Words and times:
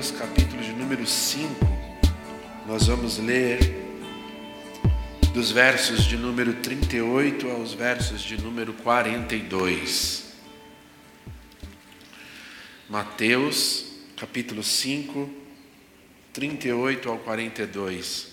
Mateus, 0.00 0.12
capítulo 0.12 0.62
de 0.62 0.72
número 0.72 1.06
5, 1.06 1.54
nós 2.66 2.86
vamos 2.86 3.18
ler 3.18 3.58
dos 5.34 5.52
versos 5.52 6.04
de 6.04 6.16
número 6.16 6.54
38 6.54 7.50
aos 7.50 7.74
versos 7.74 8.22
de 8.22 8.40
número 8.40 8.72
42. 8.72 10.32
Mateus, 12.88 13.84
capítulo 14.16 14.62
5, 14.62 15.28
38 16.32 17.10
ao 17.10 17.18
42. 17.18 18.28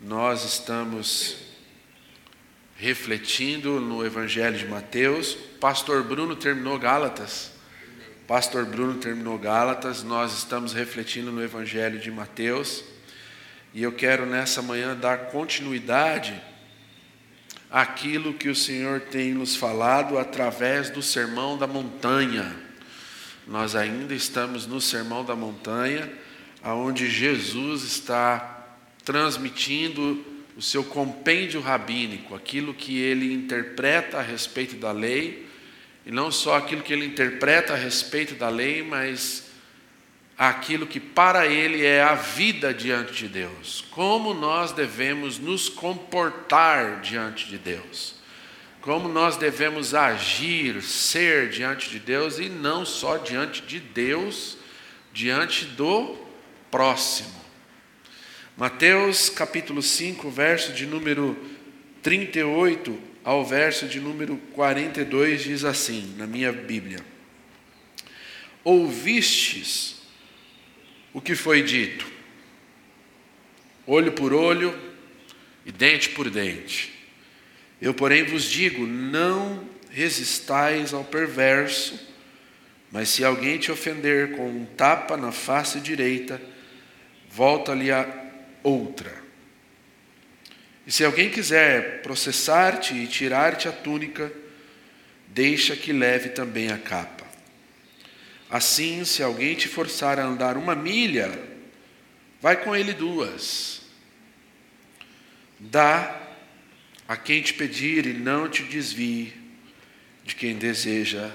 Nós 0.00 0.44
estamos 0.46 1.36
refletindo 2.78 3.78
no 3.80 4.02
Evangelho 4.02 4.56
de 4.56 4.66
Mateus. 4.66 5.36
Pastor 5.60 6.02
Bruno 6.04 6.36
terminou 6.36 6.78
Gálatas. 6.78 7.52
Pastor 8.32 8.64
Bruno 8.64 8.94
terminou 8.94 9.36
Gálatas, 9.36 10.02
nós 10.02 10.32
estamos 10.32 10.72
refletindo 10.72 11.30
no 11.30 11.44
Evangelho 11.44 12.00
de 12.00 12.10
Mateus 12.10 12.82
e 13.74 13.82
eu 13.82 13.92
quero 13.92 14.24
nessa 14.24 14.62
manhã 14.62 14.96
dar 14.96 15.26
continuidade 15.26 16.42
àquilo 17.70 18.32
que 18.32 18.48
o 18.48 18.54
Senhor 18.54 19.00
tem 19.02 19.34
nos 19.34 19.54
falado 19.54 20.16
através 20.16 20.88
do 20.88 21.02
Sermão 21.02 21.58
da 21.58 21.66
Montanha. 21.66 22.56
Nós 23.46 23.76
ainda 23.76 24.14
estamos 24.14 24.66
no 24.66 24.80
Sermão 24.80 25.22
da 25.22 25.36
Montanha, 25.36 26.10
aonde 26.62 27.10
Jesus 27.10 27.82
está 27.82 28.66
transmitindo 29.04 30.24
o 30.56 30.62
seu 30.62 30.82
compêndio 30.82 31.60
rabínico, 31.60 32.34
aquilo 32.34 32.72
que 32.72 32.98
ele 32.98 33.30
interpreta 33.30 34.16
a 34.16 34.22
respeito 34.22 34.76
da 34.76 34.90
lei 34.90 35.51
e 36.04 36.10
não 36.10 36.30
só 36.32 36.56
aquilo 36.56 36.82
que 36.82 36.92
ele 36.92 37.06
interpreta 37.06 37.74
a 37.74 37.76
respeito 37.76 38.34
da 38.34 38.48
lei, 38.48 38.82
mas 38.82 39.44
aquilo 40.36 40.86
que 40.86 40.98
para 40.98 41.46
ele 41.46 41.84
é 41.84 42.02
a 42.02 42.14
vida 42.14 42.74
diante 42.74 43.12
de 43.12 43.28
Deus. 43.28 43.84
Como 43.90 44.34
nós 44.34 44.72
devemos 44.72 45.38
nos 45.38 45.68
comportar 45.68 47.00
diante 47.00 47.46
de 47.46 47.58
Deus. 47.58 48.16
Como 48.80 49.08
nós 49.08 49.36
devemos 49.36 49.94
agir, 49.94 50.82
ser 50.82 51.50
diante 51.50 51.88
de 51.88 52.00
Deus 52.00 52.40
e 52.40 52.48
não 52.48 52.84
só 52.84 53.16
diante 53.16 53.62
de 53.62 53.78
Deus, 53.78 54.58
diante 55.12 55.64
do 55.66 56.16
próximo. 56.68 57.40
Mateus 58.56 59.30
capítulo 59.30 59.80
5, 59.80 60.28
verso 60.30 60.72
de 60.72 60.84
número 60.84 61.36
38 62.02 63.11
ao 63.24 63.44
verso 63.44 63.86
de 63.86 64.00
número 64.00 64.36
42 64.52 65.44
diz 65.44 65.64
assim, 65.64 66.14
na 66.16 66.26
minha 66.26 66.52
Bíblia: 66.52 66.98
Ouvistes 68.64 70.02
o 71.12 71.20
que 71.20 71.34
foi 71.34 71.62
dito, 71.62 72.06
olho 73.86 74.12
por 74.12 74.32
olho 74.32 74.78
e 75.64 75.70
dente 75.72 76.08
por 76.10 76.30
dente. 76.30 76.92
Eu, 77.80 77.92
porém, 77.92 78.24
vos 78.24 78.44
digo: 78.44 78.86
não 78.86 79.68
resistais 79.90 80.94
ao 80.94 81.04
perverso, 81.04 81.98
mas 82.90 83.08
se 83.08 83.24
alguém 83.24 83.58
te 83.58 83.70
ofender 83.70 84.36
com 84.36 84.48
um 84.48 84.64
tapa 84.64 85.16
na 85.16 85.32
face 85.32 85.80
direita, 85.80 86.40
volta-lhe 87.30 87.90
a 87.90 88.08
outra. 88.62 89.21
E 90.86 90.92
se 90.92 91.04
alguém 91.04 91.30
quiser 91.30 92.02
processar-te 92.02 92.94
e 92.94 93.06
tirar-te 93.06 93.68
a 93.68 93.72
túnica, 93.72 94.32
deixa 95.28 95.76
que 95.76 95.92
leve 95.92 96.30
também 96.30 96.70
a 96.70 96.78
capa. 96.78 97.24
Assim, 98.50 99.04
se 99.04 99.22
alguém 99.22 99.54
te 99.54 99.68
forçar 99.68 100.18
a 100.18 100.24
andar 100.24 100.56
uma 100.56 100.74
milha, 100.74 101.32
vai 102.40 102.62
com 102.62 102.74
ele 102.74 102.92
duas. 102.92 103.80
Dá 105.58 106.20
a 107.06 107.16
quem 107.16 107.40
te 107.40 107.54
pedir 107.54 108.04
e 108.04 108.12
não 108.12 108.48
te 108.48 108.62
desvie 108.64 109.32
de 110.24 110.34
quem 110.34 110.56
deseja 110.56 111.30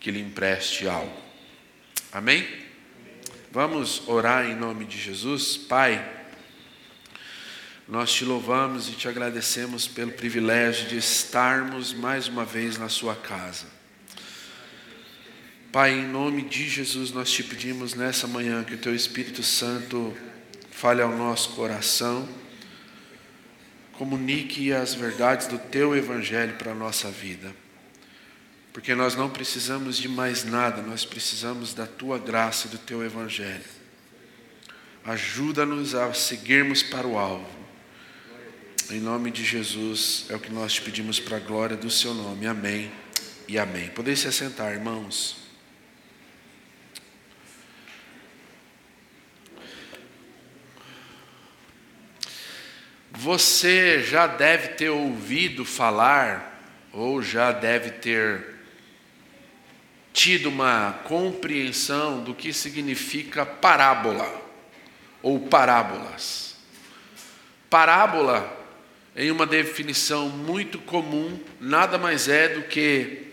que 0.00 0.10
lhe 0.10 0.20
empreste 0.20 0.88
algo. 0.88 1.20
Amém? 2.10 2.46
Vamos 3.50 4.06
orar 4.08 4.46
em 4.46 4.54
nome 4.54 4.84
de 4.84 4.98
Jesus, 4.98 5.56
Pai. 5.56 6.21
Nós 7.92 8.10
te 8.10 8.24
louvamos 8.24 8.88
e 8.88 8.92
te 8.92 9.06
agradecemos 9.06 9.86
pelo 9.86 10.12
privilégio 10.12 10.88
de 10.88 10.96
estarmos 10.96 11.92
mais 11.92 12.26
uma 12.26 12.42
vez 12.42 12.78
na 12.78 12.88
Sua 12.88 13.14
casa. 13.14 13.66
Pai, 15.70 15.92
em 15.92 16.06
nome 16.06 16.40
de 16.40 16.70
Jesus, 16.70 17.12
nós 17.12 17.30
te 17.30 17.42
pedimos 17.44 17.92
nessa 17.92 18.26
manhã 18.26 18.64
que 18.64 18.72
o 18.72 18.78
Teu 18.78 18.94
Espírito 18.94 19.42
Santo 19.42 20.16
fale 20.70 21.02
ao 21.02 21.14
nosso 21.14 21.50
coração, 21.50 22.26
comunique 23.92 24.72
as 24.72 24.94
verdades 24.94 25.46
do 25.46 25.58
Teu 25.58 25.94
Evangelho 25.94 26.54
para 26.54 26.72
a 26.72 26.74
nossa 26.74 27.10
vida. 27.10 27.54
Porque 28.72 28.94
nós 28.94 29.14
não 29.14 29.28
precisamos 29.28 29.98
de 29.98 30.08
mais 30.08 30.44
nada, 30.44 30.80
nós 30.80 31.04
precisamos 31.04 31.74
da 31.74 31.86
Tua 31.86 32.18
graça 32.18 32.68
e 32.68 32.70
do 32.70 32.78
Teu 32.78 33.04
Evangelho. 33.04 33.60
Ajuda-nos 35.04 35.94
a 35.94 36.10
seguirmos 36.14 36.82
para 36.82 37.06
o 37.06 37.18
alvo 37.18 37.61
em 38.90 39.00
nome 39.00 39.30
de 39.30 39.44
Jesus 39.44 40.26
é 40.28 40.34
o 40.34 40.40
que 40.40 40.52
nós 40.52 40.72
te 40.72 40.82
pedimos 40.82 41.20
para 41.20 41.36
a 41.36 41.40
glória 41.40 41.76
do 41.76 41.90
seu 41.90 42.14
nome. 42.14 42.46
Amém 42.46 42.90
e 43.46 43.58
amém. 43.58 43.88
Podem 43.90 44.16
se 44.16 44.26
assentar, 44.26 44.72
irmãos. 44.72 45.36
Você 53.10 54.02
já 54.02 54.26
deve 54.26 54.68
ter 54.68 54.90
ouvido 54.90 55.64
falar, 55.64 56.62
ou 56.92 57.22
já 57.22 57.52
deve 57.52 57.90
ter 57.90 58.56
tido 60.12 60.48
uma 60.48 61.00
compreensão 61.04 62.22
do 62.24 62.34
que 62.34 62.52
significa 62.52 63.46
parábola 63.46 64.42
ou 65.22 65.40
parábolas. 65.40 66.56
Parábola 67.70 68.61
em 69.14 69.30
uma 69.30 69.46
definição 69.46 70.28
muito 70.28 70.78
comum, 70.78 71.38
nada 71.60 71.98
mais 71.98 72.28
é 72.28 72.48
do 72.48 72.62
que 72.62 73.26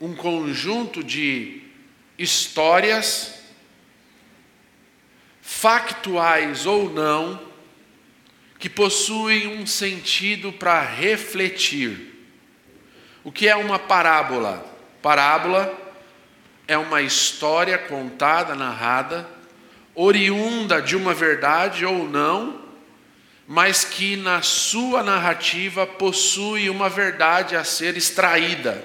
um 0.00 0.14
conjunto 0.14 1.02
de 1.02 1.62
histórias, 2.18 3.34
factuais 5.40 6.66
ou 6.66 6.92
não, 6.92 7.40
que 8.58 8.68
possuem 8.68 9.46
um 9.58 9.66
sentido 9.66 10.52
para 10.52 10.82
refletir. 10.82 12.14
O 13.24 13.32
que 13.32 13.48
é 13.48 13.56
uma 13.56 13.78
parábola? 13.78 14.64
Parábola 15.00 15.76
é 16.66 16.76
uma 16.76 17.00
história 17.00 17.78
contada, 17.78 18.54
narrada, 18.54 19.28
oriunda 19.94 20.82
de 20.82 20.94
uma 20.94 21.14
verdade 21.14 21.86
ou 21.86 22.08
não, 22.08 22.57
mas 23.50 23.82
que 23.82 24.14
na 24.14 24.42
sua 24.42 25.02
narrativa 25.02 25.86
possui 25.86 26.68
uma 26.68 26.90
verdade 26.90 27.56
a 27.56 27.64
ser 27.64 27.96
extraída, 27.96 28.84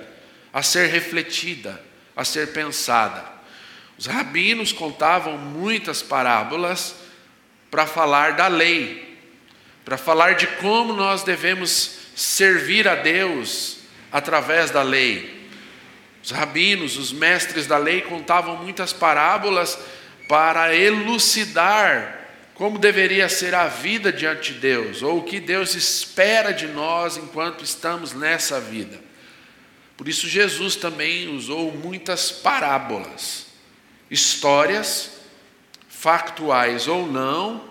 a 0.53 0.63
ser 0.63 0.87
refletida, 0.87 1.83
a 2.15 2.23
ser 2.23 2.53
pensada. 2.53 3.25
Os 3.97 4.05
rabinos 4.05 4.71
contavam 4.71 5.37
muitas 5.37 6.01
parábolas 6.01 6.95
para 7.69 7.85
falar 7.85 8.37
da 8.37 8.47
lei, 8.47 9.19
para 9.83 9.97
falar 9.97 10.35
de 10.35 10.47
como 10.47 10.93
nós 10.93 11.23
devemos 11.23 11.97
servir 12.15 12.87
a 12.87 12.95
Deus 12.95 13.79
através 14.13 14.71
da 14.71 14.81
lei. 14.81 15.49
Os 16.23 16.31
rabinos, 16.31 16.95
os 16.95 17.11
mestres 17.11 17.67
da 17.67 17.77
lei 17.77 17.99
contavam 17.99 18.55
muitas 18.55 18.93
parábolas 18.93 19.77
para 20.29 20.73
elucidar 20.73 22.22
como 22.55 22.77
deveria 22.77 23.27
ser 23.27 23.55
a 23.55 23.67
vida 23.67 24.11
diante 24.11 24.53
de 24.53 24.59
Deus, 24.59 25.01
ou 25.01 25.19
o 25.19 25.23
que 25.23 25.39
Deus 25.39 25.73
espera 25.73 26.51
de 26.51 26.67
nós 26.67 27.17
enquanto 27.17 27.63
estamos 27.63 28.13
nessa 28.13 28.59
vida. 28.59 28.99
Por 29.97 30.07
isso, 30.07 30.27
Jesus 30.27 30.75
também 30.75 31.33
usou 31.35 31.71
muitas 31.71 32.31
parábolas, 32.31 33.47
histórias, 34.09 35.11
factuais 35.87 36.87
ou 36.87 37.07
não, 37.07 37.69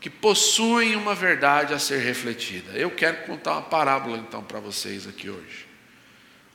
que 0.00 0.10
possuem 0.10 0.96
uma 0.96 1.14
verdade 1.14 1.72
a 1.72 1.78
ser 1.78 1.98
refletida. 1.98 2.72
Eu 2.72 2.90
quero 2.90 3.24
contar 3.24 3.52
uma 3.52 3.62
parábola 3.62 4.18
então 4.18 4.42
para 4.42 4.60
vocês 4.60 5.06
aqui 5.06 5.30
hoje. 5.30 5.66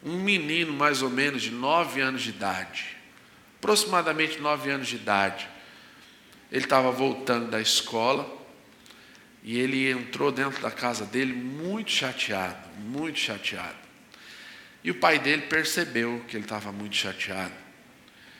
Um 0.03 0.19
menino, 0.19 0.73
mais 0.73 1.01
ou 1.01 1.09
menos, 1.09 1.41
de 1.41 1.51
nove 1.51 2.01
anos 2.01 2.21
de 2.21 2.29
idade, 2.29 2.85
aproximadamente 3.57 4.39
nove 4.39 4.69
anos 4.69 4.87
de 4.87 4.97
idade, 4.97 5.49
ele 6.51 6.63
estava 6.63 6.91
voltando 6.91 7.49
da 7.49 7.61
escola 7.61 8.35
e 9.43 9.57
ele 9.57 9.89
entrou 9.89 10.31
dentro 10.31 10.61
da 10.61 10.71
casa 10.71 11.05
dele 11.05 11.33
muito 11.33 11.91
chateado, 11.91 12.67
muito 12.79 13.19
chateado. 13.19 13.77
E 14.83 14.91
o 14.91 14.95
pai 14.95 15.19
dele 15.19 15.43
percebeu 15.43 16.23
que 16.27 16.35
ele 16.35 16.45
estava 16.45 16.71
muito 16.71 16.95
chateado. 16.95 17.53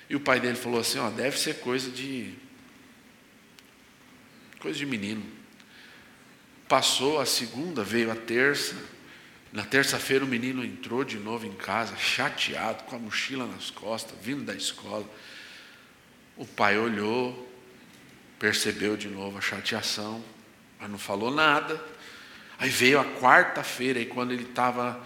E 0.09 0.15
o 0.15 0.19
pai 0.19 0.39
dele 0.39 0.55
falou 0.55 0.79
assim: 0.79 0.99
Ó, 0.99 1.09
deve 1.09 1.37
ser 1.37 1.59
coisa 1.59 1.91
de. 1.91 2.33
coisa 4.59 4.77
de 4.77 4.85
menino. 4.85 5.25
Passou 6.67 7.19
a 7.19 7.25
segunda, 7.25 7.83
veio 7.83 8.11
a 8.11 8.15
terça. 8.15 8.75
Na 9.51 9.63
terça-feira 9.63 10.25
o 10.25 10.27
menino 10.27 10.63
entrou 10.63 11.03
de 11.03 11.17
novo 11.17 11.45
em 11.45 11.53
casa, 11.53 11.95
chateado, 11.97 12.83
com 12.83 12.95
a 12.95 12.99
mochila 12.99 13.47
nas 13.47 13.69
costas, 13.69 14.17
vindo 14.21 14.43
da 14.43 14.53
escola. 14.53 15.09
O 16.35 16.45
pai 16.45 16.77
olhou, 16.77 17.46
percebeu 18.39 18.95
de 18.95 19.07
novo 19.07 19.37
a 19.37 19.41
chateação, 19.41 20.23
mas 20.79 20.89
não 20.89 20.97
falou 20.97 21.31
nada. 21.31 21.83
Aí 22.59 22.69
veio 22.69 22.99
a 22.99 23.05
quarta-feira, 23.05 23.99
e 23.99 24.05
quando 24.05 24.31
ele 24.31 24.43
estava 24.43 25.03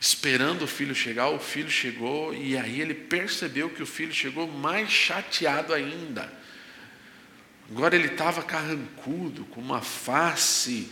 esperando 0.00 0.62
o 0.62 0.68
filho 0.68 0.94
chegar, 0.94 1.28
o 1.28 1.38
filho 1.38 1.70
chegou, 1.70 2.34
e 2.34 2.56
aí 2.56 2.80
ele 2.80 2.94
percebeu 2.94 3.70
que 3.70 3.82
o 3.82 3.86
filho 3.86 4.12
chegou 4.12 4.46
mais 4.46 4.90
chateado 4.90 5.74
ainda. 5.74 6.32
Agora 7.70 7.94
ele 7.94 8.08
estava 8.08 8.42
carrancudo, 8.42 9.44
com 9.46 9.60
uma 9.60 9.82
face 9.82 10.90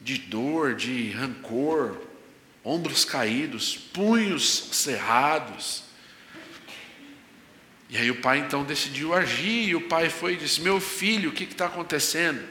de 0.00 0.18
dor, 0.18 0.74
de 0.74 1.10
rancor, 1.10 2.00
ombros 2.64 3.04
caídos, 3.04 3.76
punhos 3.76 4.70
cerrados. 4.72 5.84
E 7.92 7.98
aí 7.98 8.10
o 8.10 8.22
pai 8.22 8.38
então 8.38 8.64
decidiu 8.64 9.12
agir, 9.12 9.68
e 9.68 9.74
o 9.74 9.82
pai 9.82 10.08
foi 10.08 10.32
e 10.32 10.36
disse: 10.38 10.62
Meu 10.62 10.80
filho, 10.80 11.28
o 11.28 11.32
que 11.32 11.44
está 11.44 11.66
acontecendo? 11.66 12.42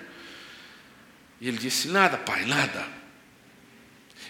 E 1.41 1.47
ele 1.47 1.57
disse: 1.57 1.87
Nada, 1.87 2.15
pai, 2.15 2.45
nada. 2.45 2.87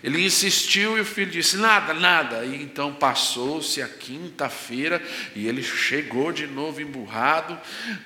Ele 0.01 0.23
insistiu 0.23 0.97
e 0.97 1.01
o 1.01 1.05
filho 1.05 1.29
disse: 1.29 1.57
Nada, 1.57 1.93
nada. 1.93 2.45
E 2.45 2.63
então 2.63 2.93
passou-se 2.93 3.81
a 3.81 3.89
quinta-feira 3.89 5.05
e 5.35 5.49
ele 5.49 5.61
chegou 5.61 6.31
de 6.31 6.47
novo 6.47 6.79
emburrado. 6.79 7.59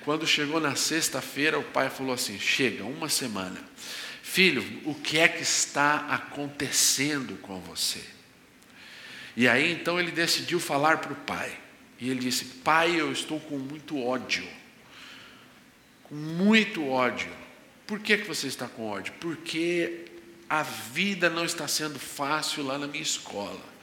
Quando 0.03 0.25
chegou 0.25 0.59
na 0.59 0.75
sexta-feira, 0.75 1.59
o 1.59 1.63
pai 1.63 1.91
falou 1.91 2.11
assim: 2.11 2.39
Chega, 2.39 2.83
uma 2.85 3.07
semana. 3.07 3.59
Filho, 4.23 4.65
o 4.83 4.95
que 4.95 5.19
é 5.19 5.27
que 5.27 5.43
está 5.43 6.07
acontecendo 6.09 7.37
com 7.43 7.61
você? 7.61 8.03
E 9.37 9.47
aí 9.47 9.71
então 9.71 9.99
ele 9.99 10.09
decidiu 10.09 10.59
falar 10.59 10.97
para 10.97 11.13
o 11.13 11.17
pai. 11.17 11.64
E 11.99 12.09
ele 12.09 12.19
disse: 12.19 12.45
Pai, 12.45 12.99
eu 12.99 13.11
estou 13.11 13.39
com 13.39 13.57
muito 13.57 14.01
ódio. 14.01 14.47
Com 16.03 16.15
muito 16.15 16.87
ódio. 16.87 17.31
Por 17.87 17.99
que, 17.99 18.17
que 18.17 18.27
você 18.27 18.47
está 18.47 18.67
com 18.67 18.87
ódio? 18.87 19.13
Porque 19.19 20.05
a 20.49 20.63
vida 20.63 21.29
não 21.29 21.45
está 21.45 21.67
sendo 21.67 21.99
fácil 21.99 22.63
lá 22.63 22.77
na 22.77 22.87
minha 22.87 23.03
escola. 23.03 23.74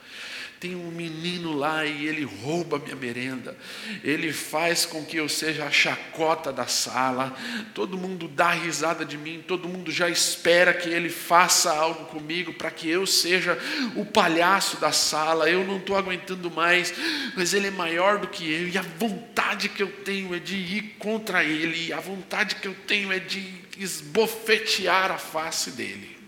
Tem 0.63 0.77
um 0.77 0.93
menino 0.93 1.57
lá 1.57 1.85
e 1.85 2.07
ele 2.07 2.23
rouba 2.23 2.79
minha 2.79 2.95
merenda. 2.95 3.59
Ele 4.05 4.33
faz 4.33 4.87
com 4.87 5.05
que 5.05 5.17
eu 5.17 5.29
seja 5.29 5.65
a 5.65 5.73
chacota 5.73 6.53
da 6.53 6.69
sala. 6.69 7.37
Todo 7.75 7.99
mundo 7.99 8.29
dá 8.29 8.53
risada 8.53 9.05
de 9.05 9.19
mim. 9.19 9.43
Todo 9.45 9.69
mundo 9.69 9.91
já 9.91 10.09
espera 10.09 10.73
que 10.73 10.89
ele 10.89 11.09
faça 11.09 11.73
algo 11.73 12.05
comigo 12.05 12.53
para 12.53 12.71
que 12.71 12.89
eu 12.89 13.05
seja 13.09 13.59
o 13.97 14.05
palhaço 14.05 14.77
da 14.77 14.93
sala. 14.93 15.51
Eu 15.51 15.65
não 15.67 15.79
estou 15.79 15.97
aguentando 15.97 16.49
mais, 16.49 16.95
mas 17.37 17.53
ele 17.55 17.67
é 17.67 17.73
maior 17.73 18.19
do 18.19 18.29
que 18.29 18.45
eu. 18.45 18.69
E 18.69 18.79
a 18.79 18.83
vontade 18.83 19.69
que 19.69 19.83
eu 19.83 19.91
tenho 19.91 20.33
é 20.33 20.39
de 20.39 20.55
ir 20.55 20.95
contra 20.97 21.43
ele. 21.43 21.93
A 21.93 21.99
vontade 21.99 22.55
que 22.55 22.69
eu 22.69 22.77
tenho 22.87 23.13
é 23.13 23.19
de 23.19 23.53
esbofetear 23.77 25.11
a 25.11 25.19
face 25.19 25.73
dele. 25.73 26.22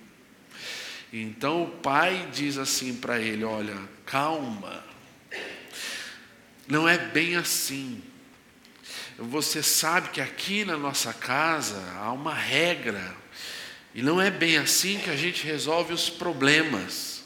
Então 1.17 1.63
o 1.63 1.69
pai 1.69 2.29
diz 2.33 2.59
assim 2.59 2.93
para 2.93 3.21
ele: 3.21 3.45
Olha, 3.45 3.77
calma, 4.05 4.85
não 6.67 6.89
é 6.89 6.99
bem 6.99 7.37
assim. 7.37 8.03
Você 9.17 9.63
sabe 9.63 10.09
que 10.09 10.21
aqui 10.21 10.65
na 10.65 10.77
nossa 10.77 11.13
casa 11.13 11.81
há 12.01 12.11
uma 12.11 12.35
regra, 12.35 13.15
e 13.95 14.03
não 14.03 14.21
é 14.21 14.29
bem 14.29 14.59
assim 14.59 14.99
que 14.99 15.09
a 15.09 15.15
gente 15.15 15.47
resolve 15.47 15.95
os 15.95 16.11
problemas. 16.11 17.23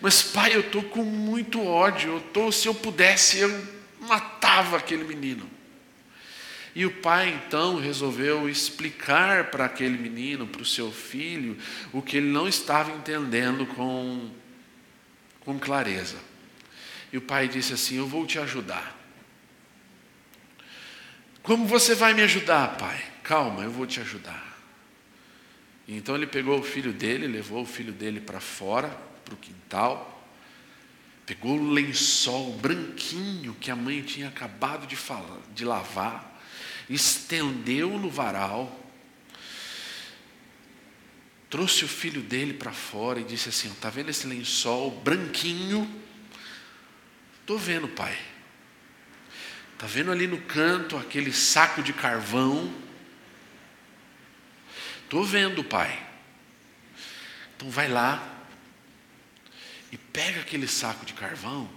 Mas, 0.00 0.22
pai, 0.22 0.54
eu 0.54 0.60
estou 0.60 0.82
com 0.82 1.04
muito 1.04 1.62
ódio. 1.62 2.14
Eu 2.14 2.20
tô, 2.20 2.50
se 2.50 2.66
eu 2.66 2.74
pudesse, 2.74 3.40
eu 3.40 3.68
matava 4.00 4.78
aquele 4.78 5.04
menino. 5.04 5.50
E 6.74 6.86
o 6.86 6.90
pai 6.90 7.40
então 7.44 7.78
resolveu 7.78 8.48
explicar 8.48 9.50
para 9.50 9.66
aquele 9.66 9.98
menino, 9.98 10.46
para 10.46 10.62
o 10.62 10.66
seu 10.66 10.90
filho, 10.90 11.58
o 11.92 12.00
que 12.00 12.16
ele 12.16 12.30
não 12.30 12.48
estava 12.48 12.90
entendendo 12.92 13.66
com, 13.66 14.30
com 15.40 15.58
clareza. 15.58 16.16
E 17.12 17.18
o 17.18 17.20
pai 17.20 17.46
disse 17.46 17.74
assim: 17.74 17.98
Eu 17.98 18.06
vou 18.06 18.26
te 18.26 18.38
ajudar. 18.38 18.98
Como 21.42 21.66
você 21.66 21.94
vai 21.94 22.14
me 22.14 22.22
ajudar, 22.22 22.76
pai? 22.78 23.04
Calma, 23.22 23.64
eu 23.64 23.70
vou 23.70 23.86
te 23.86 24.00
ajudar. 24.00 24.52
Então 25.86 26.14
ele 26.14 26.26
pegou 26.26 26.58
o 26.58 26.62
filho 26.62 26.92
dele, 26.92 27.26
levou 27.26 27.62
o 27.62 27.66
filho 27.66 27.92
dele 27.92 28.20
para 28.20 28.40
fora, 28.40 28.88
para 29.24 29.34
o 29.34 29.36
quintal, 29.36 30.26
pegou 31.26 31.58
o 31.58 31.70
lençol 31.70 32.52
branquinho 32.54 33.54
que 33.60 33.70
a 33.70 33.76
mãe 33.76 34.00
tinha 34.02 34.28
acabado 34.28 34.86
de, 34.86 34.96
falar, 34.96 35.38
de 35.54 35.64
lavar, 35.64 36.31
estendeu 36.88 37.98
no 37.98 38.10
varal, 38.10 38.80
trouxe 41.48 41.84
o 41.84 41.88
filho 41.88 42.22
dele 42.22 42.54
para 42.54 42.72
fora 42.72 43.20
e 43.20 43.24
disse 43.24 43.48
assim: 43.48 43.70
Está 43.70 43.90
vendo 43.90 44.10
esse 44.10 44.26
lençol 44.26 44.90
branquinho? 44.90 46.02
Estou 47.40 47.58
vendo, 47.58 47.88
pai. 47.88 48.16
Está 49.74 49.86
vendo 49.86 50.12
ali 50.12 50.26
no 50.26 50.40
canto 50.42 50.96
aquele 50.96 51.32
saco 51.32 51.82
de 51.82 51.92
carvão? 51.92 52.72
Estou 55.04 55.24
vendo, 55.24 55.64
pai. 55.64 56.06
Então 57.56 57.68
vai 57.68 57.88
lá 57.88 58.32
e 59.90 59.98
pega 59.98 60.40
aquele 60.40 60.66
saco 60.68 61.04
de 61.04 61.12
carvão 61.12 61.68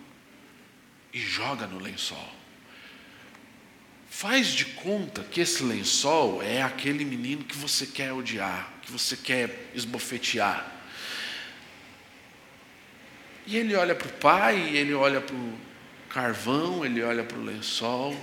e 1.12 1.20
joga 1.20 1.66
no 1.66 1.80
lençol. 1.80 2.35
Faz 4.16 4.54
de 4.54 4.64
conta 4.64 5.26
que 5.26 5.42
esse 5.42 5.62
lençol 5.62 6.42
é 6.42 6.62
aquele 6.62 7.04
menino 7.04 7.44
que 7.44 7.58
você 7.58 7.86
quer 7.86 8.14
odiar, 8.14 8.72
que 8.82 8.90
você 8.90 9.18
quer 9.18 9.70
esbofetear. 9.76 10.72
E 13.46 13.58
ele 13.58 13.76
olha 13.76 13.94
para 13.94 14.08
o 14.08 14.14
pai, 14.14 14.74
ele 14.74 14.94
olha 14.94 15.20
para 15.20 15.36
o 15.36 15.60
carvão, 16.08 16.86
ele 16.86 17.04
olha 17.04 17.26
para 17.26 17.38
o 17.38 17.44
lençol, 17.44 18.16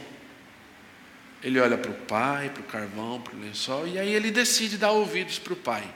ele 1.42 1.60
olha 1.60 1.76
para 1.76 1.90
o 1.90 1.94
pai, 1.94 2.48
para 2.48 2.62
o 2.62 2.66
carvão, 2.66 3.20
para 3.20 3.36
o 3.36 3.38
lençol, 3.38 3.86
e 3.86 3.98
aí 3.98 4.14
ele 4.14 4.30
decide 4.30 4.78
dar 4.78 4.92
ouvidos 4.92 5.38
para 5.38 5.52
o 5.52 5.56
pai. 5.56 5.94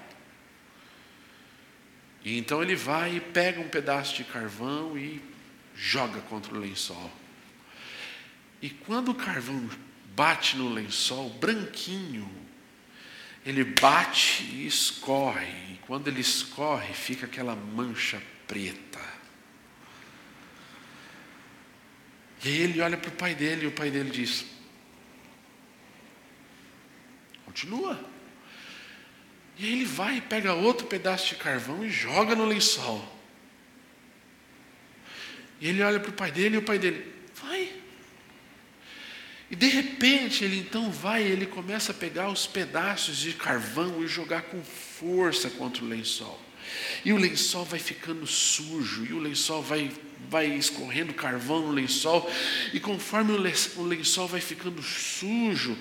E 2.23 2.37
então 2.37 2.63
ele 2.63 2.77
vai 2.77 3.17
e 3.17 3.21
pega 3.21 3.63
um 3.63 3.69
pedaço 3.69 4.15
de 4.15 4.25
carvão 4.25 4.99
e 4.99 5.23
joga 5.75 6.21
contra 6.21 6.55
o 6.55 6.59
lençol. 6.59 7.11
E 8.61 8.71
quando 8.71 9.11
o 9.11 9.15
carvão 9.15 9.69
bate 10.17 10.57
no 10.57 10.73
lençol 10.73 11.29
branquinho, 11.29 12.29
ele 13.45 13.63
bate 13.63 14.43
e 14.43 14.67
escorre, 14.67 15.47
e 15.75 15.81
quando 15.87 16.09
ele 16.09 16.21
escorre, 16.21 16.93
fica 16.95 17.27
aquela 17.27 17.55
mancha 17.55 18.21
preta. 18.49 19.05
E 22.43 22.49
aí 22.49 22.61
ele 22.63 22.81
olha 22.81 22.97
para 22.97 23.11
o 23.11 23.13
pai 23.13 23.35
dele 23.35 23.65
e 23.65 23.69
o 23.69 23.73
pai 23.73 23.91
dele 23.91 24.11
diz: 24.11 24.47
Continua. 27.45 27.99
E 29.59 29.65
aí 29.65 29.73
ele 29.73 29.85
vai 29.85 30.19
e 30.19 30.21
pega 30.21 30.55
outro 30.55 30.87
pedaço 30.87 31.29
de 31.29 31.37
carvão 31.37 31.85
e 31.85 31.91
joga 31.91 32.35
no 32.35 32.45
lençol. 32.45 33.17
E 35.61 35.69
ele 35.69 35.83
olha 35.83 35.99
para 35.99 36.11
o 36.11 36.15
pai 36.15 36.31
dele 36.31 36.57
e 36.57 36.59
o 36.59 36.63
pai 36.63 36.79
dele, 36.79 37.11
vai, 37.35 37.73
e 39.51 39.55
de 39.55 39.67
repente 39.67 40.45
ele 40.45 40.59
então 40.59 40.91
vai, 40.91 41.23
ele 41.23 41.47
começa 41.47 41.93
a 41.93 41.95
pegar 41.95 42.29
os 42.29 42.47
pedaços 42.47 43.19
de 43.19 43.33
carvão 43.33 44.03
e 44.03 44.09
jogar 44.09 44.43
com 44.43 44.63
força 44.63 45.49
contra 45.51 45.85
o 45.85 45.89
lençol. 45.89 46.41
E 47.05 47.13
o 47.13 47.17
lençol 47.17 47.65
vai 47.65 47.79
ficando 47.79 48.27
sujo, 48.27 49.05
e 49.05 49.13
o 49.13 49.21
lençol 49.21 49.63
vai, 49.63 49.91
vai 50.29 50.47
escorrendo 50.47 51.15
carvão 51.15 51.63
no 51.63 51.71
lençol, 51.71 52.29
e 52.73 52.81
conforme 52.81 53.33
o 53.33 53.85
lençol 53.85 54.27
vai 54.27 54.41
ficando 54.41 54.83
sujo, 54.83 55.77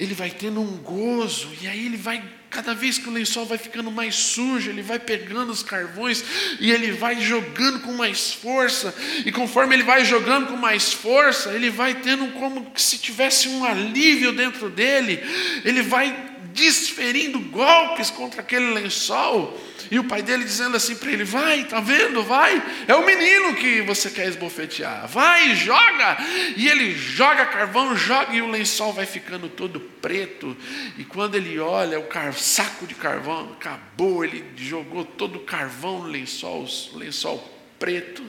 ele 0.00 0.14
vai 0.14 0.30
tendo 0.30 0.60
um 0.60 0.76
gozo, 0.78 1.48
e 1.60 1.68
aí 1.68 1.86
ele 1.86 1.96
vai 1.96 2.22
Cada 2.50 2.74
vez 2.74 2.96
que 2.96 3.08
o 3.08 3.12
lençol 3.12 3.44
vai 3.44 3.58
ficando 3.58 3.90
mais 3.90 4.14
sujo, 4.14 4.70
ele 4.70 4.82
vai 4.82 4.98
pegando 4.98 5.50
os 5.50 5.62
carvões 5.62 6.24
e 6.60 6.70
ele 6.70 6.92
vai 6.92 7.20
jogando 7.20 7.80
com 7.80 7.92
mais 7.92 8.32
força. 8.32 8.94
E 9.24 9.32
conforme 9.32 9.74
ele 9.74 9.82
vai 9.82 10.04
jogando 10.04 10.46
com 10.46 10.56
mais 10.56 10.92
força, 10.92 11.50
ele 11.50 11.70
vai 11.70 11.94
tendo 11.94 12.28
como 12.32 12.72
se 12.76 12.98
tivesse 12.98 13.48
um 13.48 13.64
alívio 13.64 14.32
dentro 14.32 14.70
dele. 14.70 15.20
Ele 15.64 15.82
vai 15.82 16.35
desferindo 16.56 17.38
golpes 17.38 18.10
contra 18.10 18.40
aquele 18.40 18.72
lençol. 18.72 19.62
E 19.88 20.00
o 20.00 20.04
pai 20.04 20.22
dele 20.22 20.42
dizendo 20.42 20.76
assim 20.76 20.96
para 20.96 21.12
ele: 21.12 21.22
Vai, 21.22 21.64
tá 21.64 21.78
vendo? 21.78 22.22
Vai, 22.24 22.60
é 22.88 22.94
o 22.94 23.06
menino 23.06 23.54
que 23.54 23.82
você 23.82 24.10
quer 24.10 24.26
esbofetear. 24.26 25.06
Vai, 25.06 25.54
joga. 25.54 26.16
E 26.56 26.66
ele 26.68 26.92
joga 26.92 27.46
carvão, 27.46 27.94
joga 27.94 28.34
e 28.34 28.42
o 28.42 28.50
lençol 28.50 28.92
vai 28.92 29.06
ficando 29.06 29.48
todo 29.48 29.78
preto. 29.78 30.56
E 30.98 31.04
quando 31.04 31.36
ele 31.36 31.58
olha, 31.60 32.00
o 32.00 32.32
saco 32.32 32.86
de 32.86 32.94
carvão 32.94 33.52
acabou, 33.52 34.24
ele 34.24 34.44
jogou 34.56 35.04
todo 35.04 35.36
o 35.36 35.44
carvão 35.44 36.02
no 36.02 36.08
lençol, 36.08 36.66
o 36.92 36.98
lençol 36.98 37.38
preto. 37.78 38.24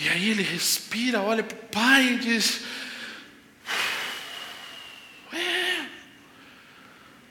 E 0.00 0.08
aí 0.08 0.30
ele 0.30 0.42
respira, 0.42 1.20
olha 1.22 1.42
para 1.42 1.56
o 1.56 1.68
pai 1.68 2.12
e 2.12 2.18
diz: 2.18 2.60
É, 5.32 5.86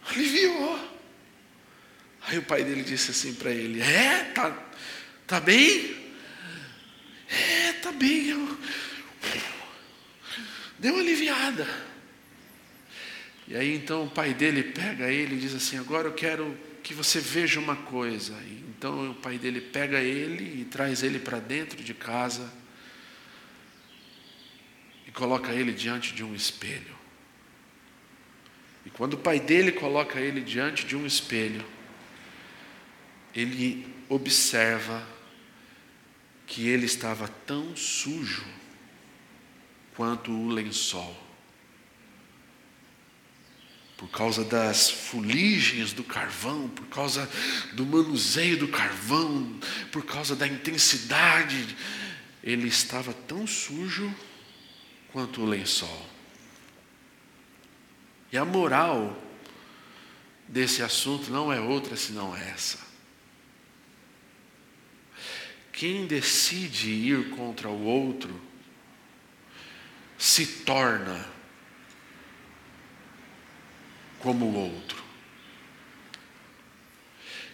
aliviou. 0.09 0.97
Aí 2.23 2.37
o 2.37 2.43
pai 2.43 2.63
dele 2.63 2.83
disse 2.83 3.11
assim 3.11 3.33
para 3.33 3.51
ele: 3.51 3.81
É, 3.81 4.25
tá, 4.33 4.57
tá 5.25 5.39
bem? 5.39 5.95
É, 7.29 7.73
tá 7.73 7.91
bem. 7.91 8.29
Eu... 8.29 8.57
Deu 10.79 10.93
uma 10.93 11.01
aliviada. 11.01 11.67
E 13.47 13.55
aí 13.55 13.73
então 13.73 14.03
o 14.03 14.09
pai 14.09 14.33
dele 14.33 14.61
pega 14.63 15.09
ele 15.09 15.35
e 15.35 15.39
diz 15.39 15.55
assim: 15.55 15.77
Agora 15.77 16.07
eu 16.09 16.13
quero 16.13 16.57
que 16.83 16.93
você 16.93 17.19
veja 17.19 17.59
uma 17.59 17.75
coisa. 17.75 18.33
E, 18.45 18.63
então 18.77 19.11
o 19.11 19.15
pai 19.15 19.37
dele 19.37 19.61
pega 19.61 19.99
ele 19.99 20.61
e 20.61 20.65
traz 20.65 21.03
ele 21.03 21.19
para 21.19 21.39
dentro 21.39 21.81
de 21.81 21.93
casa 21.93 22.51
e 25.07 25.11
coloca 25.11 25.51
ele 25.53 25.71
diante 25.71 26.13
de 26.13 26.23
um 26.23 26.35
espelho. 26.35 26.96
E 28.87 28.89
quando 28.89 29.15
o 29.15 29.17
pai 29.17 29.37
dele 29.37 29.73
coloca 29.73 30.17
ele 30.17 30.39
diante 30.39 30.85
de 30.85 30.95
um 30.95 31.05
espelho, 31.05 31.65
ele 33.35 33.85
observa 34.07 35.05
que 36.45 36.69
ele 36.69 36.85
estava 36.85 37.27
tão 37.27 37.75
sujo 37.75 38.45
quanto 39.93 40.31
o 40.31 40.47
lençol. 40.47 41.21
Por 43.97 44.09
causa 44.09 44.45
das 44.45 44.89
fuligens 44.89 45.91
do 45.91 46.05
carvão, 46.05 46.69
por 46.69 46.87
causa 46.87 47.29
do 47.73 47.85
manuseio 47.85 48.55
do 48.55 48.69
carvão, 48.69 49.59
por 49.91 50.05
causa 50.05 50.33
da 50.33 50.47
intensidade, 50.47 51.75
ele 52.41 52.69
estava 52.69 53.11
tão 53.11 53.45
sujo 53.45 54.15
quanto 55.11 55.41
o 55.41 55.45
lençol. 55.45 56.16
E 58.31 58.37
a 58.37 58.43
moral 58.43 59.15
desse 60.47 60.81
assunto 60.81 61.31
não 61.31 61.51
é 61.51 61.59
outra 61.59 61.95
senão 61.95 62.35
essa. 62.35 62.79
Quem 65.71 66.07
decide 66.07 66.89
ir 66.89 67.29
contra 67.29 67.69
o 67.69 67.83
outro 67.83 68.41
se 70.17 70.45
torna 70.63 71.23
como 74.19 74.45
o 74.45 74.55
outro. 74.55 75.03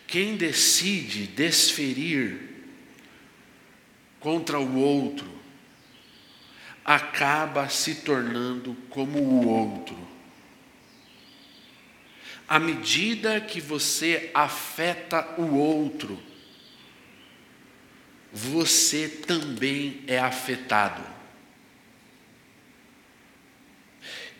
Quem 0.07 0.37
decide 0.37 1.27
desferir 1.27 2.53
contra 4.19 4.59
o 4.59 4.77
outro 4.77 5.27
acaba 6.85 7.67
se 7.67 7.95
tornando 7.95 8.75
como 8.89 9.19
o 9.19 9.47
outro. 9.47 10.12
À 12.53 12.59
medida 12.59 13.41
que 13.41 13.59
você 13.59 14.29
afeta 14.31 15.41
o 15.41 15.55
outro, 15.55 16.21
você 18.31 19.09
também 19.09 20.03
é 20.05 20.19
afetado. 20.19 21.03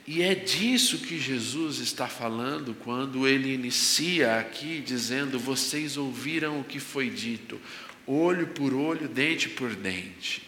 E 0.06 0.22
é 0.22 0.36
disso 0.36 1.00
que 1.00 1.18
Jesus 1.18 1.80
está 1.80 2.08
falando 2.08 2.76
quando 2.76 3.28
ele 3.28 3.52
inicia 3.52 4.38
aqui 4.38 4.80
dizendo: 4.80 5.40
Vocês 5.40 5.98
ouviram 5.98 6.60
o 6.60 6.64
que 6.64 6.80
foi 6.80 7.10
dito, 7.10 7.60
olho 8.06 8.46
por 8.46 8.76
olho, 8.76 9.08
dente 9.08 9.50
por 9.50 9.76
dente. 9.76 10.44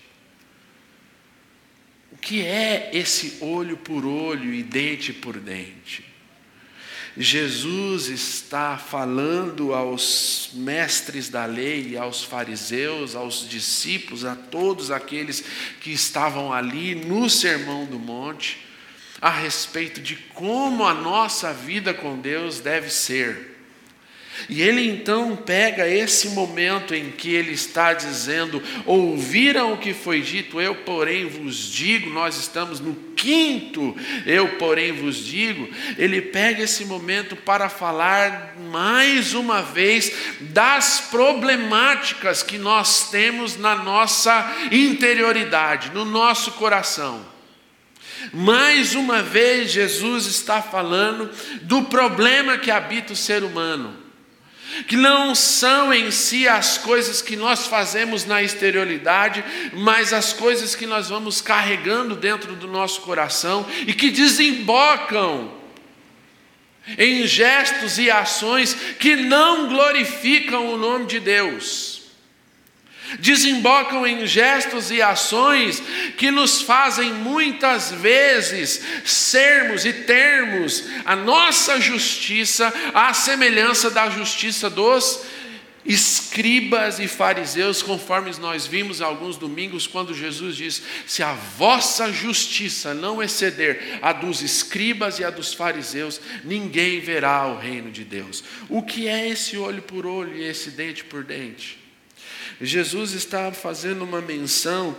O 2.12 2.18
que 2.18 2.46
é 2.46 2.92
esse 2.94 3.44
olho 3.44 3.76
por 3.76 4.06
olho 4.06 4.54
e 4.54 4.62
dente 4.62 5.12
por 5.12 5.40
dente? 5.40 6.14
Jesus 7.18 8.08
está 8.08 8.78
falando 8.78 9.74
aos 9.74 10.50
mestres 10.54 11.30
da 11.30 11.46
lei, 11.46 11.96
aos 11.96 12.24
fariseus, 12.24 13.16
aos 13.16 13.48
discípulos, 13.48 14.26
a 14.26 14.36
todos 14.36 14.92
aqueles 14.92 15.44
que 15.80 15.92
estavam 15.92 16.52
ali 16.52 16.94
no 16.94 17.30
Sermão 17.30 17.86
do 17.86 17.98
Monte, 17.98 18.66
a 19.22 19.30
respeito 19.30 20.02
de 20.02 20.18
como 20.18 20.86
a 20.86 20.94
nossa 20.94 21.54
vida 21.54 21.94
com 21.94 22.20
Deus 22.20 22.60
deve 22.60 22.90
ser. 22.90 23.55
E 24.50 24.62
ele 24.62 24.88
então 24.88 25.36
pega 25.36 25.88
esse 25.88 26.30
momento 26.30 26.94
em 26.94 27.10
que 27.12 27.34
ele 27.34 27.54
está 27.54 27.94
dizendo: 27.94 28.62
Ouviram 28.86 29.74
o 29.74 29.78
que 29.78 29.94
foi 29.94 30.22
dito, 30.22 30.60
eu, 30.60 30.76
porém, 30.76 31.26
vos 31.26 31.72
digo. 31.72 32.10
Nós 32.10 32.38
estamos 32.38 32.80
no 32.80 32.94
quinto, 33.16 33.96
eu, 34.26 34.50
porém, 34.58 34.92
vos 34.92 35.18
digo. 35.18 35.70
Ele 35.98 36.22
pega 36.22 36.64
esse 36.64 36.86
momento 36.86 37.36
para 37.36 37.70
falar 37.70 38.56
mais 38.72 39.34
uma 39.34 39.62
vez 39.62 40.12
das 40.42 41.00
problemáticas 41.10 42.44
que 42.44 42.58
nós 42.58 43.10
temos 43.10 43.58
na 43.58 43.76
nossa 43.76 44.54
interioridade, 44.72 45.92
no 45.92 46.06
nosso 46.06 46.52
coração. 46.52 47.26
Mais 48.34 48.96
uma 48.96 49.22
vez, 49.22 49.72
Jesus 49.72 50.26
está 50.26 50.62
falando 50.62 51.30
do 51.62 51.84
problema 51.84 52.58
que 52.58 52.72
habita 52.72 53.14
o 53.14 53.16
ser 53.16 53.44
humano 53.44 54.05
que 54.88 54.96
não 54.96 55.34
são 55.34 55.94
em 55.94 56.12
si 56.12 56.48
as 56.48 56.78
coisas 56.78 57.22
que 57.22 57.36
nós 57.36 57.68
fazemos 57.68 58.26
na 58.26 58.42
exterioridade, 58.42 59.44
mas 59.74 60.14
as 60.14 60.34
coisas 60.34 60.76
que 60.76 60.86
nós 60.86 61.10
vamos 61.10 61.42
carregando 61.42 62.16
dentro 62.16 62.56
do 62.56 62.68
nosso 62.68 63.02
coração 63.02 63.66
e 63.88 63.94
que 63.94 64.10
desembocam 64.10 65.52
em 66.98 67.26
gestos 67.26 67.98
e 67.98 68.12
ações 68.12 68.74
que 69.00 69.16
não 69.16 69.68
glorificam 69.68 70.74
o 70.74 70.78
nome 70.78 71.06
de 71.06 71.20
Deus 71.20 71.95
desembocam 73.20 74.06
em 74.06 74.26
gestos 74.26 74.92
e 74.92 75.02
ações 75.02 75.82
que 76.18 76.32
nos 76.32 76.62
fazem 76.62 77.14
muitas 77.14 77.92
vezes 77.92 78.82
sermos 79.04 79.86
e 79.86 79.94
termos 79.94 80.84
a 81.06 81.16
nossa 81.16 81.80
justiça 81.80 82.74
à 82.94 83.14
semelhança 83.14 83.90
da 83.90 84.10
justiça 84.10 84.70
dos 84.70 85.26
escribas 85.86 87.00
e 87.00 87.08
fariseus, 87.08 87.84
conforme 87.84 88.32
nós 88.40 88.66
vimos 88.66 89.02
alguns 89.02 89.38
domingos, 89.38 89.86
quando 89.86 90.14
Jesus 90.14 90.56
diz: 90.56 90.82
Se 91.06 91.22
a 91.22 91.34
vossa 91.34 92.12
justiça 92.12 92.94
não 92.94 93.22
exceder 93.22 94.00
a 94.02 94.12
dos 94.12 94.42
escribas 94.42 95.20
e 95.20 95.24
a 95.24 95.30
dos 95.30 95.54
fariseus, 95.54 96.20
ninguém 96.44 97.00
verá 97.00 97.46
o 97.48 97.58
reino 97.58 97.92
de 97.92 98.04
Deus. 98.04 98.44
O 98.68 98.82
que 98.82 99.08
é 99.08 99.30
esse 99.30 99.58
olho 99.58 99.84
por 99.84 100.06
olho 100.06 100.36
e 100.36 100.44
esse 100.44 100.72
dente 100.72 101.04
por 101.04 101.24
dente? 101.24 101.85
Jesus 102.62 103.12
estava 103.12 103.54
fazendo 103.54 104.04
uma 104.04 104.22
menção 104.22 104.96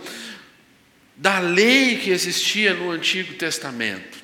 da 1.15 1.39
lei 1.39 1.97
que 1.97 2.11
existia 2.11 2.73
no 2.73 2.91
Antigo 2.91 3.33
Testamento. 3.33 4.17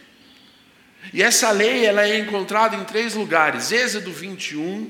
E 1.12 1.22
essa 1.22 1.52
lei 1.52 1.86
ela 1.86 2.08
é 2.08 2.20
encontrada 2.20 2.76
em 2.76 2.84
três 2.84 3.16
lugares: 3.16 3.72
Êxodo 3.72 4.12
21, 4.12 4.90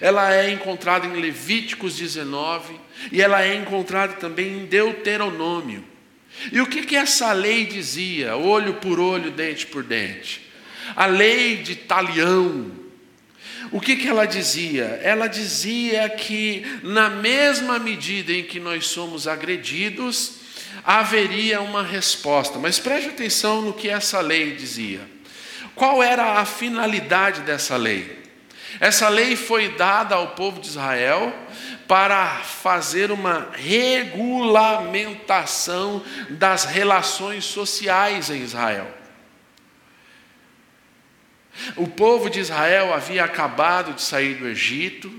ela 0.00 0.34
é 0.34 0.50
encontrada 0.50 1.06
em 1.06 1.20
Levíticos 1.20 1.96
19 1.96 2.80
e 3.10 3.20
ela 3.20 3.44
é 3.44 3.54
encontrada 3.54 4.14
também 4.14 4.58
em 4.58 4.66
Deuteronômio. 4.66 5.84
E 6.50 6.60
o 6.60 6.66
que 6.66 6.82
que 6.82 6.96
essa 6.96 7.32
lei 7.32 7.66
dizia? 7.66 8.36
Olho 8.36 8.74
por 8.74 8.98
olho, 8.98 9.30
dente 9.30 9.66
por 9.66 9.82
dente. 9.82 10.50
A 10.96 11.06
lei 11.06 11.58
de 11.58 11.76
talião, 11.76 12.70
o 13.72 13.80
que, 13.80 13.96
que 13.96 14.06
ela 14.06 14.26
dizia? 14.26 15.00
Ela 15.02 15.26
dizia 15.26 16.06
que, 16.10 16.62
na 16.82 17.08
mesma 17.08 17.78
medida 17.78 18.30
em 18.30 18.44
que 18.44 18.60
nós 18.60 18.86
somos 18.86 19.26
agredidos, 19.26 20.34
haveria 20.84 21.62
uma 21.62 21.82
resposta. 21.82 22.58
Mas 22.58 22.78
preste 22.78 23.08
atenção 23.08 23.62
no 23.62 23.72
que 23.72 23.88
essa 23.88 24.20
lei 24.20 24.54
dizia. 24.54 25.00
Qual 25.74 26.02
era 26.02 26.38
a 26.38 26.44
finalidade 26.44 27.40
dessa 27.40 27.78
lei? 27.78 28.20
Essa 28.78 29.08
lei 29.08 29.36
foi 29.36 29.70
dada 29.70 30.16
ao 30.16 30.28
povo 30.28 30.60
de 30.60 30.68
Israel 30.68 31.34
para 31.88 32.42
fazer 32.42 33.10
uma 33.10 33.48
regulamentação 33.54 36.04
das 36.28 36.66
relações 36.66 37.44
sociais 37.44 38.28
em 38.28 38.42
Israel. 38.42 39.01
O 41.76 41.86
povo 41.86 42.28
de 42.28 42.40
Israel 42.40 42.92
havia 42.92 43.24
acabado 43.24 43.94
de 43.94 44.02
sair 44.02 44.34
do 44.34 44.48
Egito, 44.48 45.12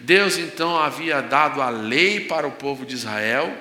Deus 0.00 0.38
então 0.38 0.78
havia 0.78 1.20
dado 1.20 1.60
a 1.60 1.68
lei 1.68 2.20
para 2.20 2.46
o 2.46 2.52
povo 2.52 2.84
de 2.84 2.94
Israel, 2.94 3.56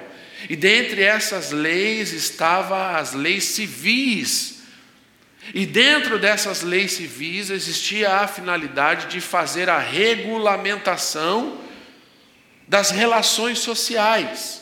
e 0.49 0.55
dentre 0.55 1.01
essas 1.01 1.51
leis 1.51 2.11
estavam 2.11 2.77
as 2.95 3.13
leis 3.13 3.45
civis. 3.45 4.61
E 5.53 5.65
dentro 5.65 6.19
dessas 6.19 6.61
leis 6.61 6.93
civis 6.93 7.49
existia 7.49 8.17
a 8.17 8.27
finalidade 8.27 9.07
de 9.07 9.19
fazer 9.19 9.69
a 9.69 9.79
regulamentação 9.79 11.59
das 12.67 12.91
relações 12.91 13.59
sociais. 13.59 14.61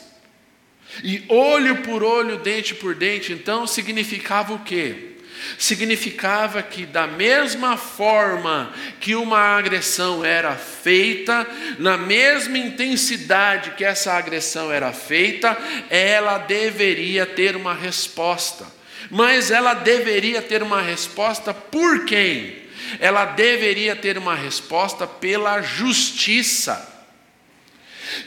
E 1.02 1.24
olho 1.28 1.82
por 1.82 2.02
olho, 2.02 2.38
dente 2.38 2.74
por 2.74 2.94
dente, 2.94 3.32
então 3.32 3.66
significava 3.66 4.52
o 4.52 4.58
quê? 4.58 5.11
Significava 5.58 6.62
que, 6.62 6.84
da 6.86 7.06
mesma 7.06 7.76
forma 7.76 8.72
que 9.00 9.14
uma 9.14 9.38
agressão 9.38 10.24
era 10.24 10.54
feita, 10.56 11.46
na 11.78 11.96
mesma 11.96 12.58
intensidade 12.58 13.72
que 13.72 13.84
essa 13.84 14.12
agressão 14.12 14.72
era 14.72 14.92
feita, 14.92 15.56
ela 15.88 16.38
deveria 16.38 17.26
ter 17.26 17.56
uma 17.56 17.74
resposta. 17.74 18.66
Mas 19.10 19.50
ela 19.50 19.74
deveria 19.74 20.40
ter 20.40 20.62
uma 20.62 20.80
resposta 20.80 21.52
por 21.52 22.04
quem? 22.04 22.62
Ela 22.98 23.24
deveria 23.24 23.96
ter 23.96 24.18
uma 24.18 24.34
resposta 24.34 25.06
pela 25.06 25.62
justiça. 25.62 26.91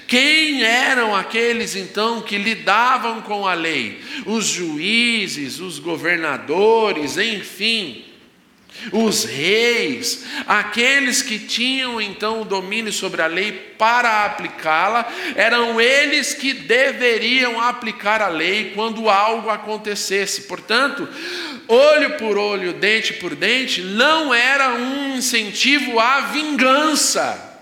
Quem 0.08 0.64
eram 0.64 1.16
aqueles 1.16 1.76
então 1.76 2.22
que 2.22 2.38
lidavam 2.38 3.22
com 3.22 3.48
a 3.48 3.54
lei? 3.54 4.02
Os 4.26 4.46
juízes, 4.46 5.60
os 5.60 5.80
governadores, 5.80 7.18
enfim, 7.18 8.06
os 8.92 9.24
reis, 9.24 10.26
aqueles 10.46 11.22
que 11.22 11.40
tinham 11.40 12.00
então 12.00 12.42
o 12.42 12.46
domínio 12.46 12.94
sobre 12.94 13.22
a 13.22 13.28
lei 13.28 13.52
para 13.52 14.26
aplicá-la, 14.26 15.12
eram 15.36 15.80
eles 15.82 16.34
que 16.34 16.54
deveriam 16.54 17.60
aplicar 17.60 18.22
a 18.22 18.28
lei 18.28 18.72
quando 18.76 19.10
algo 19.10 19.50
acontecesse. 19.50 20.44
Portanto, 20.44 21.08
olho 21.68 22.18
por 22.18 22.38
olho, 22.38 22.74
dente 22.74 23.14
por 23.14 23.34
dente, 23.36 23.82
não 23.82 24.34
era 24.34 24.76
um 24.76 25.16
incentivo 25.16 26.00
à 26.00 26.22
vingança 26.22 27.55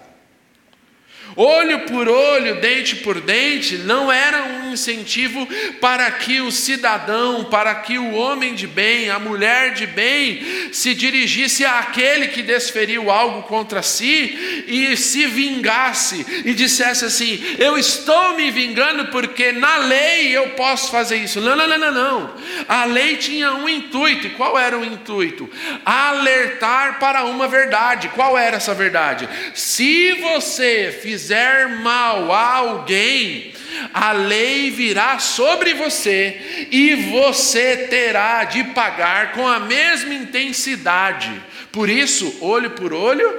Olho 1.35 1.79
por 1.81 2.07
olho, 2.07 2.61
dente 2.61 2.97
por 2.97 3.19
dente, 3.19 3.77
não 3.77 4.11
era 4.11 4.43
um 4.43 4.71
incentivo 4.71 5.47
para 5.81 6.09
que 6.11 6.41
o 6.41 6.51
cidadão, 6.51 7.45
para 7.45 7.73
que 7.75 7.97
o 7.97 8.13
homem 8.13 8.53
de 8.53 8.67
bem, 8.67 9.09
a 9.09 9.17
mulher 9.17 9.73
de 9.73 9.87
bem, 9.87 10.43
se 10.71 10.93
dirigisse 10.93 11.65
àquele 11.65 12.27
que 12.27 12.41
desferiu 12.41 13.09
algo 13.09 13.43
contra 13.43 13.81
si 13.81 14.63
e 14.67 14.95
se 14.95 15.25
vingasse 15.25 16.25
e 16.45 16.53
dissesse 16.53 17.05
assim: 17.05 17.41
Eu 17.57 17.77
estou 17.77 18.35
me 18.35 18.51
vingando 18.51 19.07
porque 19.07 19.51
na 19.51 19.77
lei 19.77 20.35
eu 20.35 20.49
posso 20.49 20.91
fazer 20.91 21.17
isso. 21.17 21.41
Não, 21.41 21.55
não, 21.55 21.67
não, 21.67 21.77
não, 21.77 21.91
não. 21.91 22.35
A 22.67 22.85
lei 22.85 23.17
tinha 23.17 23.53
um 23.53 23.67
intuito, 23.67 24.27
e 24.27 24.31
qual 24.31 24.57
era 24.57 24.77
o 24.77 24.85
intuito? 24.85 25.49
Alertar 25.83 26.99
para 26.99 27.23
uma 27.25 27.47
verdade. 27.47 28.09
Qual 28.09 28.37
era 28.37 28.57
essa 28.57 28.73
verdade? 28.73 29.27
Se 29.53 30.13
você 30.13 30.99
fizer 31.01 31.22
fizer 31.23 31.69
mal 31.69 32.29
a 32.33 32.57
alguém, 32.57 33.53
a 33.93 34.11
lei 34.11 34.69
virá 34.69 35.19
sobre 35.19 35.73
você 35.73 36.67
e 36.69 36.95
você 36.95 37.87
terá 37.89 38.43
de 38.43 38.61
pagar 38.65 39.31
com 39.31 39.47
a 39.47 39.57
mesma 39.57 40.13
intensidade. 40.13 41.31
Por 41.71 41.89
isso, 41.89 42.39
olho 42.41 42.71
por 42.71 42.91
olho, 42.93 43.33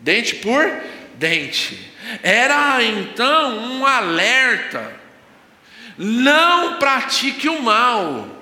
dente 0.00 0.34
por 0.36 0.70
dente. 1.14 1.90
Era 2.22 2.84
então 2.84 3.56
um 3.56 3.86
alerta: 3.86 4.92
não 5.96 6.78
pratique 6.78 7.48
o 7.48 7.62
mal. 7.62 8.33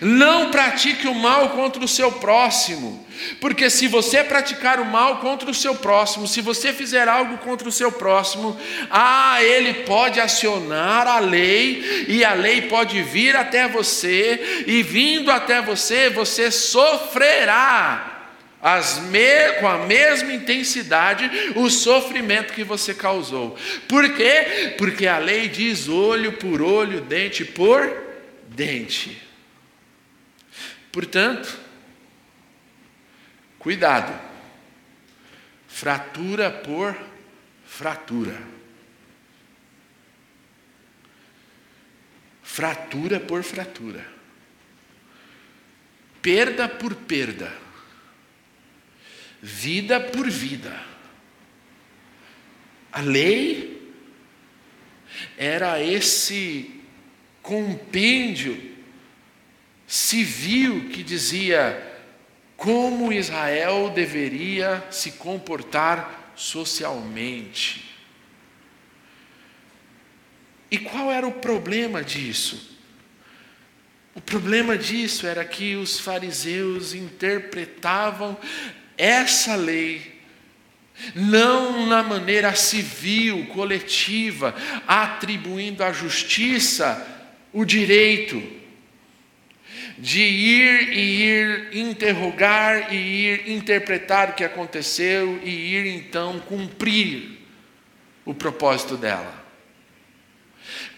Não 0.00 0.50
pratique 0.50 1.06
o 1.06 1.14
mal 1.14 1.50
contra 1.50 1.84
o 1.84 1.88
seu 1.88 2.10
próximo, 2.12 3.04
porque 3.40 3.70
se 3.70 3.86
você 3.86 4.24
praticar 4.24 4.80
o 4.80 4.84
mal 4.84 5.18
contra 5.18 5.50
o 5.50 5.54
seu 5.54 5.74
próximo, 5.74 6.26
se 6.26 6.40
você 6.40 6.72
fizer 6.72 7.08
algo 7.08 7.38
contra 7.38 7.68
o 7.68 7.72
seu 7.72 7.92
próximo, 7.92 8.58
ah, 8.90 9.42
ele 9.42 9.84
pode 9.84 10.20
acionar 10.20 11.06
a 11.06 11.18
lei 11.18 12.06
e 12.08 12.24
a 12.24 12.34
lei 12.34 12.62
pode 12.62 13.02
vir 13.02 13.36
até 13.36 13.68
você 13.68 14.64
e 14.66 14.82
vindo 14.82 15.30
até 15.30 15.60
você, 15.62 16.10
você 16.10 16.50
sofrerá 16.50 18.12
me, 19.10 19.52
com 19.60 19.68
a 19.68 19.78
mesma 19.78 20.32
intensidade 20.32 21.30
o 21.54 21.68
sofrimento 21.68 22.54
que 22.54 22.64
você 22.64 22.94
causou. 22.94 23.56
Por 23.86 24.14
quê? 24.14 24.74
Porque 24.78 25.06
a 25.06 25.18
lei 25.18 25.48
diz 25.48 25.88
olho 25.88 26.32
por 26.32 26.62
olho, 26.62 27.02
dente 27.02 27.44
por 27.44 27.92
dente. 28.48 29.22
Portanto, 30.94 31.48
cuidado. 33.58 34.14
Fratura 35.66 36.62
por 36.62 36.96
fratura. 37.66 38.40
Fratura 42.44 43.18
por 43.18 43.42
fratura. 43.42 44.06
Perda 46.22 46.68
por 46.68 46.94
perda. 46.94 47.52
Vida 49.42 49.98
por 49.98 50.30
vida. 50.30 50.80
A 52.92 53.00
lei 53.00 53.92
era 55.36 55.82
esse 55.82 56.80
compêndio 57.42 58.73
civil 59.86 60.88
que 60.90 61.02
dizia 61.02 61.92
como 62.56 63.12
Israel 63.12 63.90
deveria 63.90 64.84
se 64.90 65.12
comportar 65.12 66.32
socialmente. 66.34 67.84
E 70.70 70.78
qual 70.78 71.12
era 71.12 71.26
o 71.26 71.32
problema 71.32 72.02
disso? 72.02 72.76
O 74.14 74.20
problema 74.20 74.78
disso 74.78 75.26
era 75.26 75.44
que 75.44 75.74
os 75.74 75.98
fariseus 75.98 76.94
interpretavam 76.94 78.36
essa 78.96 79.56
lei 79.56 80.14
não 81.14 81.86
na 81.86 82.02
maneira 82.02 82.54
civil, 82.54 83.46
coletiva, 83.46 84.54
atribuindo 84.86 85.82
à 85.82 85.92
justiça 85.92 87.06
o 87.52 87.64
direito, 87.64 88.42
de 89.98 90.20
ir 90.20 90.92
e 90.92 91.22
ir 91.22 91.76
interrogar 91.76 92.92
e 92.92 92.96
ir 92.96 93.50
interpretar 93.50 94.30
o 94.30 94.32
que 94.34 94.44
aconteceu 94.44 95.40
e 95.42 95.74
ir 95.74 95.86
então 95.86 96.40
cumprir 96.40 97.38
o 98.24 98.34
propósito 98.34 98.96
dela. 98.96 99.44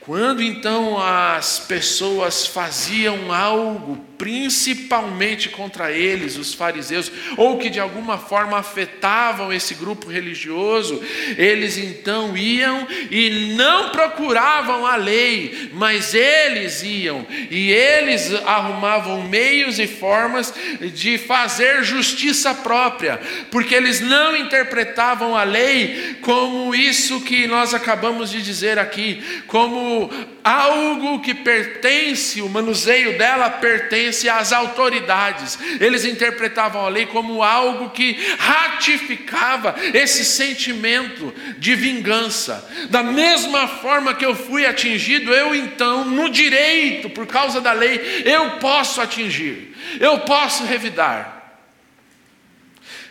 Quando 0.01 0.41
então 0.41 0.99
as 0.99 1.59
pessoas 1.59 2.47
faziam 2.47 3.33
algo, 3.33 3.97
principalmente 4.18 5.48
contra 5.48 5.92
eles, 5.92 6.37
os 6.37 6.55
fariseus, 6.55 7.11
ou 7.37 7.59
que 7.59 7.68
de 7.68 7.79
alguma 7.79 8.18
forma 8.18 8.59
afetavam 8.59 9.52
esse 9.52 9.74
grupo 9.74 10.09
religioso, 10.09 11.02
eles 11.37 11.76
então 11.76 12.37
iam 12.37 12.87
e 13.11 13.55
não 13.57 13.90
procuravam 13.90 14.87
a 14.87 14.96
lei, 14.96 15.70
mas 15.72 16.14
eles 16.14 16.83
iam 16.83 17.26
e 17.50 17.70
eles 17.70 18.33
arrumavam 18.46 19.22
meios 19.22 19.79
e 19.79 19.87
formas 19.87 20.52
de 20.94 21.18
fazer 21.18 21.85
justiça 21.85 22.55
própria, 22.55 23.20
porque 23.50 23.74
eles 23.74 24.00
não 24.00 24.37
interpretavam 24.37 25.37
a 25.37 25.44
lei 25.44 26.16
como 26.22 26.74
isso 26.74 27.20
que 27.20 27.46
nós 27.46 27.74
acabamos 27.74 28.31
de 28.31 28.40
dizer 28.40 28.79
aqui, 28.79 29.22
como 29.46 30.11
algo 30.42 31.20
que 31.20 31.35
pertence, 31.35 32.40
o 32.40 32.48
manuseio 32.48 33.18
dela 33.18 33.50
pertence 33.50 34.06
às 34.29 34.53
autoridades. 34.53 35.59
Eles 35.81 36.05
interpretavam 36.05 36.85
a 36.85 36.88
lei 36.88 37.07
como 37.07 37.42
algo 37.42 37.90
que 37.90 38.19
ratificava 38.38 39.75
esse 39.95 40.25
sentimento 40.25 41.33
de 41.59 41.75
vingança. 41.75 42.69
Da 42.90 43.03
mesma 43.03 43.69
forma 43.69 44.14
que 44.14 44.25
eu 44.25 44.35
fui 44.35 44.66
atingido, 44.66 45.33
eu 45.33 45.55
então, 45.55 46.05
no 46.05 46.29
direito, 46.29 47.11
por 47.11 47.27
causa 47.27 47.61
da 47.61 47.73
lei, 47.73 48.23
eu 48.25 48.53
posso 48.59 49.01
atingir, 49.01 49.75
eu 50.01 50.21
posso 50.21 50.64
revidar. 50.64 51.37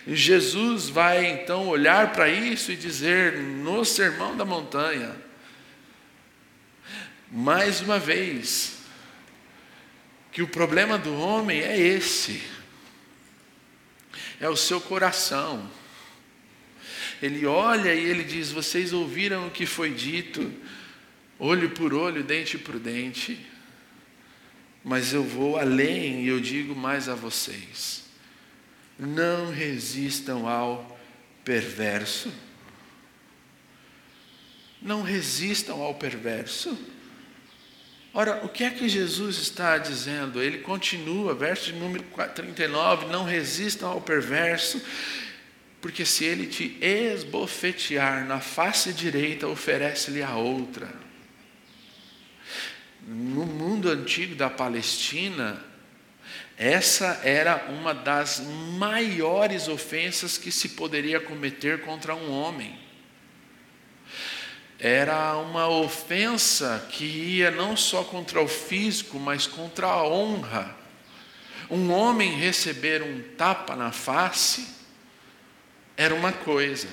Jesus 0.07 0.87
vai 0.87 1.25
então 1.25 1.67
olhar 1.67 2.11
para 2.11 2.29
isso 2.29 2.71
e 2.71 2.75
dizer 2.75 3.39
no 3.39 3.83
Sermão 3.83 4.37
da 4.37 4.45
Montanha: 4.45 5.15
mais 7.31 7.81
uma 7.81 7.97
vez, 7.97 8.74
que 10.35 10.41
o 10.41 10.47
problema 10.49 10.97
do 10.97 11.17
homem 11.17 11.61
é 11.61 11.79
esse. 11.79 12.41
é 14.37 14.49
o 14.49 14.57
seu 14.57 14.81
coração. 14.81 15.71
Ele 17.21 17.45
olha 17.45 17.95
e 17.95 18.03
ele 18.03 18.25
diz: 18.25 18.51
Vocês 18.51 18.91
ouviram 18.91 19.47
o 19.47 19.51
que 19.51 19.65
foi 19.65 19.93
dito, 19.93 20.53
olho 21.39 21.69
por 21.69 21.93
olho, 21.93 22.21
dente 22.21 22.57
por 22.57 22.77
dente, 22.77 23.39
mas 24.83 25.13
eu 25.13 25.23
vou 25.23 25.57
além 25.57 26.25
e 26.25 26.27
eu 26.27 26.41
digo 26.41 26.75
mais 26.75 27.07
a 27.07 27.15
vocês: 27.15 28.03
não 28.99 29.53
resistam 29.53 30.49
ao 30.49 30.99
perverso. 31.45 32.29
Não 34.81 35.01
resistam 35.01 35.81
ao 35.81 35.95
perverso. 35.95 36.77
Ora, 38.17 38.45
o 38.45 38.47
que 38.47 38.63
é 38.63 38.69
que 38.69 38.87
Jesus 38.87 39.39
está 39.39 39.77
dizendo? 39.77 40.41
Ele 40.41 40.59
continua, 40.59 41.35
verso 41.35 41.65
de 41.65 41.73
número 41.73 42.01
39, 42.33 43.07
não 43.07 43.25
resistam 43.25 43.89
ao 43.89 43.99
perverso, 43.99 44.81
porque 45.81 46.05
se 46.05 46.23
ele 46.23 46.47
te 46.47 46.77
esbofetear 46.79 48.25
na 48.25 48.39
face 48.39 48.93
direita, 48.93 49.49
oferece-lhe 49.49 50.23
a 50.23 50.33
outra. 50.37 50.87
No 53.05 53.45
mundo 53.45 53.89
antigo 53.89 54.33
da 54.33 54.49
Palestina, 54.49 55.61
essa 56.57 57.19
era 57.21 57.65
uma 57.67 57.93
das 57.93 58.39
maiores 58.77 59.67
ofensas 59.67 60.37
que 60.37 60.53
se 60.53 60.69
poderia 60.69 61.19
cometer 61.19 61.81
contra 61.81 62.15
um 62.15 62.31
homem. 62.31 62.84
Era 64.87 65.35
uma 65.37 65.67
ofensa 65.67 66.85
que 66.91 67.05
ia 67.05 67.49
não 67.49 67.75
só 67.75 68.03
contra 68.03 68.39
o 68.39 68.47
físico, 68.47 69.19
mas 69.19 69.47
contra 69.47 69.87
a 69.87 70.07
honra. 70.07 70.77
Um 71.71 71.91
homem 71.91 72.35
receber 72.35 73.01
um 73.01 73.19
tapa 73.35 73.75
na 73.75 73.91
face 73.91 74.67
era 75.97 76.13
uma 76.13 76.31
coisa, 76.31 76.87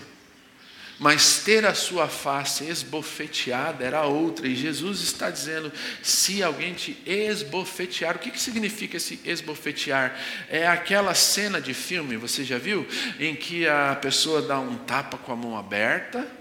mas 0.98 1.40
ter 1.44 1.66
a 1.66 1.74
sua 1.74 2.08
face 2.08 2.64
esbofeteada 2.64 3.84
era 3.84 4.06
outra. 4.06 4.48
E 4.48 4.56
Jesus 4.56 5.02
está 5.02 5.28
dizendo: 5.28 5.70
se 6.02 6.42
alguém 6.42 6.72
te 6.72 6.96
esbofetear, 7.04 8.16
o 8.16 8.20
que, 8.20 8.30
que 8.30 8.40
significa 8.40 8.96
esse 8.96 9.20
esbofetear? 9.22 10.18
É 10.48 10.66
aquela 10.66 11.12
cena 11.12 11.60
de 11.60 11.74
filme, 11.74 12.16
você 12.16 12.42
já 12.42 12.56
viu? 12.56 12.88
Em 13.20 13.36
que 13.36 13.68
a 13.68 13.98
pessoa 14.00 14.40
dá 14.40 14.58
um 14.58 14.78
tapa 14.78 15.18
com 15.18 15.30
a 15.30 15.36
mão 15.36 15.58
aberta. 15.58 16.40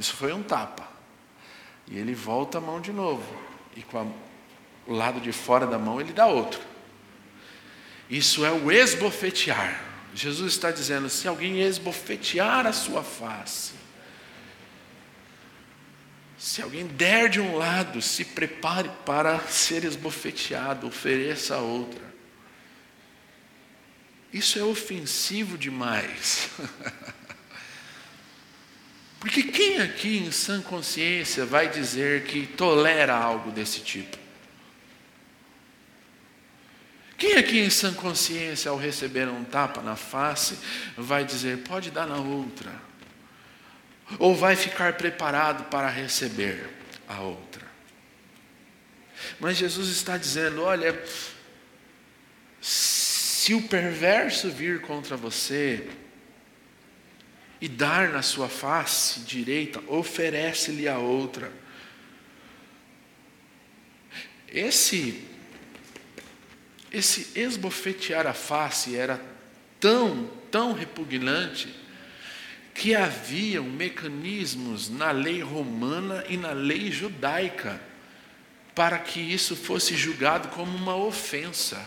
Isso 0.00 0.14
foi 0.16 0.32
um 0.32 0.42
tapa. 0.42 0.88
E 1.86 1.98
ele 1.98 2.14
volta 2.14 2.56
a 2.56 2.60
mão 2.60 2.80
de 2.80 2.90
novo. 2.90 3.22
E 3.76 3.82
com 3.82 3.98
a, 3.98 4.06
o 4.90 4.94
lado 4.94 5.20
de 5.20 5.30
fora 5.30 5.66
da 5.66 5.78
mão 5.78 6.00
ele 6.00 6.14
dá 6.14 6.26
outro. 6.26 6.58
Isso 8.08 8.42
é 8.42 8.50
o 8.50 8.72
esbofetear. 8.72 9.78
Jesus 10.14 10.54
está 10.54 10.70
dizendo: 10.70 11.10
se 11.10 11.28
alguém 11.28 11.60
esbofetear 11.60 12.66
a 12.66 12.72
sua 12.72 13.02
face, 13.02 13.74
se 16.38 16.62
alguém 16.62 16.86
der 16.86 17.28
de 17.28 17.38
um 17.38 17.56
lado, 17.56 18.00
se 18.00 18.24
prepare 18.24 18.90
para 19.04 19.38
ser 19.40 19.84
esbofeteado, 19.84 20.86
ofereça 20.86 21.56
a 21.56 21.58
outra. 21.58 22.10
Isso 24.32 24.58
é 24.58 24.62
ofensivo 24.62 25.58
demais. 25.58 26.48
Porque 29.20 29.42
quem 29.42 29.80
aqui 29.82 30.16
em 30.16 30.32
sã 30.32 30.62
consciência 30.62 31.44
vai 31.44 31.68
dizer 31.68 32.24
que 32.24 32.46
tolera 32.46 33.14
algo 33.14 33.52
desse 33.52 33.80
tipo? 33.80 34.18
Quem 37.18 37.34
aqui 37.34 37.58
em 37.60 37.68
sã 37.68 37.92
consciência, 37.92 38.70
ao 38.70 38.78
receber 38.78 39.28
um 39.28 39.44
tapa 39.44 39.82
na 39.82 39.94
face, 39.94 40.58
vai 40.96 41.22
dizer, 41.22 41.58
pode 41.58 41.90
dar 41.90 42.06
na 42.06 42.16
outra? 42.16 42.72
Ou 44.18 44.34
vai 44.34 44.56
ficar 44.56 44.94
preparado 44.94 45.64
para 45.64 45.90
receber 45.90 46.70
a 47.06 47.20
outra? 47.20 47.66
Mas 49.38 49.58
Jesus 49.58 49.90
está 49.90 50.16
dizendo: 50.16 50.62
olha, 50.62 50.98
se 52.58 53.52
o 53.52 53.68
perverso 53.68 54.48
vir 54.48 54.80
contra 54.80 55.14
você 55.14 55.86
e 57.60 57.68
dar 57.68 58.10
na 58.10 58.22
sua 58.22 58.48
face 58.48 59.20
direita, 59.20 59.82
oferece-lhe 59.86 60.88
a 60.88 60.98
outra. 60.98 61.52
Esse 64.48 65.30
esse 66.92 67.38
esbofetear 67.38 68.26
a 68.26 68.32
face 68.32 68.96
era 68.96 69.20
tão, 69.78 70.28
tão 70.50 70.72
repugnante, 70.72 71.72
que 72.74 72.94
haviam 72.94 73.64
mecanismos 73.64 74.88
na 74.88 75.10
lei 75.10 75.40
romana 75.40 76.24
e 76.28 76.36
na 76.36 76.52
lei 76.52 76.90
judaica 76.90 77.80
para 78.74 78.98
que 78.98 79.20
isso 79.20 79.54
fosse 79.54 79.94
julgado 79.94 80.48
como 80.48 80.76
uma 80.76 80.96
ofensa. 80.96 81.86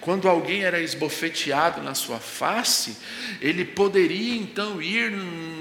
Quando 0.00 0.28
alguém 0.28 0.62
era 0.62 0.80
esbofeteado 0.80 1.82
na 1.82 1.94
sua 1.94 2.18
face, 2.18 2.96
ele 3.40 3.64
poderia 3.64 4.36
então 4.36 4.80
ir 4.80 5.10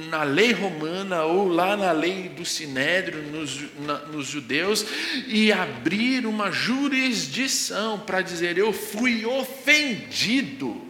na 0.09 0.23
lei 0.23 0.51
romana 0.51 1.23
ou 1.23 1.47
lá 1.47 1.75
na 1.75 1.91
lei 1.91 2.29
do 2.29 2.45
sinédrio, 2.45 3.21
nos, 3.23 3.63
na, 3.79 3.99
nos 3.99 4.27
judeus, 4.27 4.85
e 5.27 5.51
abrir 5.51 6.25
uma 6.25 6.51
jurisdição 6.51 7.99
para 7.99 8.21
dizer: 8.21 8.57
Eu 8.57 8.71
fui 8.71 9.25
ofendido. 9.25 10.83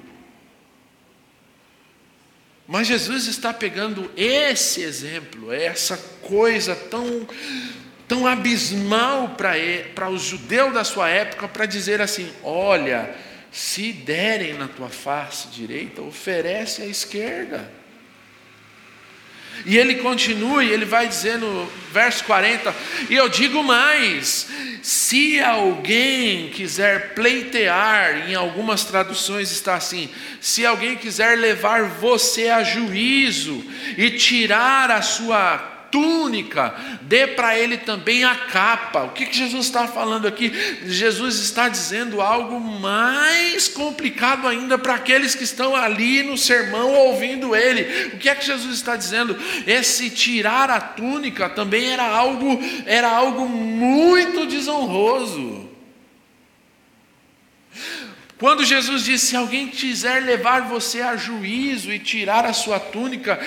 Mas 2.68 2.88
Jesus 2.88 3.28
está 3.28 3.54
pegando 3.54 4.12
esse 4.18 4.82
exemplo, 4.82 5.54
essa 5.54 5.98
coisa 6.22 6.76
tão 6.76 7.28
tão 8.08 8.28
abismal 8.28 9.36
para 9.36 10.10
os 10.10 10.22
judeus 10.22 10.74
da 10.74 10.84
sua 10.84 11.10
época 11.10 11.48
para 11.48 11.66
dizer 11.66 12.02
assim: 12.02 12.32
olha, 12.44 13.16
se 13.56 13.94
derem 13.94 14.54
na 14.54 14.68
tua 14.68 14.90
face 14.90 15.48
direita, 15.48 16.02
oferece 16.02 16.82
a 16.82 16.86
esquerda. 16.86 17.72
E 19.66 19.78
ele 19.78 19.96
continua 19.96 20.62
e 20.62 20.70
ele 20.70 20.84
vai 20.84 21.08
dizer 21.08 21.38
no 21.38 21.66
verso 21.94 22.26
40: 22.26 22.76
E 23.10 23.16
eu 23.16 23.30
digo 23.30 23.64
mais: 23.64 24.50
se 24.82 25.40
alguém 25.40 26.50
quiser 26.50 27.14
pleitear, 27.14 28.30
em 28.30 28.36
algumas 28.36 28.84
traduções 28.84 29.50
está 29.50 29.76
assim, 29.76 30.10
se 30.42 30.66
alguém 30.66 30.98
quiser 30.98 31.38
levar 31.38 31.84
você 31.84 32.50
a 32.50 32.62
juízo 32.62 33.64
e 33.98 34.12
tirar 34.12 34.92
a 34.92 35.02
sua 35.02 35.75
túnica, 35.96 36.76
dê 37.04 37.26
para 37.26 37.58
ele 37.58 37.78
também 37.78 38.26
a 38.26 38.36
capa. 38.36 39.04
O 39.04 39.12
que, 39.12 39.28
que 39.28 39.38
Jesus 39.38 39.68
está 39.68 39.88
falando 39.88 40.28
aqui? 40.28 40.52
Jesus 40.84 41.40
está 41.40 41.70
dizendo 41.70 42.22
algo 42.22 42.60
mais 42.60 43.70
complicado 43.70 44.46
ainda 44.46 44.78
para 44.78 44.96
aqueles 44.96 45.34
que 45.36 45.46
estão 45.46 45.74
ali 45.74 46.22
no 46.22 46.38
sermão 46.38 46.92
ouvindo 46.92 47.56
ele. 47.56 48.08
O 48.08 48.18
que 48.18 48.28
é 48.28 48.36
que 48.36 48.46
Jesus 48.46 48.76
está 48.76 48.98
dizendo? 48.98 49.38
Esse 49.66 50.10
tirar 50.10 50.70
a 50.70 50.82
túnica 50.82 51.48
também 51.48 51.90
era 51.90 52.04
algo, 52.04 52.60
era 52.86 53.10
algo 53.10 53.48
muito 53.48 54.46
desonroso. 54.48 55.70
Quando 58.38 58.66
Jesus 58.66 59.06
disse: 59.06 59.28
Se 59.28 59.36
alguém 59.38 59.70
quiser 59.70 60.24
levar 60.24 60.64
você 60.64 61.00
a 61.00 61.16
juízo 61.16 61.90
e 61.90 62.00
tirar 62.00 62.44
a 62.44 62.52
sua 62.52 62.82
túnica, 62.82 63.40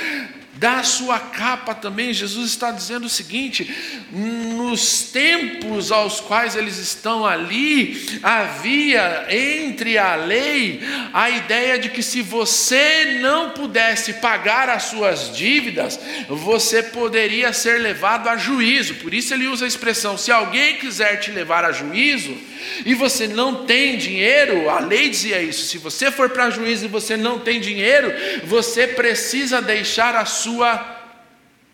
da 0.59 0.83
sua 0.83 1.21
capa 1.21 1.75
também, 1.75 2.13
Jesus 2.13 2.51
está 2.51 2.73
dizendo 2.73 3.05
o 3.07 3.09
seguinte: 3.09 3.73
nos 4.13 5.03
tempos 5.05 5.93
aos 5.93 6.21
quais 6.21 6.57
eles 6.57 6.79
estão 6.79 7.25
ali, 7.25 8.21
havia 8.23 9.27
entre 9.31 9.97
a 9.97 10.17
lei 10.17 10.81
a 11.13 11.31
ideia 11.31 11.79
de 11.79 11.89
que 11.89 12.03
se 12.03 12.23
você 12.23 13.19
não 13.21 13.51
pudesse 13.51 14.15
pagar 14.15 14.69
as 14.69 14.85
suas 14.85 15.35
dívidas, 15.35 15.99
você 16.29 16.83
poderia 16.83 17.53
ser 17.53 17.81
levado 17.81 18.29
a 18.29 18.37
juízo. 18.37 18.95
Por 18.97 19.15
isso 19.15 19.33
ele 19.33 19.47
usa 19.47 19.65
a 19.65 19.69
expressão: 19.69 20.19
se 20.19 20.33
alguém 20.33 20.77
quiser 20.77 21.21
te 21.21 21.31
levar 21.31 21.65
a 21.65 21.73
juízo, 21.73 22.37
e 22.85 22.95
você 22.95 23.27
não 23.29 23.65
tem 23.67 23.97
dinheiro, 23.97 24.69
a 24.71 24.81
lei 24.81 25.09
dizia 25.09 25.41
isso: 25.43 25.65
se 25.67 25.79
você 25.79 26.11
for 26.11 26.31
para 26.31 26.51
juízo 26.51 26.85
e 26.85 26.89
você 26.89 27.17
não 27.17 27.39
tem 27.39 27.61
dinheiro, 27.61 28.13
você 28.45 28.87
precisa 28.87 29.61
deixar 29.61 30.15
a 30.15 30.25
sua 30.25 30.77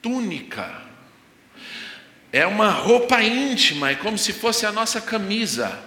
túnica. 0.03 0.83
É 2.33 2.47
uma 2.47 2.71
roupa 2.71 3.23
íntima, 3.23 3.91
é 3.91 3.95
como 3.95 4.19
se 4.19 4.33
fosse 4.33 4.67
a 4.67 4.73
nossa 4.73 5.01
camisa. 5.01 5.79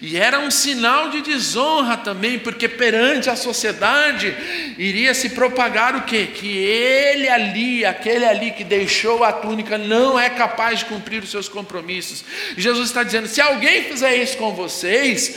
E 0.00 0.16
era 0.16 0.38
um 0.40 0.50
sinal 0.50 1.10
de 1.10 1.20
desonra 1.22 1.96
também, 1.96 2.38
porque 2.38 2.68
perante 2.68 3.28
a 3.28 3.36
sociedade 3.36 4.34
iria 4.78 5.14
se 5.14 5.30
propagar 5.30 5.96
o 5.96 6.02
quê? 6.02 6.26
Que 6.26 6.48
ele 6.56 7.28
ali, 7.28 7.84
aquele 7.84 8.24
ali 8.24 8.50
que 8.50 8.64
deixou 8.64 9.24
a 9.24 9.32
túnica, 9.32 9.76
não 9.76 10.18
é 10.18 10.30
capaz 10.30 10.80
de 10.80 10.86
cumprir 10.86 11.22
os 11.22 11.30
seus 11.30 11.48
compromissos. 11.48 12.24
E 12.56 12.60
Jesus 12.60 12.88
está 12.88 13.02
dizendo: 13.02 13.28
se 13.28 13.40
alguém 13.40 13.84
fizer 13.84 14.16
isso 14.16 14.36
com 14.36 14.54
vocês, 14.54 15.36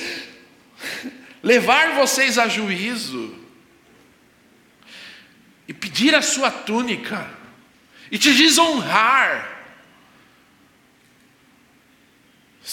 levar 1.43 1.95
vocês 1.95 2.37
a 2.37 2.47
juízo, 2.47 3.35
e 5.67 5.73
pedir 5.73 6.15
a 6.15 6.21
sua 6.21 6.51
túnica, 6.51 7.29
e 8.11 8.17
te 8.17 8.33
desonrar, 8.33 9.52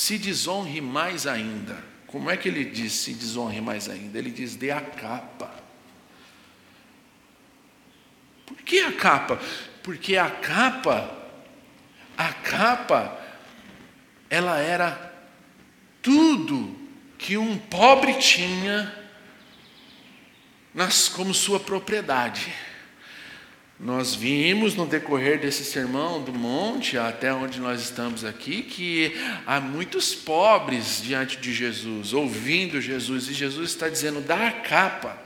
se 0.01 0.17
desonre 0.17 0.81
mais 0.81 1.27
ainda. 1.27 1.85
Como 2.07 2.31
é 2.31 2.37
que 2.37 2.49
ele 2.49 2.65
diz 2.65 2.95
se 2.95 3.13
desonre 3.13 3.61
mais 3.61 3.87
ainda? 3.87 4.19
Ele 4.19 4.31
diz: 4.31 4.57
dê 4.57 4.71
a 4.71 4.81
capa. 4.81 5.55
Por 8.47 8.57
que 8.63 8.81
a 8.81 8.93
capa? 8.93 9.39
Porque 9.83 10.17
a 10.17 10.31
capa, 10.31 11.15
a 12.17 12.33
capa, 12.33 13.21
ela 14.31 14.59
era 14.59 15.13
tudo 16.01 16.75
que 17.19 17.37
um 17.37 17.59
pobre 17.59 18.15
tinha 18.15 18.91
nas, 20.73 21.11
como 21.11 21.35
sua 21.35 21.61
propriedade. 21.61 22.55
Nós 23.83 24.15
vimos 24.15 24.75
no 24.75 24.85
decorrer 24.85 25.41
desse 25.41 25.65
sermão 25.65 26.23
do 26.23 26.35
monte, 26.35 26.99
até 26.99 27.33
onde 27.33 27.59
nós 27.59 27.81
estamos 27.81 28.27
aqui, 28.27 28.63
que 28.63 29.11
há 29.47 29.59
muitos 29.59 30.15
pobres 30.15 31.01
diante 31.03 31.39
de 31.39 31.51
Jesus, 31.51 32.13
ouvindo 32.13 32.79
Jesus, 32.79 33.27
e 33.29 33.33
Jesus 33.33 33.71
está 33.71 33.89
dizendo: 33.89 34.21
dá 34.21 34.49
a 34.49 34.53
capa. 34.53 35.19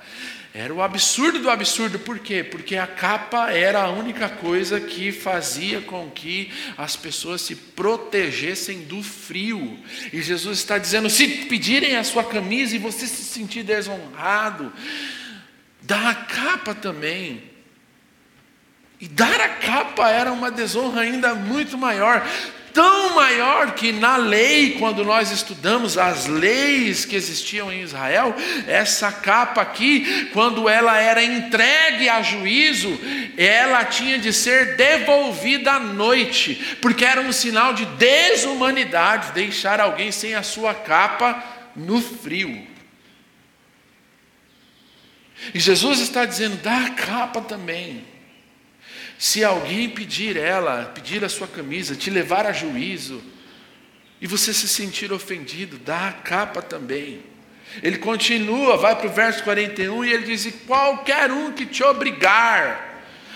Era 0.55 0.73
o 0.73 0.81
absurdo 0.81 1.41
do 1.41 1.51
absurdo, 1.51 1.99
por 1.99 2.21
quê? 2.21 2.45
Porque 2.45 2.77
a 2.77 2.87
capa 2.87 3.51
era 3.51 3.83
a 3.83 3.91
única 3.91 4.29
coisa 4.29 4.81
que 4.81 5.11
fazia 5.11 5.81
com 5.81 6.09
que 6.09 6.49
as 6.79 6.95
pessoas 6.95 7.41
se 7.41 7.57
protegessem 7.57 8.83
do 8.83 9.03
frio. 9.03 9.77
E 10.13 10.23
Jesus 10.23 10.59
está 10.59 10.79
dizendo: 10.79 11.11
se 11.11 11.27
pedirem 11.27 11.97
a 11.97 12.05
sua 12.05 12.23
camisa 12.23 12.77
e 12.77 12.79
você 12.79 13.05
se 13.09 13.25
sentir 13.25 13.65
desonrado, 13.65 14.73
dá 15.83 16.11
a 16.11 16.15
capa 16.15 16.73
também. 16.73 17.54
E 19.05 19.09
dar 19.09 19.39
a 19.39 19.49
capa 19.51 20.09
era 20.09 20.33
uma 20.33 20.51
desonra 20.51 21.03
ainda 21.03 21.35
muito 21.35 21.77
maior, 21.77 22.27
tão 22.73 23.15
maior 23.15 23.75
que 23.75 23.93
na 23.93 24.17
lei, 24.17 24.79
quando 24.79 25.05
nós 25.05 25.31
estudamos 25.31 25.99
as 25.99 26.25
leis 26.27 27.05
que 27.05 27.15
existiam 27.15 27.71
em 27.71 27.83
Israel, 27.83 28.35
essa 28.67 29.13
capa 29.13 29.61
aqui, 29.61 30.31
quando 30.33 30.71
ela 30.71 30.99
era 30.99 31.23
entregue 31.23 32.09
a 32.09 32.23
juízo, 32.23 32.99
ela 33.37 33.85
tinha 33.85 34.19
de 34.19 34.33
ser 34.33 34.75
devolvida 34.75 35.73
à 35.73 35.81
noite, 35.81 36.79
porque 36.81 37.05
era 37.05 37.21
um 37.21 37.31
sinal 37.31 37.75
de 37.75 37.85
desumanidade 37.85 39.33
deixar 39.33 39.81
alguém 39.81 40.11
sem 40.11 40.35
a 40.35 40.43
sua 40.43 40.73
capa 40.73 41.45
no 41.77 42.01
frio. 42.01 42.67
E 45.53 45.61
Jesus 45.61 46.01
está 46.01 46.25
dizendo: 46.25 46.57
dá 46.63 46.87
a 46.87 46.91
capa 46.93 47.43
também. 47.43 48.14
Se 49.19 49.45
alguém 49.45 49.89
pedir 49.89 50.37
ela, 50.37 50.93
pedir 50.95 51.25
a 51.25 51.29
sua 51.29 51.47
camisa, 51.47 51.95
te 51.95 52.11
levar 52.11 52.47
a 52.47 52.53
juízo, 52.53 53.23
e 54.21 54.27
você 54.27 54.53
se 54.53 54.69
sentir 54.69 55.13
ofendido, 55.13 55.79
dá 55.79 56.09
a 56.09 56.13
capa 56.13 56.63
também. 56.63 57.23
Ele 57.83 57.99
continua, 57.99 58.77
vai 58.77 58.97
para 58.97 59.07
o 59.07 59.13
verso 59.13 59.43
41 59.43 60.05
e 60.05 60.13
ele 60.13 60.25
diz: 60.25 60.49
qualquer 60.67 61.31
um 61.31 61.53
que 61.53 61.67
te 61.67 61.83
obrigar. 61.83 62.93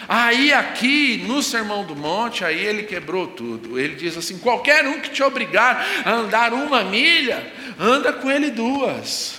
Aí, 0.08 0.52
aqui 0.52 1.24
no 1.26 1.42
Sermão 1.42 1.84
do 1.84 1.96
Monte, 1.96 2.44
aí 2.44 2.64
ele 2.64 2.84
quebrou 2.84 3.26
tudo. 3.26 3.78
Ele 3.78 3.96
diz 3.96 4.16
assim: 4.16 4.38
qualquer 4.38 4.86
um 4.86 5.00
que 5.00 5.10
te 5.10 5.22
obrigar 5.22 5.84
a 6.04 6.12
andar 6.12 6.52
uma 6.52 6.84
milha, 6.84 7.52
anda 7.78 8.12
com 8.12 8.30
ele 8.30 8.50
duas. 8.50 9.37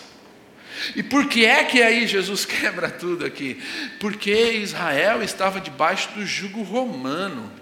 E 0.96 1.04
por 1.04 1.28
que 1.28 1.46
é 1.46 1.64
que 1.64 1.82
aí 1.82 2.08
Jesus 2.08 2.46
quebra 2.46 2.90
tudo 2.90 3.26
aqui? 3.26 3.62
Porque 4.00 4.32
Israel 4.54 5.22
estava 5.24 5.60
debaixo 5.60 6.10
do 6.14 6.26
jugo 6.26 6.62
romano. 6.62 7.60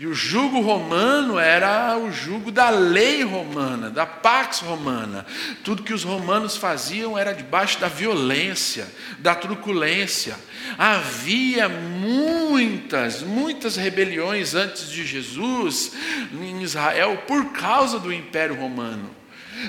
E 0.00 0.06
o 0.06 0.14
jugo 0.14 0.62
romano 0.62 1.38
era 1.38 1.98
o 1.98 2.10
jugo 2.10 2.50
da 2.50 2.70
lei 2.70 3.22
romana, 3.22 3.90
da 3.90 4.06
pax 4.06 4.60
romana. 4.60 5.26
Tudo 5.62 5.82
que 5.82 5.92
os 5.92 6.04
romanos 6.04 6.56
faziam 6.56 7.18
era 7.18 7.34
debaixo 7.34 7.78
da 7.78 7.86
violência, 7.86 8.88
da 9.18 9.34
truculência. 9.34 10.34
Havia 10.78 11.68
muitas, 11.68 13.20
muitas 13.20 13.76
rebeliões 13.76 14.54
antes 14.54 14.90
de 14.90 15.04
Jesus 15.04 15.92
em 16.32 16.62
Israel 16.62 17.24
por 17.28 17.52
causa 17.52 17.98
do 17.98 18.10
Império 18.10 18.56
Romano. 18.56 19.19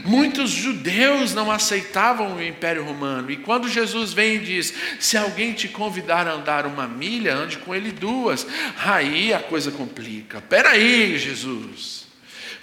Muitos 0.06 0.52
judeus 0.52 1.34
não 1.34 1.52
aceitavam 1.52 2.36
o 2.36 2.44
Império 2.44 2.84
Romano, 2.84 3.32
e 3.32 3.38
quando 3.38 3.68
Jesus 3.68 4.14
vem 4.14 4.36
e 4.36 4.40
diz: 4.40 4.74
Se 5.00 5.18
alguém 5.18 5.54
te 5.54 5.68
convidar 5.68 6.28
a 6.28 6.34
andar 6.34 6.66
uma 6.66 6.88
milha, 6.88 7.36
ande 7.36 7.58
com 7.58 7.76
ele 7.76 7.92
duas, 7.92 8.46
aí 8.78 9.34
a 9.34 9.40
coisa 9.40 9.72
complica. 9.72 10.42
Peraí, 10.42 11.18
Jesus. 11.18 12.08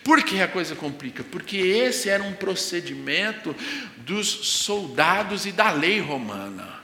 Por 0.02 0.22
que 0.22 0.40
a 0.40 0.48
coisa 0.48 0.74
complica? 0.74 1.22
Porque 1.22 1.58
esse 1.58 2.08
era 2.08 2.22
um 2.22 2.32
procedimento 2.32 3.54
dos 3.98 4.26
soldados 4.26 5.44
e 5.44 5.52
da 5.52 5.70
lei 5.70 6.00
romana. 6.00 6.77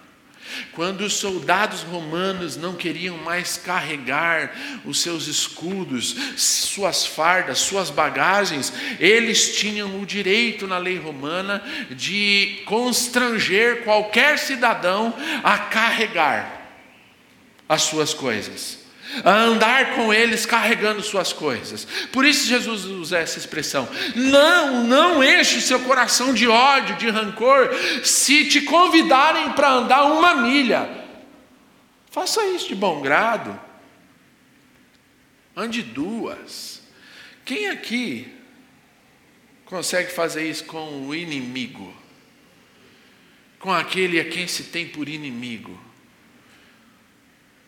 Quando 0.73 1.03
os 1.03 1.15
soldados 1.15 1.83
romanos 1.83 2.57
não 2.57 2.75
queriam 2.75 3.17
mais 3.19 3.57
carregar 3.57 4.55
os 4.85 5.01
seus 5.01 5.27
escudos, 5.27 6.15
suas 6.37 7.07
fardas, 7.07 7.59
suas 7.59 7.91
bagagens, 7.91 8.73
eles 9.01 9.57
tinham 9.57 10.01
o 10.01 10.07
direito 10.07 10.67
na 10.67 10.79
lei 10.79 10.99
romana 10.99 11.63
de 11.91 12.63
constranger 12.67 13.85
qualquer 13.85 14.39
cidadão 14.39 15.15
a 15.43 15.59
carregar 15.59 16.63
as 17.69 17.83
suas 17.83 18.13
coisas 18.13 18.84
a 19.23 19.33
andar 19.33 19.95
com 19.95 20.13
eles 20.13 20.47
carregando 20.47 21.03
suas 21.03 21.33
coisas. 21.33 21.87
Por 22.11 22.25
isso 22.25 22.47
Jesus 22.47 22.85
usa 22.85 23.19
essa 23.19 23.39
expressão. 23.39 23.89
Não, 24.15 24.85
não 24.85 25.23
enche 25.23 25.61
seu 25.61 25.81
coração 25.81 26.33
de 26.33 26.49
ódio, 26.49 26.97
de 26.97 27.11
rancor, 27.11 27.71
se 28.03 28.47
te 28.47 28.63
convidarem 28.63 29.53
para 29.53 29.71
andar 29.71 30.05
uma 30.05 30.35
milha. 30.35 30.89
Faça 32.11 32.45
isso 32.47 32.69
de 32.69 32.75
bom 32.75 33.01
grado. 33.01 33.59
Ande 35.57 35.83
duas. 35.83 36.83
Quem 37.45 37.69
aqui 37.69 38.33
consegue 39.67 40.11
fazer 40.11 40.49
isso 40.49 40.65
com 40.65 41.07
o 41.07 41.15
inimigo? 41.15 41.95
Com 43.59 43.73
aquele 43.73 44.19
a 44.19 44.25
quem 44.25 44.47
se 44.47 44.65
tem 44.65 44.87
por 44.87 45.09
inimigo? 45.09 45.79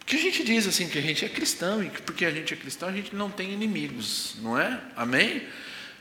Que 0.07 0.15
a 0.15 0.21
gente 0.21 0.45
diz 0.45 0.69
assim 0.69 0.89
que 0.89 0.99
a 0.99 1.03
gente 1.03 1.25
é 1.25 1.29
cristão 1.29 1.83
e 1.83 1.91
que 1.91 2.01
porque 2.01 2.25
a 2.25 2.31
gente 2.31 2.55
é 2.55 2.57
cristão 2.57 2.89
a 2.89 2.93
gente 2.93 3.15
não 3.15 3.29
tem 3.29 3.53
inimigos, 3.53 4.37
não 4.41 4.57
é? 4.57 4.81
Amém? 4.95 5.43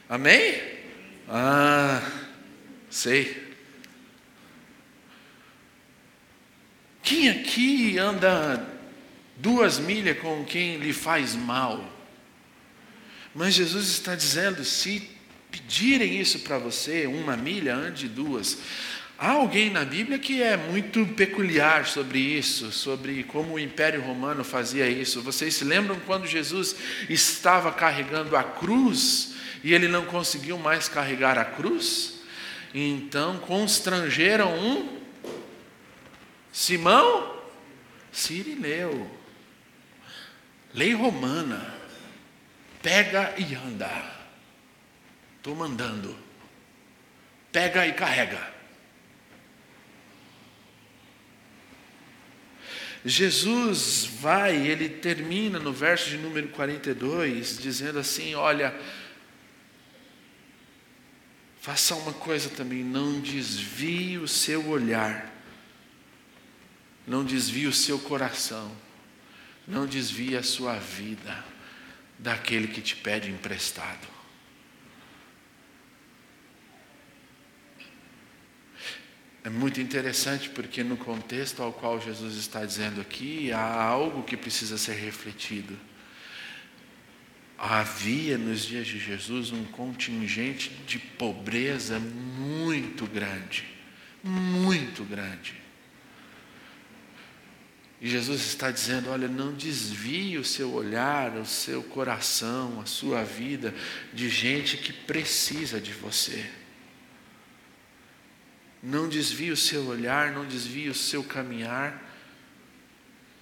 Amém? 0.07 0.61
Ah, 1.27 2.07
sei. 2.87 3.43
Quem 7.01 7.29
aqui 7.29 7.97
anda 7.97 8.63
duas 9.37 9.79
milhas 9.79 10.19
com 10.19 10.45
quem 10.45 10.77
lhe 10.77 10.93
faz 10.93 11.33
mal? 11.33 11.91
Mas 13.33 13.55
Jesus 13.55 13.87
está 13.89 14.13
dizendo: 14.13 14.63
se 14.63 15.09
pedirem 15.49 16.19
isso 16.19 16.39
para 16.41 16.59
você, 16.59 17.07
uma 17.07 17.35
milha, 17.35 17.75
ande 17.75 18.07
duas. 18.07 18.59
Há 19.17 19.31
alguém 19.31 19.69
na 19.69 19.85
Bíblia 19.85 20.19
que 20.19 20.43
é 20.43 20.57
muito 20.57 21.05
peculiar 21.07 21.85
sobre 21.85 22.19
isso, 22.19 22.71
sobre 22.71 23.23
como 23.23 23.53
o 23.53 23.59
Império 23.59 24.01
Romano 24.01 24.43
fazia 24.43 24.89
isso. 24.89 25.21
Vocês 25.21 25.53
se 25.53 25.63
lembram 25.63 25.97
quando 26.01 26.27
Jesus 26.27 26.75
estava 27.09 27.71
carregando 27.71 28.35
a 28.35 28.43
cruz 28.43 29.33
e 29.63 29.73
ele 29.73 29.87
não 29.87 30.05
conseguiu 30.05 30.57
mais 30.57 30.89
carregar 30.89 31.37
a 31.37 31.45
cruz? 31.45 32.19
Então 32.73 33.37
constrangeram 33.39 34.53
um 34.53 34.99
Simão 36.51 37.39
Sirineu. 38.11 39.09
Lei 40.73 40.93
romana. 40.93 41.73
Pega 42.81 43.33
e 43.37 43.55
anda. 43.55 43.89
Estou 45.37 45.55
mandando. 45.55 46.13
Pega 47.51 47.87
e 47.87 47.93
carrega. 47.93 48.54
Jesus 53.07 54.05
vai, 54.19 54.55
ele 54.55 54.89
termina 54.89 55.59
no 55.59 55.71
verso 55.71 56.09
de 56.09 56.17
número 56.17 56.47
42, 56.47 57.59
dizendo 57.59 57.99
assim: 57.99 58.33
Olha, 58.33 58.75
faça 61.61 61.93
uma 61.93 62.13
coisa 62.13 62.49
também, 62.49 62.83
não 62.83 63.21
desvie 63.21 64.17
o 64.17 64.27
seu 64.27 64.67
olhar, 64.67 65.31
não 67.05 67.23
desvie 67.23 67.67
o 67.67 67.73
seu 67.73 67.99
coração, 67.99 68.75
não 69.67 69.85
desvie 69.85 70.35
a 70.35 70.41
sua 70.41 70.73
vida 70.73 71.45
daquele 72.17 72.67
que 72.67 72.81
te 72.81 72.95
pede 72.95 73.29
emprestado. 73.29 74.14
É 79.45 79.49
muito 79.49 79.79
interessante 79.79 80.49
porque 80.49 80.83
no 80.83 80.97
contexto 80.97 81.61
ao 81.61 81.71
qual 81.71 82.01
Jesus 82.01 82.35
está 82.35 82.65
dizendo 82.65 82.99
aqui, 82.99 83.51
há 83.51 83.83
algo 83.83 84.23
que 84.23 84.35
precisa 84.35 84.75
ser 84.75 84.93
refletido. 84.93 85.77
Havia 87.55 88.39
nos 88.39 88.65
dias 88.65 88.87
de 88.87 88.97
Jesus 88.97 89.51
um 89.51 89.63
contingente 89.65 90.71
de 90.87 90.97
pobreza 90.97 91.99
muito 91.99 93.05
grande, 93.05 93.65
muito 94.23 95.03
grande. 95.03 95.53
E 98.01 98.09
Jesus 98.09 98.41
está 98.47 98.71
dizendo: 98.71 99.11
olha, 99.11 99.27
não 99.27 99.53
desvie 99.53 100.39
o 100.39 100.43
seu 100.43 100.73
olhar, 100.73 101.37
o 101.37 101.45
seu 101.45 101.83
coração, 101.83 102.81
a 102.81 102.87
sua 102.87 103.23
vida 103.23 103.75
de 104.11 104.27
gente 104.27 104.75
que 104.75 104.91
precisa 104.91 105.79
de 105.79 105.93
você. 105.93 106.64
Não 108.85 109.09
desvie 109.09 109.49
o 109.49 109.57
seu 109.57 109.87
olhar, 109.87 110.31
não 110.31 110.45
desvie 110.45 110.89
o 110.89 110.93
seu 110.93 111.23
caminhar 111.23 111.99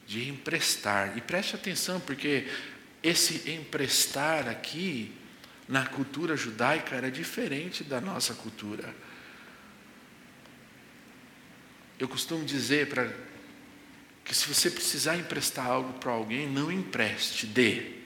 de 0.07 0.29
emprestar. 0.29 1.17
E 1.17 1.21
preste 1.21 1.53
atenção, 1.53 1.99
porque 1.99 2.47
esse 3.03 3.51
emprestar 3.51 4.47
aqui, 4.47 5.11
na 5.67 5.85
cultura 5.85 6.37
judaica, 6.37 6.95
era 6.95 7.11
diferente 7.11 7.83
da 7.83 7.99
nossa 7.99 8.33
cultura. 8.33 8.95
Eu 11.99 12.07
costumo 12.07 12.45
dizer 12.45 12.87
para 12.87 13.11
que 14.23 14.33
se 14.33 14.47
você 14.47 14.71
precisar 14.71 15.17
emprestar 15.17 15.65
algo 15.65 15.99
para 15.99 16.13
alguém, 16.13 16.49
não 16.49 16.71
empreste, 16.71 17.45
dê. 17.45 18.02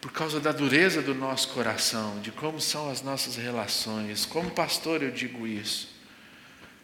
Por 0.00 0.12
causa 0.12 0.38
da 0.38 0.52
dureza 0.52 1.02
do 1.02 1.14
nosso 1.14 1.48
coração, 1.48 2.20
de 2.20 2.30
como 2.30 2.60
são 2.60 2.90
as 2.90 3.02
nossas 3.02 3.36
relações, 3.36 4.24
como 4.24 4.50
pastor 4.50 5.02
eu 5.02 5.10
digo 5.10 5.46
isso. 5.46 5.88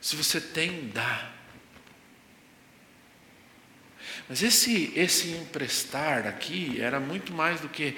Se 0.01 0.17
você 0.17 0.41
tem, 0.41 0.91
dá. 0.93 1.31
Mas 4.29 4.43
esse, 4.43 4.93
esse 4.97 5.29
emprestar 5.31 6.27
aqui 6.27 6.81
era 6.81 6.99
muito 6.99 7.33
mais 7.33 7.61
do 7.61 7.69
que 7.69 7.97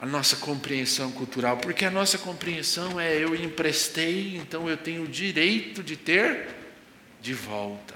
a 0.00 0.06
nossa 0.06 0.36
compreensão 0.36 1.12
cultural, 1.12 1.58
porque 1.58 1.84
a 1.84 1.90
nossa 1.90 2.18
compreensão 2.18 2.98
é 2.98 3.16
eu 3.16 3.36
emprestei, 3.36 4.36
então 4.36 4.68
eu 4.68 4.76
tenho 4.76 5.04
o 5.04 5.08
direito 5.08 5.82
de 5.82 5.96
ter 5.96 6.48
de 7.20 7.32
volta. 7.32 7.94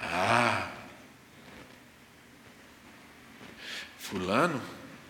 Ah, 0.00 0.70
Fulano, 3.98 4.62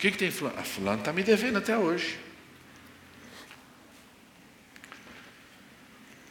que, 0.02 0.10
que 0.10 0.18
tem 0.18 0.32
Fulano? 0.32 0.56
Ah, 0.58 0.64
Fulano 0.64 0.98
está 0.98 1.12
me 1.12 1.22
devendo 1.22 1.58
até 1.58 1.78
hoje. 1.78 2.18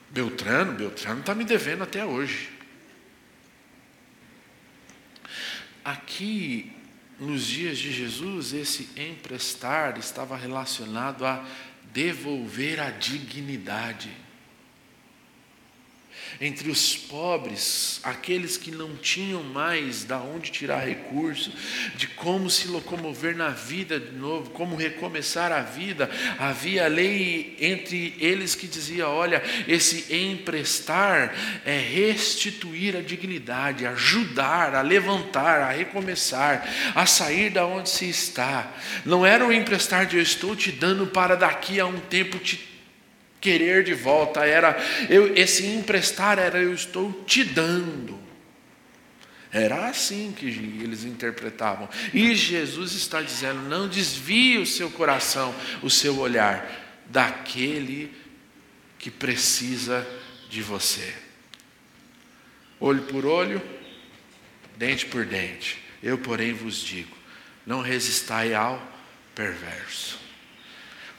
Beltrano, 0.09 0.73
Beltrano 0.73 1.21
está 1.21 1.33
me 1.33 1.45
devendo 1.45 1.81
até 1.81 2.05
hoje. 2.05 2.49
Aqui, 5.85 6.73
nos 7.17 7.47
dias 7.47 7.77
de 7.77 7.93
Jesus, 7.93 8.51
esse 8.51 8.89
emprestar 8.97 9.97
estava 9.97 10.35
relacionado 10.35 11.25
a 11.25 11.41
devolver 11.93 12.77
a 12.81 12.89
dignidade 12.89 14.11
entre 16.41 16.71
os 16.71 16.97
pobres, 16.97 17.99
aqueles 18.01 18.57
que 18.57 18.71
não 18.71 18.95
tinham 18.95 19.43
mais 19.43 20.03
da 20.03 20.17
onde 20.17 20.49
tirar 20.49 20.79
recurso, 20.79 21.53
de 21.95 22.07
como 22.07 22.49
se 22.49 22.67
locomover 22.67 23.37
na 23.37 23.49
vida 23.49 23.99
de 23.99 24.13
novo, 24.13 24.49
como 24.49 24.75
recomeçar 24.75 25.51
a 25.51 25.61
vida. 25.61 26.09
Havia 26.39 26.87
lei 26.87 27.55
entre 27.59 28.15
eles 28.19 28.55
que 28.55 28.65
dizia: 28.65 29.07
olha, 29.07 29.43
esse 29.67 30.11
emprestar 30.15 31.35
é 31.63 31.77
restituir 31.77 32.97
a 32.97 33.01
dignidade, 33.01 33.85
ajudar 33.85 34.73
a 34.73 34.81
levantar, 34.81 35.61
a 35.61 35.69
recomeçar, 35.69 36.67
a 36.95 37.05
sair 37.05 37.51
da 37.51 37.67
onde 37.67 37.87
se 37.87 38.09
está. 38.09 38.75
Não 39.05 39.23
era 39.23 39.45
o 39.45 39.53
emprestar 39.53 40.07
de 40.07 40.17
eu 40.17 40.23
estou 40.23 40.55
te 40.55 40.71
dando 40.71 41.05
para 41.05 41.35
daqui 41.35 41.79
a 41.79 41.85
um 41.85 41.99
tempo 41.99 42.39
te 42.39 42.70
querer 43.41 43.83
de 43.83 43.95
volta, 43.95 44.45
era 44.45 44.77
eu, 45.09 45.35
esse 45.35 45.65
emprestar 45.65 46.37
era 46.37 46.61
eu 46.61 46.73
estou 46.73 47.11
te 47.25 47.43
dando. 47.43 48.21
Era 49.51 49.87
assim 49.87 50.33
que 50.37 50.45
eles 50.45 51.03
interpretavam. 51.03 51.89
E 52.13 52.33
Jesus 52.35 52.93
está 52.93 53.21
dizendo: 53.21 53.63
não 53.63 53.87
desvie 53.87 54.57
o 54.59 54.65
seu 54.65 54.89
coração, 54.89 55.53
o 55.81 55.89
seu 55.89 56.17
olhar 56.19 57.03
daquele 57.07 58.13
que 58.97 59.11
precisa 59.11 60.07
de 60.49 60.61
você. 60.61 61.13
Olho 62.79 63.01
por 63.03 63.25
olho, 63.25 63.61
dente 64.77 65.05
por 65.07 65.25
dente. 65.25 65.83
Eu, 66.01 66.17
porém, 66.17 66.53
vos 66.53 66.77
digo: 66.77 67.15
não 67.65 67.81
resistai 67.81 68.53
ao 68.53 68.81
perverso. 69.35 70.20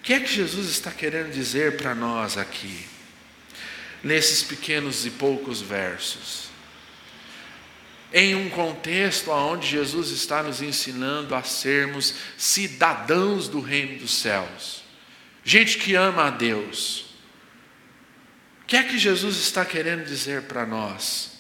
O 0.02 0.04
que 0.04 0.14
é 0.14 0.18
que 0.18 0.34
Jesus 0.34 0.68
está 0.68 0.90
querendo 0.90 1.30
dizer 1.30 1.76
para 1.76 1.94
nós 1.94 2.36
aqui, 2.36 2.84
nesses 4.02 4.42
pequenos 4.42 5.06
e 5.06 5.10
poucos 5.10 5.62
versos? 5.62 6.48
Em 8.12 8.34
um 8.34 8.50
contexto 8.50 9.30
onde 9.30 9.68
Jesus 9.68 10.10
está 10.10 10.42
nos 10.42 10.60
ensinando 10.60 11.36
a 11.36 11.44
sermos 11.44 12.14
cidadãos 12.36 13.46
do 13.46 13.60
reino 13.60 14.00
dos 14.00 14.12
céus, 14.12 14.82
gente 15.44 15.78
que 15.78 15.94
ama 15.94 16.24
a 16.24 16.30
Deus. 16.30 17.14
O 18.62 18.66
que 18.66 18.76
é 18.76 18.82
que 18.82 18.98
Jesus 18.98 19.36
está 19.36 19.64
querendo 19.64 20.04
dizer 20.04 20.42
para 20.42 20.66
nós? 20.66 21.31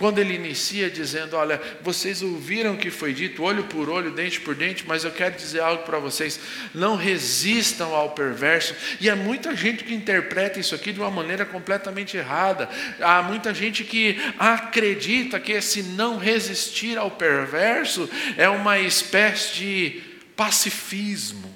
Quando 0.00 0.18
ele 0.18 0.32
inicia 0.32 0.88
dizendo: 0.88 1.36
Olha, 1.36 1.60
vocês 1.82 2.22
ouviram 2.22 2.72
o 2.72 2.78
que 2.78 2.90
foi 2.90 3.12
dito, 3.12 3.42
olho 3.42 3.64
por 3.64 3.90
olho, 3.90 4.10
dente 4.10 4.40
por 4.40 4.54
dente, 4.54 4.82
mas 4.88 5.04
eu 5.04 5.10
quero 5.10 5.36
dizer 5.36 5.60
algo 5.60 5.82
para 5.82 5.98
vocês: 5.98 6.40
não 6.74 6.96
resistam 6.96 7.94
ao 7.94 8.12
perverso. 8.12 8.74
E 8.98 9.10
há 9.10 9.14
muita 9.14 9.54
gente 9.54 9.84
que 9.84 9.92
interpreta 9.92 10.58
isso 10.58 10.74
aqui 10.74 10.90
de 10.90 10.98
uma 10.98 11.10
maneira 11.10 11.44
completamente 11.44 12.16
errada. 12.16 12.66
Há 12.98 13.20
muita 13.20 13.52
gente 13.52 13.84
que 13.84 14.16
acredita 14.38 15.38
que 15.38 15.52
esse 15.52 15.82
não 15.82 16.16
resistir 16.16 16.96
ao 16.96 17.10
perverso 17.10 18.08
é 18.38 18.48
uma 18.48 18.78
espécie 18.78 19.54
de 19.54 20.02
pacifismo. 20.34 21.54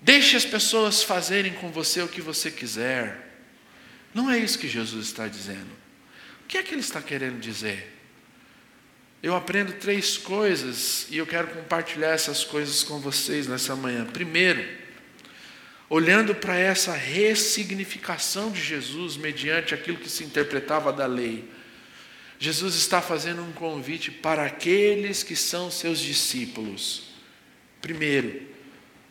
Deixe 0.00 0.38
as 0.38 0.46
pessoas 0.46 1.02
fazerem 1.02 1.52
com 1.52 1.70
você 1.70 2.00
o 2.00 2.08
que 2.08 2.22
você 2.22 2.50
quiser. 2.50 3.28
Não 4.14 4.30
é 4.30 4.38
isso 4.38 4.58
que 4.58 4.66
Jesus 4.66 5.08
está 5.08 5.28
dizendo. 5.28 5.77
Que 6.48 6.56
é 6.56 6.62
que 6.62 6.72
ele 6.72 6.80
está 6.80 7.02
querendo 7.02 7.38
dizer? 7.38 7.94
Eu 9.22 9.36
aprendo 9.36 9.74
três 9.74 10.16
coisas 10.16 11.06
e 11.10 11.18
eu 11.18 11.26
quero 11.26 11.48
compartilhar 11.48 12.08
essas 12.08 12.42
coisas 12.42 12.82
com 12.82 12.98
vocês 12.98 13.46
nessa 13.46 13.76
manhã. 13.76 14.06
Primeiro, 14.06 14.66
olhando 15.90 16.34
para 16.34 16.56
essa 16.56 16.94
ressignificação 16.94 18.50
de 18.50 18.62
Jesus 18.62 19.16
mediante 19.16 19.74
aquilo 19.74 19.98
que 19.98 20.08
se 20.08 20.24
interpretava 20.24 20.90
da 20.90 21.04
lei, 21.04 21.44
Jesus 22.38 22.76
está 22.76 23.02
fazendo 23.02 23.42
um 23.42 23.52
convite 23.52 24.10
para 24.10 24.44
aqueles 24.46 25.22
que 25.22 25.36
são 25.36 25.70
seus 25.70 25.98
discípulos. 25.98 27.10
Primeiro, 27.82 28.40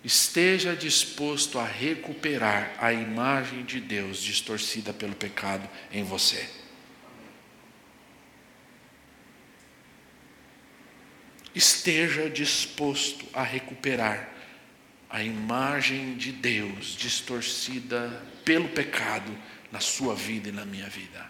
esteja 0.04 0.74
disposto 0.74 1.60
a 1.60 1.66
recuperar 1.66 2.74
a 2.80 2.94
imagem 2.94 3.64
de 3.66 3.80
Deus 3.80 4.24
distorcida 4.24 4.94
pelo 4.94 5.14
pecado 5.14 5.70
em 5.92 6.04
você. 6.04 6.48
Esteja 11.58 12.30
disposto 12.30 13.26
a 13.34 13.44
recuperar 13.44 14.30
a 15.10 15.24
imagem 15.24 16.16
de 16.16 16.32
Deus 16.32 16.96
distorcida 16.96 18.24
pelo 18.46 18.70
pecado 18.70 19.36
na 19.72 19.80
sua 19.80 20.16
vida 20.16 20.50
e 20.50 20.52
na 20.52 20.66
minha 20.66 20.88
vida. 20.88 21.26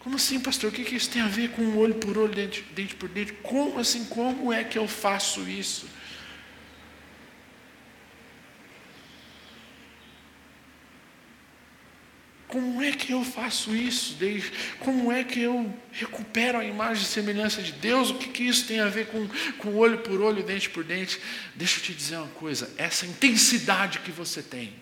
Como 0.00 0.16
assim, 0.16 0.40
pastor? 0.40 0.70
O 0.70 0.72
que 0.72 0.94
isso 0.94 1.10
tem 1.10 1.20
a 1.20 1.28
ver 1.28 1.50
com 1.50 1.76
olho 1.76 1.94
por 1.94 2.16
olho, 2.16 2.34
dente, 2.34 2.94
por 2.94 3.08
dente? 3.08 3.34
Como 3.34 3.78
assim? 3.78 4.06
Como 4.06 4.50
é 4.52 4.64
que 4.64 4.78
eu 4.78 4.88
faço 4.88 5.48
isso? 5.48 5.86
Como 12.50 12.82
é 12.82 12.92
que 12.92 13.12
eu 13.12 13.24
faço 13.24 13.74
isso? 13.74 14.16
Como 14.80 15.12
é 15.12 15.22
que 15.22 15.40
eu 15.40 15.72
recupero 15.92 16.58
a 16.58 16.64
imagem 16.64 17.04
e 17.04 17.06
semelhança 17.06 17.62
de 17.62 17.72
Deus? 17.72 18.10
O 18.10 18.14
que, 18.14 18.28
que 18.28 18.42
isso 18.42 18.66
tem 18.66 18.80
a 18.80 18.88
ver 18.88 19.06
com, 19.06 19.28
com 19.58 19.76
olho 19.76 19.98
por 19.98 20.20
olho, 20.20 20.42
dente 20.42 20.68
por 20.68 20.82
dente? 20.82 21.20
Deixa 21.54 21.78
eu 21.78 21.84
te 21.84 21.94
dizer 21.94 22.16
uma 22.16 22.28
coisa: 22.28 22.72
essa 22.76 23.06
intensidade 23.06 24.00
que 24.00 24.10
você 24.10 24.42
tem 24.42 24.74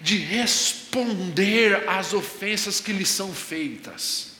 de 0.00 0.16
responder 0.16 1.86
às 1.86 2.14
ofensas 2.14 2.80
que 2.80 2.92
lhe 2.92 3.04
são 3.04 3.32
feitas. 3.34 4.32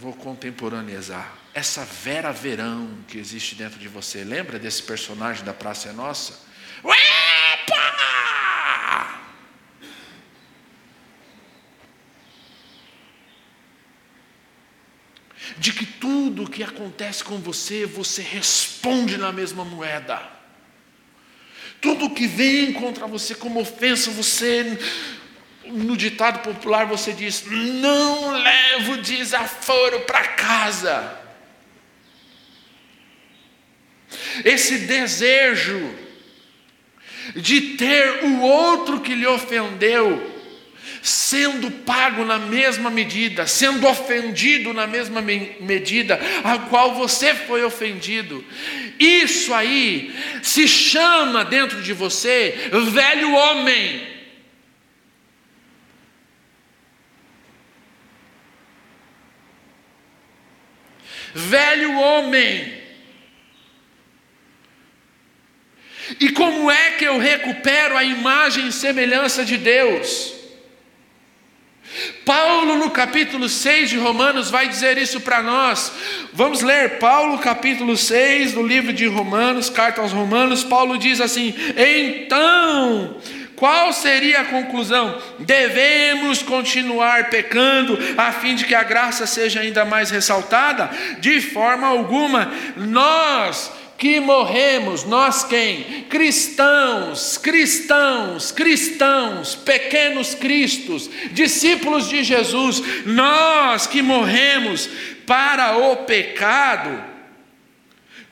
vou 0.00 0.14
contemporaneizar. 0.14 1.39
Essa 1.52 1.84
Vera 1.84 2.32
Verão 2.32 2.98
que 3.08 3.18
existe 3.18 3.56
dentro 3.56 3.78
de 3.78 3.88
você, 3.88 4.22
lembra 4.22 4.58
desse 4.58 4.82
personagem 4.84 5.44
da 5.44 5.52
Praça 5.52 5.88
é 5.88 5.92
Nossa? 5.92 6.38
Epa! 6.84 8.00
De 15.58 15.72
que 15.72 15.84
tudo 15.84 16.48
que 16.48 16.62
acontece 16.62 17.24
com 17.24 17.38
você, 17.38 17.84
você 17.84 18.22
responde 18.22 19.18
na 19.18 19.32
mesma 19.32 19.64
moeda. 19.64 20.22
Tudo 21.80 22.10
que 22.10 22.28
vem 22.28 22.72
contra 22.72 23.08
você 23.08 23.34
como 23.34 23.60
ofensa, 23.60 24.10
você 24.12 24.78
no 25.66 25.96
ditado 25.96 26.42
popular 26.42 26.86
você 26.86 27.12
diz: 27.12 27.44
não 27.46 28.30
levo 28.30 28.98
desaforo 28.98 30.00
para 30.00 30.28
casa. 30.28 31.19
Esse 34.44 34.78
desejo 34.78 35.94
de 37.36 37.60
ter 37.76 38.24
o 38.24 38.40
outro 38.40 39.00
que 39.00 39.14
lhe 39.14 39.26
ofendeu 39.26 40.38
sendo 41.02 41.70
pago 41.70 42.24
na 42.24 42.38
mesma 42.38 42.90
medida, 42.90 43.46
sendo 43.46 43.86
ofendido 43.86 44.74
na 44.74 44.86
mesma 44.86 45.22
medida 45.22 46.20
a 46.44 46.58
qual 46.58 46.94
você 46.94 47.34
foi 47.34 47.64
ofendido. 47.64 48.44
Isso 48.98 49.54
aí 49.54 50.14
se 50.42 50.68
chama 50.68 51.44
dentro 51.44 51.80
de 51.82 51.92
você 51.92 52.70
velho 52.92 53.32
homem. 53.32 54.10
velho 61.34 61.98
homem. 61.98 62.79
E 66.18 66.30
como 66.30 66.70
é 66.70 66.92
que 66.92 67.04
eu 67.04 67.18
recupero 67.18 67.96
a 67.96 68.02
imagem 68.02 68.68
e 68.68 68.72
semelhança 68.72 69.44
de 69.44 69.56
Deus? 69.56 70.40
Paulo, 72.24 72.76
no 72.76 72.90
capítulo 72.90 73.48
6 73.48 73.90
de 73.90 73.96
Romanos, 73.96 74.50
vai 74.50 74.68
dizer 74.68 74.96
isso 74.96 75.20
para 75.20 75.42
nós. 75.42 75.92
Vamos 76.32 76.62
ler 76.62 76.98
Paulo, 76.98 77.38
capítulo 77.38 77.96
6 77.96 78.52
do 78.52 78.62
livro 78.62 78.92
de 78.92 79.06
Romanos, 79.06 79.68
carta 79.68 80.00
aos 80.00 80.12
Romanos. 80.12 80.62
Paulo 80.62 80.96
diz 80.96 81.20
assim: 81.20 81.52
Então, 81.76 83.16
qual 83.56 83.92
seria 83.92 84.40
a 84.40 84.44
conclusão? 84.44 85.20
Devemos 85.40 86.42
continuar 86.42 87.28
pecando 87.28 87.98
a 88.16 88.30
fim 88.32 88.54
de 88.54 88.64
que 88.64 88.74
a 88.74 88.84
graça 88.84 89.26
seja 89.26 89.60
ainda 89.60 89.84
mais 89.84 90.10
ressaltada? 90.10 90.90
De 91.18 91.40
forma 91.40 91.88
alguma, 91.88 92.52
nós 92.76 93.72
que 94.00 94.18
morremos, 94.18 95.04
nós 95.04 95.44
quem? 95.44 96.04
Cristãos, 96.08 97.36
cristãos, 97.36 98.50
cristãos, 98.50 99.54
pequenos 99.54 100.34
cristos, 100.34 101.10
discípulos 101.32 102.08
de 102.08 102.24
Jesus, 102.24 102.82
nós 103.04 103.86
que 103.86 104.00
morremos 104.00 104.88
para 105.26 105.76
o 105.76 105.96
pecado, 105.98 107.10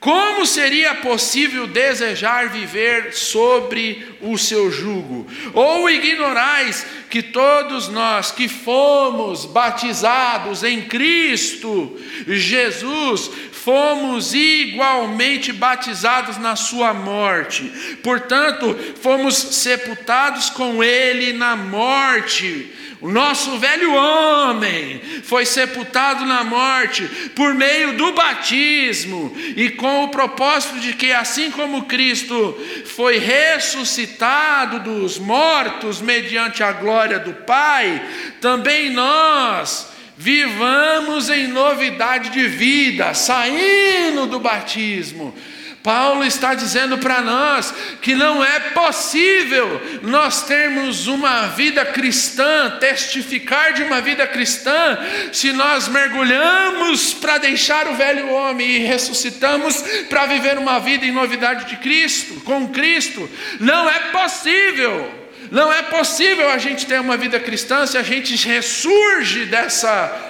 como 0.01 0.47
seria 0.47 0.95
possível 0.95 1.67
desejar 1.67 2.51
viver 2.51 3.13
sobre 3.13 4.17
o 4.23 4.39
seu 4.39 4.71
jugo? 4.71 5.27
Ou 5.53 5.91
ignorais 5.91 6.87
que 7.11 7.21
todos 7.21 7.89
nós 7.89 8.31
que 8.31 8.47
fomos 8.47 9.45
batizados 9.45 10.63
em 10.63 10.83
Cristo 10.83 11.99
Jesus, 12.29 13.31
fomos 13.65 14.35
igualmente 14.35 15.53
batizados 15.53 16.39
na 16.39 16.57
sua 16.57 16.95
morte. 16.95 17.65
Portanto, 18.03 18.77
fomos 19.01 19.37
sepultados 19.37 20.51
com 20.51 20.83
ele 20.83 21.33
na 21.33 21.57
morte 21.57 22.73
o 23.01 23.09
nosso 23.09 23.59
velho 23.59 23.95
homem 23.95 25.01
foi 25.23 25.47
sepultado 25.47 26.27
na 26.27 26.43
morte 26.43 27.05
por 27.37 27.55
meio 27.55 27.97
do 27.97 28.13
batismo 28.13 29.33
e 29.57 29.71
com 29.71 30.05
o 30.05 30.09
propósito 30.09 30.81
de 30.81 30.93
que, 30.95 31.13
assim 31.13 31.49
como 31.51 31.85
Cristo 31.85 32.59
foi 32.87 33.19
ressuscitado 33.19 34.81
dos 34.81 35.17
mortos 35.17 36.01
mediante 36.01 36.65
a 36.65 36.73
glória 36.73 37.21
do 37.21 37.35
Pai, 37.35 38.05
também 38.41 38.91
nós 38.91 39.93
vivamos 40.19 41.31
em 41.31 41.47
novidade 41.47 42.31
de 42.31 42.47
vida, 42.49 43.15
saindo 43.15 44.27
do 44.27 44.41
batismo 44.41 45.35
Paulo 45.83 46.23
está 46.23 46.55
dizendo 46.55 46.99
para 46.99 47.23
nós 47.23 47.73
que 48.03 48.15
não 48.15 48.45
é 48.45 48.61
possível 48.61 49.81
nós 50.03 50.43
termos 50.43 51.07
uma 51.07 51.47
vida 51.47 51.85
cristã, 51.85 52.77
testificar 52.81 53.73
de 53.73 53.85
uma 53.85 53.99
vida 54.01 54.27
cristã, 54.27 54.99
se 55.33 55.51
nós 55.53 55.89
mergulhamos 55.89 57.15
para 57.15 57.39
deixar 57.39 57.87
o 57.87 57.95
velho 57.95 58.29
homem 58.31 58.69
e 58.69 58.79
ressuscitamos 58.81 59.83
para 60.11 60.27
viver 60.27 60.59
uma 60.59 60.79
vida 60.79 61.07
em 61.07 61.13
novidade 61.13 61.65
de 61.67 61.77
Cristo, 61.77 62.41
com 62.45 62.69
Cristo. 62.69 63.27
Não 63.61 63.89
é 63.89 63.99
possível. 64.11 65.28
Não 65.51 65.73
é 65.73 65.83
possível 65.83 66.51
a 66.51 66.59
gente 66.59 66.87
ter 66.87 67.01
uma 67.01 67.17
vida 67.17 67.41
cristã 67.41 67.87
se 67.87 67.97
a 67.97 68.03
gente 68.03 68.35
ressurge 68.47 69.47
dessa 69.47 70.25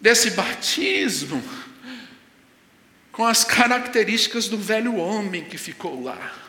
desse 0.00 0.30
batismo 0.30 1.42
com 3.10 3.24
as 3.24 3.44
características 3.44 4.46
do 4.46 4.58
velho 4.58 4.96
homem 4.96 5.44
que 5.44 5.56
ficou 5.56 6.02
lá. 6.02 6.45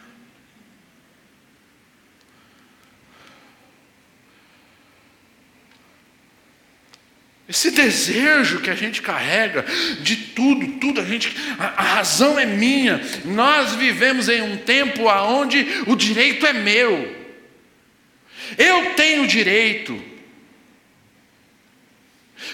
Esse 7.50 7.72
desejo 7.72 8.60
que 8.60 8.70
a 8.70 8.76
gente 8.76 9.02
carrega 9.02 9.64
de 10.02 10.18
tudo, 10.18 10.68
tudo 10.80 11.00
a 11.00 11.06
gente, 11.06 11.34
a, 11.58 11.82
a, 11.82 11.82
razão 11.96 12.38
é 12.38 12.46
minha. 12.46 13.00
Nós 13.24 13.74
vivemos 13.74 14.28
em 14.28 14.42
um 14.42 14.58
tempo 14.58 15.04
onde 15.06 15.66
o 15.88 15.96
direito 15.96 16.46
é 16.46 16.52
meu. 16.52 17.16
Eu 18.58 18.94
tenho 18.96 19.26
direito. 19.28 19.98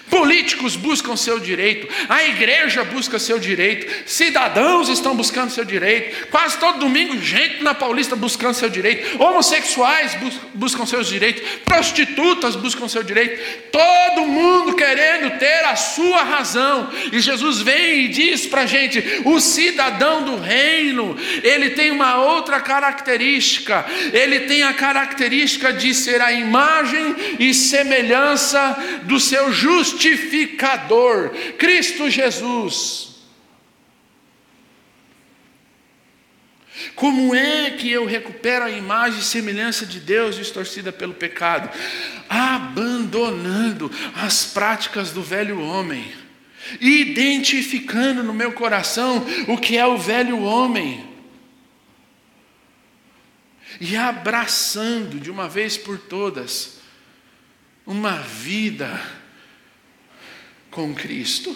Políticos 0.09 0.75
buscam 0.75 1.15
seu 1.17 1.39
direito, 1.39 1.87
a 2.07 2.23
igreja 2.23 2.83
busca 2.83 3.19
seu 3.19 3.37
direito, 3.37 4.09
cidadãos 4.09 4.87
estão 4.87 5.15
buscando 5.15 5.49
seu 5.49 5.65
direito, 5.65 6.27
quase 6.27 6.57
todo 6.57 6.79
domingo, 6.79 7.19
gente 7.19 7.61
na 7.61 7.73
Paulista 7.73 8.15
buscando 8.15 8.53
seu 8.53 8.69
direito, 8.69 9.21
homossexuais 9.21 10.15
bus 10.15 10.39
buscam 10.53 10.85
seus 10.85 11.07
direitos, 11.07 11.43
prostitutas 11.65 12.55
buscam 12.55 12.87
seu 12.87 13.03
direito, 13.03 13.69
todo 13.71 14.25
mundo 14.25 14.75
querendo 14.75 15.37
ter 15.37 15.65
a 15.65 15.75
sua 15.75 16.23
razão, 16.23 16.89
e 17.11 17.19
Jesus 17.19 17.59
vem 17.59 18.05
e 18.05 18.07
diz 18.07 18.45
para 18.45 18.61
a 18.61 18.65
gente: 18.67 19.21
o 19.25 19.39
cidadão 19.39 20.23
do 20.23 20.37
reino, 20.37 21.17
ele 21.43 21.71
tem 21.71 21.91
uma 21.91 22.17
outra 22.17 22.61
característica, 22.61 23.85
ele 24.13 24.41
tem 24.41 24.63
a 24.63 24.73
característica 24.73 25.73
de 25.73 25.93
ser 25.93 26.21
a 26.21 26.31
imagem 26.31 27.15
e 27.39 27.53
semelhança 27.53 29.01
do 29.03 29.19
seu 29.19 29.51
justo 29.51 29.72
justificador, 29.73 31.29
Cristo 31.57 32.09
Jesus. 32.09 33.13
Como 36.95 37.33
é 37.33 37.71
que 37.71 37.91
eu 37.91 38.05
recupero 38.05 38.65
a 38.65 38.69
imagem 38.69 39.19
e 39.19 39.23
semelhança 39.23 39.85
de 39.85 39.99
Deus 39.99 40.35
distorcida 40.35 40.91
pelo 40.91 41.13
pecado? 41.13 41.69
Abandonando 42.27 43.91
as 44.15 44.45
práticas 44.45 45.11
do 45.11 45.21
velho 45.21 45.61
homem, 45.61 46.11
identificando 46.79 48.23
no 48.23 48.33
meu 48.33 48.53
coração 48.53 49.25
o 49.47 49.57
que 49.57 49.77
é 49.77 49.85
o 49.85 49.97
velho 49.97 50.41
homem, 50.41 51.11
e 53.79 53.95
abraçando 53.95 55.19
de 55.19 55.31
uma 55.31 55.49
vez 55.49 55.77
por 55.77 55.97
todas 55.97 56.79
uma 57.85 58.17
vida 58.17 59.22
com 60.73 60.93
Cristo. 60.93 61.55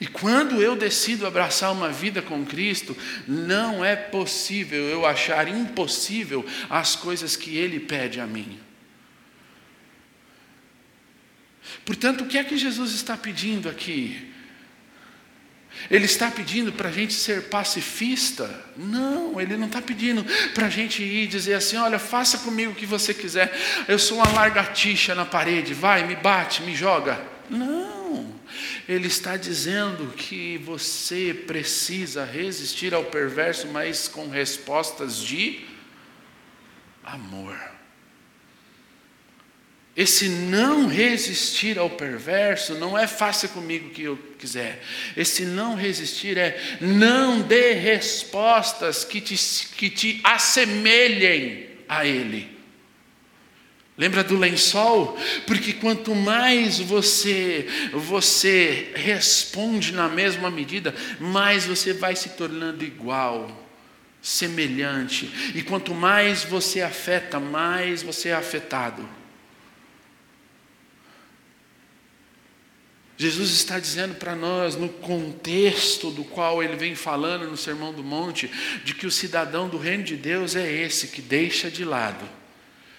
E 0.00 0.06
quando 0.06 0.62
eu 0.62 0.76
decido 0.76 1.26
abraçar 1.26 1.72
uma 1.72 1.90
vida 1.90 2.20
com 2.20 2.44
Cristo, 2.44 2.96
não 3.26 3.84
é 3.84 3.96
possível 3.96 4.84
eu 4.84 5.06
achar 5.06 5.48
impossível 5.48 6.44
as 6.68 6.94
coisas 6.94 7.34
que 7.34 7.56
Ele 7.56 7.80
pede 7.80 8.20
a 8.20 8.26
mim. 8.26 8.60
Portanto, 11.84 12.22
o 12.22 12.26
que 12.26 12.38
é 12.38 12.44
que 12.44 12.56
Jesus 12.56 12.92
está 12.92 13.16
pedindo 13.16 13.68
aqui? 13.68 14.35
Ele 15.90 16.04
está 16.04 16.30
pedindo 16.30 16.72
para 16.72 16.88
a 16.88 16.92
gente 16.92 17.14
ser 17.14 17.44
pacifista? 17.44 18.64
Não, 18.76 19.40
ele 19.40 19.56
não 19.56 19.66
está 19.66 19.80
pedindo 19.80 20.24
para 20.54 20.66
a 20.66 20.70
gente 20.70 21.02
ir 21.02 21.26
dizer 21.26 21.54
assim: 21.54 21.76
olha, 21.76 21.98
faça 21.98 22.38
comigo 22.38 22.72
o 22.72 22.74
que 22.74 22.86
você 22.86 23.14
quiser. 23.14 23.52
Eu 23.86 23.98
sou 23.98 24.18
uma 24.18 24.30
largatixa 24.30 25.14
na 25.14 25.24
parede, 25.24 25.74
vai, 25.74 26.06
me 26.06 26.16
bate, 26.16 26.62
me 26.62 26.74
joga. 26.74 27.20
Não, 27.48 28.34
ele 28.88 29.06
está 29.06 29.36
dizendo 29.36 30.12
que 30.16 30.58
você 30.58 31.32
precisa 31.46 32.24
resistir 32.24 32.94
ao 32.94 33.04
perverso, 33.04 33.68
mas 33.68 34.08
com 34.08 34.28
respostas 34.28 35.22
de 35.22 35.64
amor. 37.04 37.75
Esse 39.96 40.28
não 40.28 40.86
resistir 40.86 41.78
ao 41.78 41.88
perverso 41.88 42.74
não 42.74 42.98
é 42.98 43.06
faça 43.06 43.48
comigo 43.48 43.88
o 43.88 43.90
que 43.90 44.02
eu 44.02 44.18
quiser. 44.38 44.82
Esse 45.16 45.46
não 45.46 45.74
resistir 45.74 46.36
é 46.36 46.60
não 46.82 47.40
dê 47.40 47.72
respostas 47.72 49.04
que 49.04 49.22
te, 49.22 49.34
que 49.74 49.88
te 49.88 50.20
assemelhem 50.22 51.68
a 51.88 52.04
ele. 52.04 52.54
Lembra 53.96 54.22
do 54.22 54.36
lençol? 54.36 55.18
Porque 55.46 55.72
quanto 55.72 56.14
mais 56.14 56.78
você 56.78 57.66
você 57.94 58.92
responde 58.94 59.92
na 59.92 60.10
mesma 60.10 60.50
medida, 60.50 60.94
mais 61.18 61.64
você 61.64 61.94
vai 61.94 62.14
se 62.14 62.30
tornando 62.30 62.84
igual, 62.84 63.66
semelhante. 64.20 65.32
E 65.54 65.62
quanto 65.62 65.94
mais 65.94 66.44
você 66.44 66.82
afeta, 66.82 67.40
mais 67.40 68.02
você 68.02 68.28
é 68.28 68.34
afetado. 68.34 69.08
Jesus 73.16 73.50
está 73.50 73.78
dizendo 73.78 74.14
para 74.16 74.36
nós, 74.36 74.76
no 74.76 74.88
contexto 74.88 76.10
do 76.10 76.22
qual 76.22 76.62
ele 76.62 76.76
vem 76.76 76.94
falando 76.94 77.48
no 77.48 77.56
Sermão 77.56 77.92
do 77.92 78.04
Monte, 78.04 78.50
de 78.84 78.94
que 78.94 79.06
o 79.06 79.10
cidadão 79.10 79.68
do 79.68 79.78
reino 79.78 80.04
de 80.04 80.16
Deus 80.16 80.54
é 80.54 80.70
esse 80.70 81.08
que 81.08 81.22
deixa 81.22 81.70
de 81.70 81.84
lado, 81.84 82.28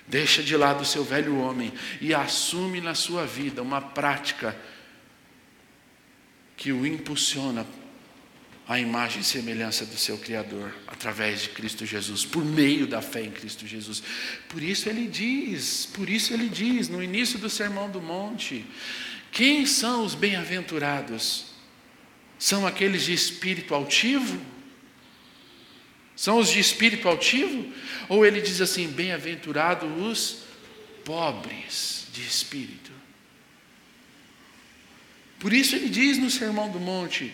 deixa 0.07 0.41
de 0.41 0.57
lado 0.57 0.82
o 0.82 0.86
seu 0.86 1.03
velho 1.03 1.38
homem 1.38 1.72
e 2.01 2.13
assume 2.15 2.82
na 2.82 2.95
sua 2.95 3.26
vida 3.26 3.61
uma 3.61 3.80
prática 3.80 4.57
que 6.55 6.72
o 6.72 6.88
impulsiona 6.88 7.65
à 8.68 8.80
imagem 8.80 9.22
e 9.22 9.24
semelhança 9.24 9.86
do 9.86 9.95
seu 9.95 10.18
Criador, 10.18 10.74
através 10.88 11.43
de 11.43 11.49
Cristo 11.49 11.86
Jesus, 11.86 12.26
por 12.26 12.43
meio 12.43 12.88
da 12.88 13.01
fé 13.01 13.22
em 13.22 13.32
Cristo 13.32 13.65
Jesus. 13.65 14.03
Por 14.49 14.61
isso 14.61 14.89
ele 14.89 15.07
diz, 15.07 15.88
por 15.93 16.09
isso 16.09 16.34
ele 16.34 16.49
diz 16.49 16.89
no 16.89 17.01
início 17.01 17.38
do 17.38 17.49
Sermão 17.49 17.89
do 17.89 18.01
Monte, 18.01 18.65
quem 19.32 19.65
são 19.65 20.03
os 20.03 20.15
bem-aventurados? 20.15 21.45
São 22.39 22.65
aqueles 22.67 23.03
de 23.03 23.13
espírito 23.13 23.73
altivo? 23.73 24.39
São 26.15 26.39
os 26.39 26.49
de 26.49 26.59
espírito 26.59 27.07
altivo? 27.07 27.71
Ou 28.09 28.25
ele 28.25 28.41
diz 28.41 28.61
assim: 28.61 28.88
bem-aventurados 28.88 29.89
os 30.01 30.43
pobres 31.03 32.07
de 32.11 32.21
espírito? 32.21 32.91
Por 35.39 35.53
isso 35.53 35.75
ele 35.75 35.89
diz 35.89 36.17
no 36.17 36.30
Sermão 36.30 36.69
do 36.69 36.80
Monte: 36.80 37.34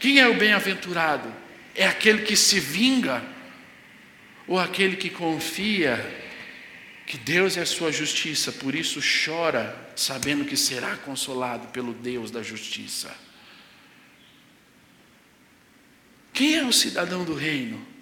quem 0.00 0.18
é 0.18 0.28
o 0.28 0.34
bem-aventurado? 0.34 1.32
É 1.74 1.86
aquele 1.86 2.22
que 2.22 2.36
se 2.36 2.58
vinga 2.58 3.24
ou 4.46 4.58
aquele 4.58 4.96
que 4.96 5.08
confia 5.08 6.21
que 7.06 7.18
Deus 7.18 7.56
é 7.56 7.62
a 7.62 7.66
sua 7.66 7.90
justiça, 7.90 8.52
por 8.52 8.74
isso 8.74 9.00
chora, 9.00 9.76
sabendo 9.96 10.44
que 10.44 10.56
será 10.56 10.96
consolado 10.96 11.68
pelo 11.68 11.92
Deus 11.92 12.30
da 12.30 12.42
justiça. 12.42 13.14
Quem 16.32 16.56
é 16.56 16.64
o 16.64 16.72
cidadão 16.72 17.24
do 17.24 17.34
reino? 17.34 17.92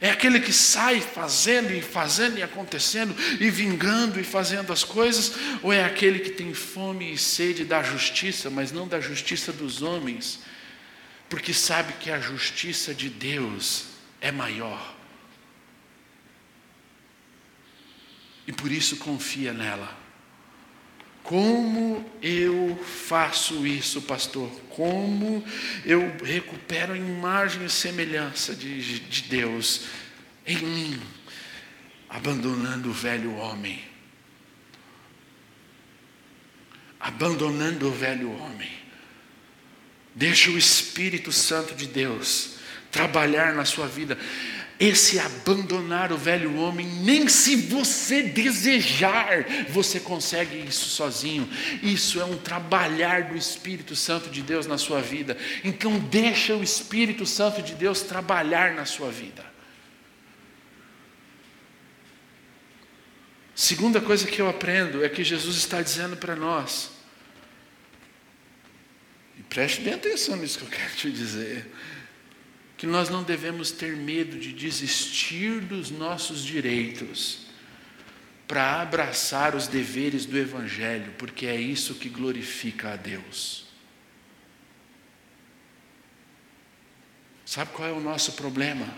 É 0.00 0.10
aquele 0.10 0.40
que 0.40 0.52
sai 0.52 0.98
fazendo 1.02 1.70
e 1.74 1.82
fazendo 1.82 2.38
e 2.38 2.42
acontecendo 2.42 3.14
e 3.38 3.50
vingando 3.50 4.18
e 4.18 4.24
fazendo 4.24 4.72
as 4.72 4.82
coisas? 4.82 5.34
Ou 5.62 5.70
é 5.70 5.84
aquele 5.84 6.20
que 6.20 6.30
tem 6.30 6.54
fome 6.54 7.12
e 7.12 7.18
sede 7.18 7.66
da 7.66 7.82
justiça, 7.82 8.48
mas 8.48 8.72
não 8.72 8.88
da 8.88 8.98
justiça 8.98 9.52
dos 9.52 9.82
homens, 9.82 10.40
porque 11.28 11.52
sabe 11.52 11.92
que 12.00 12.10
a 12.10 12.18
justiça 12.18 12.94
de 12.94 13.10
Deus 13.10 13.88
é 14.22 14.32
maior? 14.32 14.99
E 18.50 18.52
por 18.52 18.72
isso 18.72 18.96
confia 18.96 19.52
nela. 19.52 19.96
Como 21.22 22.04
eu 22.20 22.76
faço 22.84 23.64
isso, 23.64 24.02
pastor? 24.02 24.50
Como 24.70 25.44
eu 25.84 26.16
recupero 26.24 26.94
a 26.94 26.98
imagem 26.98 27.64
e 27.64 27.70
semelhança 27.70 28.52
de, 28.52 28.98
de 28.98 29.22
Deus 29.22 29.82
em 30.44 30.56
mim, 30.56 31.00
abandonando 32.08 32.90
o 32.90 32.92
velho 32.92 33.36
homem? 33.36 33.84
Abandonando 36.98 37.86
o 37.86 37.92
velho 37.92 38.32
homem. 38.32 38.72
Deixa 40.12 40.50
o 40.50 40.58
Espírito 40.58 41.30
Santo 41.30 41.72
de 41.72 41.86
Deus 41.86 42.56
trabalhar 42.90 43.54
na 43.54 43.64
sua 43.64 43.86
vida 43.86 44.18
esse 44.80 45.18
abandonar 45.18 46.10
o 46.10 46.16
velho 46.16 46.56
homem, 46.56 46.86
nem 46.86 47.28
se 47.28 47.54
você 47.54 48.22
desejar, 48.22 49.44
você 49.68 50.00
consegue 50.00 50.56
isso 50.56 50.88
sozinho. 50.88 51.46
Isso 51.82 52.18
é 52.18 52.24
um 52.24 52.38
trabalhar 52.38 53.24
do 53.24 53.36
Espírito 53.36 53.94
Santo 53.94 54.30
de 54.30 54.40
Deus 54.40 54.66
na 54.66 54.78
sua 54.78 55.02
vida. 55.02 55.36
Então 55.62 55.98
deixa 55.98 56.56
o 56.56 56.62
Espírito 56.62 57.26
Santo 57.26 57.60
de 57.60 57.74
Deus 57.74 58.00
trabalhar 58.00 58.72
na 58.72 58.86
sua 58.86 59.10
vida. 59.10 59.44
Segunda 63.54 64.00
coisa 64.00 64.26
que 64.26 64.40
eu 64.40 64.48
aprendo 64.48 65.04
é 65.04 65.10
que 65.10 65.22
Jesus 65.22 65.56
está 65.56 65.82
dizendo 65.82 66.16
para 66.16 66.34
nós. 66.34 66.90
E 69.38 69.42
preste 69.42 69.82
bem 69.82 69.92
atenção 69.92 70.36
nisso 70.36 70.58
que 70.58 70.64
eu 70.64 70.70
quero 70.70 70.94
te 70.94 71.10
dizer 71.10 71.70
que 72.80 72.86
nós 72.86 73.10
não 73.10 73.22
devemos 73.22 73.70
ter 73.70 73.94
medo 73.94 74.38
de 74.38 74.54
desistir 74.54 75.60
dos 75.60 75.90
nossos 75.90 76.42
direitos 76.42 77.40
para 78.48 78.80
abraçar 78.80 79.54
os 79.54 79.66
deveres 79.66 80.24
do 80.24 80.38
Evangelho, 80.38 81.12
porque 81.18 81.44
é 81.44 81.60
isso 81.60 81.96
que 81.96 82.08
glorifica 82.08 82.94
a 82.94 82.96
Deus. 82.96 83.66
Sabe 87.44 87.70
qual 87.72 87.86
é 87.86 87.92
o 87.92 88.00
nosso 88.00 88.32
problema? 88.32 88.88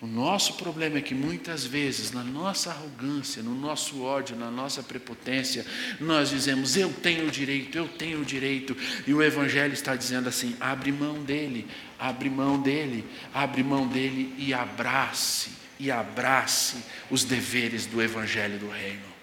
O 0.00 0.06
nosso 0.06 0.54
problema 0.54 0.98
é 0.98 1.02
que 1.02 1.14
muitas 1.14 1.64
vezes, 1.64 2.12
na 2.12 2.22
nossa 2.22 2.70
arrogância, 2.70 3.42
no 3.42 3.52
nosso 3.52 4.00
ódio, 4.00 4.36
na 4.36 4.48
nossa 4.48 4.80
prepotência, 4.80 5.66
nós 5.98 6.30
dizemos: 6.30 6.76
Eu 6.76 6.92
tenho 6.92 7.26
o 7.26 7.30
direito, 7.30 7.76
eu 7.76 7.88
tenho 7.88 8.20
o 8.20 8.24
direito, 8.24 8.76
e 9.08 9.12
o 9.12 9.20
Evangelho 9.20 9.72
está 9.72 9.96
dizendo 9.96 10.28
assim: 10.28 10.56
abre 10.60 10.92
mão 10.92 11.24
dele, 11.24 11.66
abre 11.98 12.30
mão 12.30 12.62
dele, 12.62 13.04
abre 13.34 13.64
mão 13.64 13.88
dele 13.88 14.32
e 14.38 14.54
abrace, 14.54 15.50
e 15.80 15.90
abrace 15.90 16.76
os 17.10 17.24
deveres 17.24 17.84
do 17.84 18.00
Evangelho 18.00 18.56
do 18.56 18.68
Reino. 18.68 19.18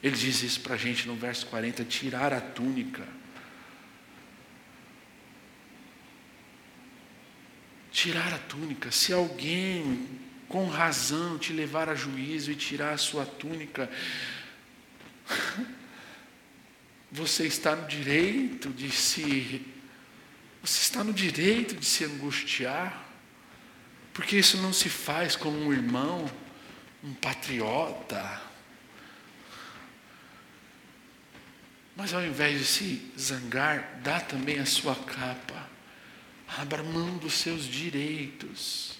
Ele 0.00 0.14
diz 0.14 0.40
isso 0.44 0.60
para 0.60 0.74
a 0.74 0.78
gente 0.78 1.08
no 1.08 1.16
verso 1.16 1.46
40: 1.46 1.84
tirar 1.84 2.32
a 2.32 2.40
túnica. 2.40 3.17
Tirar 7.98 8.32
a 8.32 8.38
túnica. 8.38 8.92
Se 8.92 9.12
alguém 9.12 10.08
com 10.48 10.68
razão 10.68 11.36
te 11.36 11.52
levar 11.52 11.88
a 11.88 11.96
juízo 11.96 12.52
e 12.52 12.54
tirar 12.54 12.92
a 12.92 12.96
sua 12.96 13.26
túnica, 13.26 13.90
você 17.10 17.44
está 17.44 17.74
no 17.74 17.88
direito 17.88 18.70
de 18.70 18.88
se 18.92 19.66
você 20.62 20.80
está 20.80 21.02
no 21.02 21.12
direito 21.12 21.74
de 21.74 21.84
se 21.84 22.04
angustiar, 22.04 23.04
porque 24.12 24.36
isso 24.36 24.56
não 24.58 24.72
se 24.72 24.88
faz 24.88 25.34
como 25.34 25.58
um 25.58 25.72
irmão, 25.72 26.30
um 27.02 27.14
patriota. 27.14 28.42
Mas 31.96 32.14
ao 32.14 32.24
invés 32.24 32.60
de 32.60 32.64
se 32.64 33.12
zangar, 33.18 33.98
dá 34.02 34.20
também 34.20 34.60
a 34.60 34.66
sua 34.66 34.94
capa 34.94 35.77
Abra 36.56 36.82
mão 36.82 37.18
dos 37.18 37.34
seus 37.34 37.64
direitos. 37.64 38.98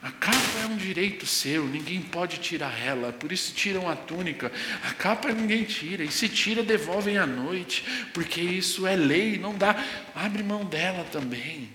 A 0.00 0.12
capa 0.12 0.60
é 0.62 0.66
um 0.66 0.76
direito 0.76 1.26
seu, 1.26 1.66
ninguém 1.66 2.00
pode 2.00 2.38
tirar 2.38 2.78
ela, 2.78 3.12
por 3.12 3.32
isso 3.32 3.52
tiram 3.52 3.88
a 3.88 3.96
túnica. 3.96 4.52
A 4.84 4.94
capa 4.94 5.32
ninguém 5.32 5.64
tira, 5.64 6.04
e 6.04 6.10
se 6.10 6.28
tira, 6.28 6.62
devolvem 6.62 7.18
à 7.18 7.26
noite, 7.26 7.84
porque 8.14 8.40
isso 8.40 8.86
é 8.86 8.94
lei, 8.94 9.38
não 9.38 9.56
dá. 9.56 9.84
Abre 10.14 10.42
mão 10.42 10.64
dela 10.64 11.04
também. 11.04 11.70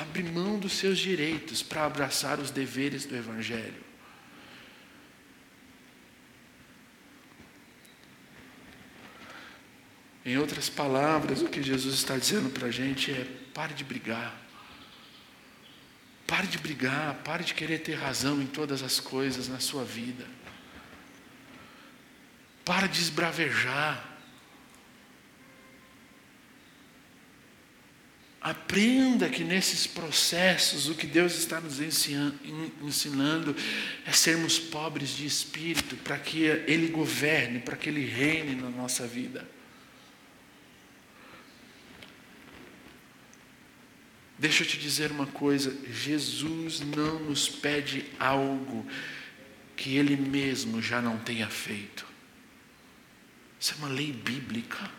Abre 0.00 0.22
mão 0.22 0.58
dos 0.58 0.72
seus 0.72 0.98
direitos 0.98 1.62
para 1.62 1.84
abraçar 1.84 2.38
os 2.38 2.50
deveres 2.50 3.06
do 3.06 3.16
Evangelho. 3.16 3.92
Em 10.24 10.38
outras 10.38 10.68
palavras, 10.68 11.42
o 11.42 11.48
que 11.48 11.62
Jesus 11.62 11.94
está 11.94 12.16
dizendo 12.16 12.50
para 12.50 12.68
a 12.68 12.70
gente 12.70 13.10
é: 13.10 13.26
pare 13.54 13.74
de 13.74 13.84
brigar. 13.84 14.40
Pare 16.26 16.46
de 16.46 16.58
brigar, 16.58 17.14
pare 17.22 17.44
de 17.44 17.52
querer 17.52 17.80
ter 17.80 17.94
razão 17.94 18.40
em 18.40 18.46
todas 18.46 18.82
as 18.82 18.98
coisas 18.98 19.48
na 19.48 19.60
sua 19.60 19.84
vida. 19.84 20.26
Para 22.64 22.86
de 22.86 23.00
esbravejar. 23.00 24.08
Aprenda 28.40 29.28
que 29.28 29.44
nesses 29.44 29.86
processos 29.86 30.88
o 30.88 30.94
que 30.96 31.06
Deus 31.06 31.36
está 31.36 31.60
nos 31.60 31.80
ensinando 31.80 33.54
é 34.04 34.10
sermos 34.10 34.58
pobres 34.58 35.10
de 35.10 35.26
espírito, 35.26 35.96
para 35.98 36.18
que 36.18 36.44
Ele 36.44 36.88
governe, 36.88 37.60
para 37.60 37.76
que 37.76 37.88
Ele 37.88 38.04
reine 38.04 38.56
na 38.56 38.68
nossa 38.68 39.06
vida. 39.06 39.46
Deixa 44.42 44.64
eu 44.64 44.66
te 44.66 44.76
dizer 44.76 45.12
uma 45.12 45.28
coisa: 45.28 45.72
Jesus 45.88 46.80
não 46.80 47.20
nos 47.20 47.48
pede 47.48 48.04
algo 48.18 48.84
que 49.76 49.94
Ele 49.96 50.16
mesmo 50.16 50.82
já 50.82 51.00
não 51.00 51.16
tenha 51.16 51.48
feito. 51.48 52.04
Isso 53.60 53.72
é 53.74 53.76
uma 53.76 53.88
lei 53.88 54.12
bíblica. 54.12 54.90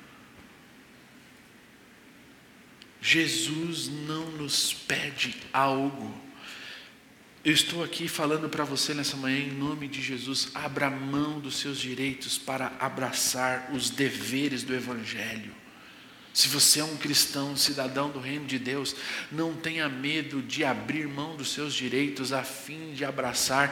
Jesus 3.01 3.89
não 3.89 4.31
nos 4.31 4.73
pede 4.73 5.35
algo. 5.51 6.17
Eu 7.43 7.51
estou 7.51 7.83
aqui 7.83 8.07
falando 8.07 8.47
para 8.47 8.63
você 8.63 8.93
nessa 8.93 9.17
manhã, 9.17 9.39
em 9.39 9.51
nome 9.51 9.89
de 9.89 10.01
Jesus, 10.01 10.51
abra 10.53 10.89
mão 10.89 11.41
dos 11.41 11.57
seus 11.57 11.79
direitos 11.79 12.37
para 12.37 12.71
abraçar 12.79 13.71
os 13.73 13.89
deveres 13.89 14.63
do 14.63 14.73
Evangelho. 14.73 15.62
Se 16.33 16.47
você 16.47 16.79
é 16.79 16.83
um 16.83 16.97
cristão, 16.97 17.55
cidadão 17.55 18.09
do 18.09 18.19
reino 18.19 18.45
de 18.45 18.57
Deus, 18.57 18.95
não 19.31 19.53
tenha 19.53 19.87
medo 19.87 20.41
de 20.41 20.63
abrir 20.63 21.07
mão 21.07 21.35
dos 21.35 21.53
seus 21.53 21.75
direitos 21.75 22.33
a 22.33 22.43
fim 22.43 22.93
de 22.93 23.05
abraçar 23.05 23.71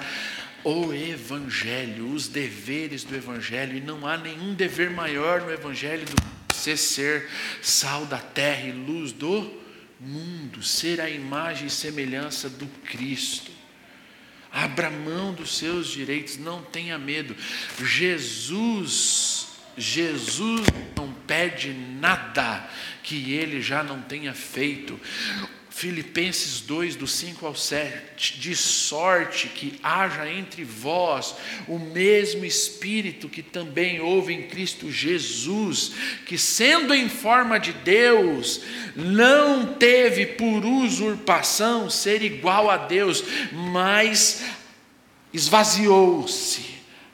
o 0.63 0.93
Evangelho, 0.93 2.13
os 2.13 2.27
deveres 2.27 3.03
do 3.03 3.15
Evangelho, 3.15 3.75
e 3.75 3.81
não 3.81 4.05
há 4.05 4.15
nenhum 4.15 4.53
dever 4.53 4.91
maior 4.91 5.41
no 5.41 5.51
Evangelho 5.51 6.05
do 6.05 6.15
que 6.15 6.55
você 6.55 6.77
ser 6.77 7.27
sal 7.63 8.05
da 8.05 8.19
terra 8.19 8.67
e 8.67 8.71
luz 8.71 9.11
do 9.11 9.59
mundo, 9.99 10.61
ser 10.61 11.01
a 11.01 11.09
imagem 11.09 11.65
e 11.65 11.71
semelhança 11.71 12.47
do 12.47 12.67
Cristo. 12.85 13.51
Abra 14.51 14.91
mão 14.91 15.33
dos 15.33 15.57
seus 15.57 15.87
direitos, 15.87 16.37
não 16.37 16.61
tenha 16.61 16.97
medo. 16.97 17.35
Jesus, 17.79 19.30
Jesus 19.77 20.61
não 20.95 21.11
pede 21.11 21.73
nada 21.73 22.69
que 23.03 23.33
ele 23.33 23.61
já 23.61 23.83
não 23.83 24.01
tenha 24.01 24.33
feito. 24.33 24.99
Filipenses 25.71 26.59
2, 26.59 26.97
do 26.97 27.07
5 27.07 27.45
ao 27.45 27.55
7, 27.55 28.39
de 28.39 28.55
sorte 28.55 29.47
que 29.47 29.79
haja 29.81 30.29
entre 30.29 30.65
vós 30.65 31.33
o 31.65 31.79
mesmo 31.79 32.43
Espírito 32.43 33.29
que 33.29 33.41
também 33.41 34.01
houve 34.01 34.33
em 34.33 34.43
Cristo 34.43 34.91
Jesus, 34.91 35.93
que 36.25 36.37
sendo 36.37 36.93
em 36.93 37.07
forma 37.07 37.57
de 37.57 37.71
Deus, 37.71 38.61
não 38.95 39.73
teve 39.73 40.25
por 40.25 40.65
usurpação 40.65 41.89
ser 41.89 42.21
igual 42.21 42.69
a 42.69 42.75
Deus, 42.75 43.23
mas 43.51 44.43
esvaziou-se, 45.33 46.65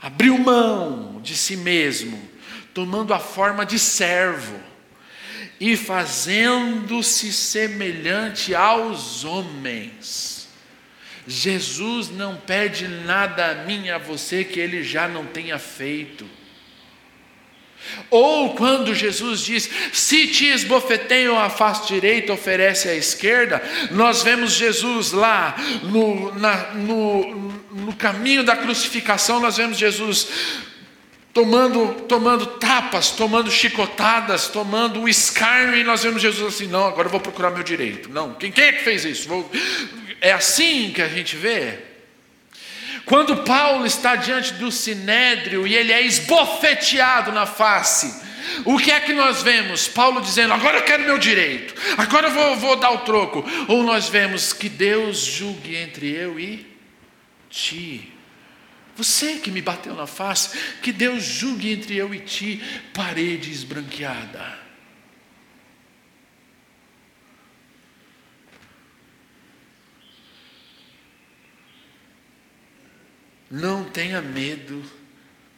abriu 0.02 0.36
mão 0.38 1.22
de 1.22 1.38
si 1.38 1.56
mesmo, 1.56 2.20
tomando 2.78 3.12
a 3.12 3.18
forma 3.18 3.66
de 3.66 3.80
servo 3.80 4.56
e 5.60 5.76
fazendo-se 5.76 7.34
semelhante 7.34 8.54
aos 8.54 9.26
homens. 9.26 10.48
Jesus 11.26 12.12
não 12.12 12.36
pede 12.36 12.88
nada 12.88 13.48
a 13.48 13.56
mim 13.66 13.90
a 13.90 13.98
você 13.98 14.44
que 14.44 14.60
ele 14.60 14.84
já 14.84 15.08
não 15.08 15.26
tenha 15.26 15.58
feito. 15.58 16.30
Ou 18.12 18.54
quando 18.54 18.94
Jesus 18.94 19.40
diz: 19.42 19.68
Se 19.92 20.28
te 20.28 20.46
esbofeteiam 20.46 21.36
a 21.36 21.50
face 21.50 21.88
direita, 21.88 22.32
oferece 22.32 22.88
a 22.88 22.94
esquerda, 22.94 23.60
nós 23.90 24.22
vemos 24.22 24.52
Jesus 24.52 25.12
lá 25.14 25.56
no, 25.82 26.32
na, 26.36 26.74
no, 26.76 27.34
no 27.72 27.96
caminho 27.96 28.44
da 28.44 28.56
crucificação, 28.56 29.40
nós 29.40 29.58
vemos 29.58 29.80
Jesus 29.80 30.28
tomando, 31.38 31.94
tomando 32.08 32.48
tapas, 32.48 33.12
tomando 33.12 33.52
chicotadas, 33.52 34.48
tomando 34.48 35.02
o 35.02 35.08
escárnio, 35.08 35.78
e 35.78 35.84
nós 35.84 36.02
vemos 36.02 36.20
Jesus 36.20 36.56
assim: 36.56 36.66
não, 36.66 36.88
agora 36.88 37.06
eu 37.06 37.12
vou 37.12 37.20
procurar 37.20 37.52
meu 37.52 37.62
direito. 37.62 38.10
Não, 38.10 38.34
quem, 38.34 38.52
quem 38.52 38.64
é 38.64 38.74
que 38.74 38.84
fez 38.84 39.06
isso? 39.06 39.30
Vou... 39.30 39.48
É 40.20 40.32
assim 40.32 40.92
que 40.96 41.00
a 41.00 41.08
gente 41.08 41.36
vê. 41.36 41.78
Quando 43.06 43.38
Paulo 43.44 43.86
está 43.86 44.16
diante 44.16 44.54
do 44.54 44.72
sinédrio 44.72 45.68
e 45.68 45.76
ele 45.76 45.94
é 45.94 46.02
esbofeteado 46.02 47.32
na 47.32 47.46
face, 47.46 48.20
o 48.66 48.80
que 48.80 48.90
é 48.90 49.00
que 49.00 49.14
nós 49.14 49.44
vemos? 49.44 49.88
Paulo 49.88 50.20
dizendo: 50.22 50.56
agora 50.56 50.80
eu 50.80 50.84
quero 50.86 51.04
meu 51.04 51.20
direito, 51.20 51.76
agora 52.00 52.30
eu 52.30 52.34
vou, 52.34 52.56
vou 52.56 52.76
dar 52.78 52.90
o 52.90 53.00
troco. 53.02 53.46
Ou 53.68 53.84
nós 53.84 54.10
vemos 54.10 54.54
que 54.54 54.68
Deus 54.70 55.20
julgue 55.20 55.76
entre 55.76 56.10
eu 56.10 56.40
e 56.40 56.66
ti. 57.48 58.17
Você 58.98 59.36
que 59.36 59.52
me 59.52 59.62
bateu 59.62 59.94
na 59.94 60.08
face, 60.08 60.58
que 60.82 60.92
Deus 60.92 61.24
julgue 61.24 61.72
entre 61.72 61.96
eu 61.96 62.14
e 62.16 62.20
ti, 62.20 62.60
parede 62.96 63.52
esbranqueada. 63.52 64.58
Não 73.52 73.84
tenha 73.86 74.20
medo 74.20 74.84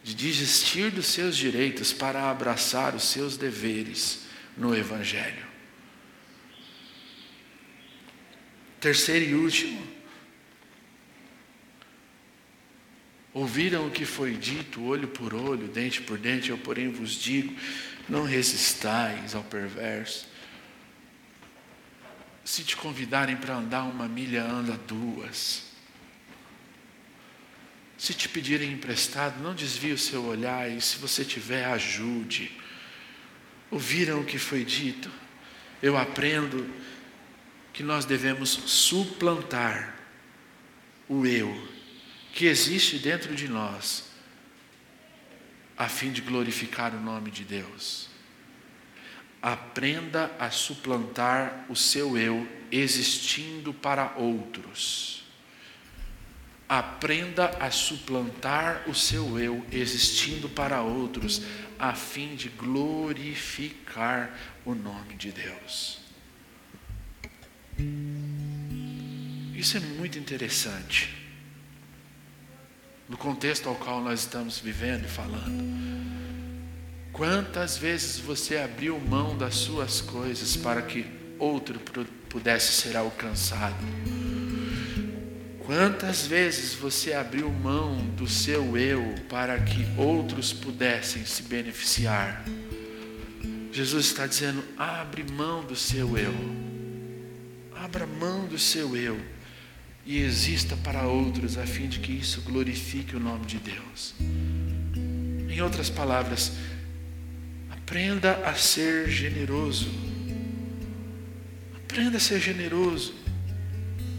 de 0.03 0.13
desistir 0.13 0.91
dos 0.91 1.07
seus 1.07 1.35
direitos 1.35 1.93
para 1.93 2.29
abraçar 2.29 2.93
os 2.93 3.03
seus 3.03 3.37
deveres 3.37 4.25
no 4.57 4.75
Evangelho. 4.75 5.47
Terceiro 8.81 9.25
e 9.25 9.33
último, 9.33 9.98
Ouviram 13.39 13.87
o 13.87 13.89
que 13.89 14.03
foi 14.03 14.33
dito, 14.33 14.83
olho 14.83 15.07
por 15.07 15.33
olho, 15.33 15.69
dente 15.69 16.01
por 16.01 16.17
dente, 16.17 16.49
eu, 16.49 16.57
porém, 16.57 16.89
vos 16.89 17.11
digo: 17.11 17.55
não 18.09 18.25
resistais 18.25 19.33
ao 19.33 19.41
perverso. 19.41 20.27
Se 22.43 22.65
te 22.65 22.75
convidarem 22.75 23.37
para 23.37 23.55
andar 23.55 23.83
uma 23.83 24.09
milha, 24.09 24.43
anda 24.43 24.73
duas. 24.85 25.63
Se 27.97 28.13
te 28.13 28.27
pedirem 28.27 28.73
emprestado, 28.73 29.41
não 29.41 29.55
desvie 29.55 29.93
o 29.93 29.97
seu 29.97 30.25
olhar, 30.25 30.69
e 30.69 30.81
se 30.81 30.97
você 30.97 31.23
tiver, 31.23 31.63
ajude. 31.63 32.51
Ouviram 33.71 34.19
o 34.19 34.25
que 34.25 34.37
foi 34.37 34.65
dito? 34.65 35.09
Eu 35.81 35.97
aprendo 35.97 36.69
que 37.71 37.83
nós 37.83 38.03
devemos 38.03 38.49
suplantar 38.49 39.95
o 41.07 41.25
eu 41.25 41.68
que 42.33 42.45
existe 42.45 42.97
dentro 42.97 43.35
de 43.35 43.47
nós, 43.47 44.05
a 45.77 45.87
fim 45.87 46.11
de 46.11 46.21
glorificar 46.21 46.93
o 46.93 46.99
nome 46.99 47.31
de 47.31 47.43
Deus. 47.43 48.09
Aprenda 49.41 50.35
a 50.37 50.51
suplantar 50.51 51.65
o 51.69 51.75
seu 51.75 52.17
eu 52.17 52.47
existindo 52.71 53.73
para 53.73 54.13
outros. 54.17 55.23
Aprenda 56.67 57.49
a 57.59 57.71
suplantar 57.71 58.83
o 58.87 58.93
seu 58.93 59.39
eu 59.39 59.65
existindo 59.71 60.49
para 60.49 60.81
outros, 60.81 61.41
a 61.79 61.95
fim 61.95 62.35
de 62.35 62.49
glorificar 62.49 64.37
o 64.65 64.75
nome 64.75 65.15
de 65.15 65.31
Deus. 65.31 65.99
Isso 69.55 69.77
é 69.77 69.79
muito 69.79 70.19
interessante 70.19 71.18
no 73.09 73.17
contexto 73.17 73.67
ao 73.67 73.75
qual 73.75 74.01
nós 74.01 74.19
estamos 74.19 74.59
vivendo 74.59 75.05
e 75.05 75.07
falando. 75.07 75.79
Quantas 77.11 77.75
vezes 77.75 78.19
você 78.19 78.57
abriu 78.57 78.99
mão 78.99 79.35
das 79.35 79.55
suas 79.55 79.99
coisas 79.99 80.55
para 80.55 80.83
que 80.83 81.05
outro 81.39 81.79
pudesse 82.29 82.71
ser 82.71 82.95
alcançado? 82.95 83.83
Quantas 85.65 86.25
vezes 86.25 86.73
você 86.73 87.13
abriu 87.13 87.49
mão 87.49 87.97
do 88.15 88.27
seu 88.27 88.77
eu 88.77 89.15
para 89.27 89.59
que 89.59 89.85
outros 89.97 90.53
pudessem 90.53 91.25
se 91.25 91.43
beneficiar? 91.43 92.45
Jesus 93.71 94.07
está 94.07 94.25
dizendo: 94.25 94.63
abre 94.77 95.23
mão 95.23 95.63
do 95.63 95.75
seu 95.75 96.17
eu. 96.17 96.33
Abra 97.75 98.05
mão 98.05 98.45
do 98.45 98.57
seu 98.57 98.95
eu 98.95 99.19
e 100.05 100.19
exista 100.19 100.75
para 100.77 101.03
outros, 101.03 101.57
a 101.57 101.65
fim 101.65 101.87
de 101.87 101.99
que 101.99 102.11
isso 102.11 102.41
glorifique 102.41 103.15
o 103.15 103.19
nome 103.19 103.45
de 103.45 103.57
Deus. 103.57 104.15
Em 105.49 105.61
outras 105.61 105.89
palavras, 105.89 106.53
Aprenda 107.89 108.33
a 108.47 108.53
ser 108.53 109.09
generoso. 109.09 109.89
Aprenda 111.75 112.17
a 112.17 112.19
ser 112.19 112.39
generoso 112.39 113.15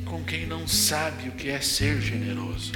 com 0.05 0.25
quem 0.25 0.45
não 0.45 0.67
sabe 0.67 1.29
o 1.29 1.33
que 1.33 1.49
é 1.49 1.61
ser 1.61 2.01
generoso. 2.01 2.73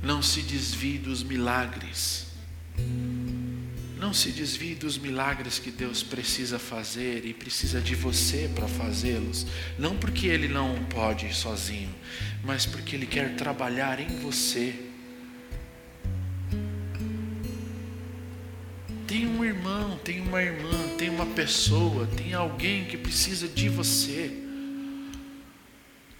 Não 0.00 0.22
se 0.22 0.42
desvie 0.42 0.98
dos 0.98 1.24
milagres. 1.24 2.31
Não 3.98 4.12
se 4.12 4.30
desvie 4.30 4.74
dos 4.74 4.98
milagres 4.98 5.58
que 5.58 5.70
Deus 5.70 6.02
precisa 6.02 6.58
fazer 6.58 7.24
e 7.24 7.32
precisa 7.32 7.80
de 7.80 7.94
você 7.94 8.50
para 8.54 8.66
fazê-los. 8.66 9.46
Não 9.78 9.96
porque 9.96 10.26
Ele 10.26 10.48
não 10.48 10.84
pode 10.86 11.32
sozinho, 11.34 11.94
mas 12.42 12.66
porque 12.66 12.96
Ele 12.96 13.06
quer 13.06 13.36
trabalhar 13.36 14.00
em 14.00 14.18
você. 14.18 14.74
Tem 19.06 19.26
um 19.26 19.44
irmão, 19.44 19.98
tem 20.02 20.20
uma 20.20 20.42
irmã, 20.42 20.96
tem 20.98 21.08
uma 21.08 21.26
pessoa, 21.26 22.06
tem 22.06 22.34
alguém 22.34 22.86
que 22.86 22.96
precisa 22.96 23.46
de 23.46 23.68
você. 23.68 24.42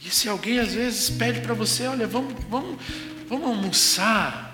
E 0.05 0.11
se 0.11 0.29
alguém 0.29 0.59
às 0.59 0.75
vezes 0.75 1.11
pede 1.11 1.41
para 1.41 1.55
você, 1.55 1.87
olha, 1.87 2.07
vamos, 2.07 2.35
vamos, 2.49 2.81
vamos 3.29 3.49
almoçar, 3.49 4.52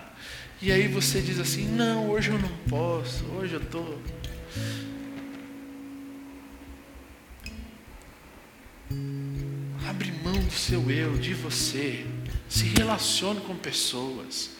e 0.60 0.72
aí 0.72 0.88
você 0.88 1.20
diz 1.20 1.38
assim: 1.38 1.66
não, 1.68 2.10
hoje 2.10 2.30
eu 2.30 2.38
não 2.38 2.50
posso, 2.68 3.24
hoje 3.26 3.54
eu 3.54 3.62
estou. 3.62 4.02
Abre 9.88 10.12
mão 10.22 10.34
do 10.34 10.52
seu 10.52 10.90
eu, 10.90 11.16
de 11.16 11.32
você. 11.34 12.04
Se 12.48 12.64
relacione 12.64 13.40
com 13.42 13.54
pessoas. 13.56 14.50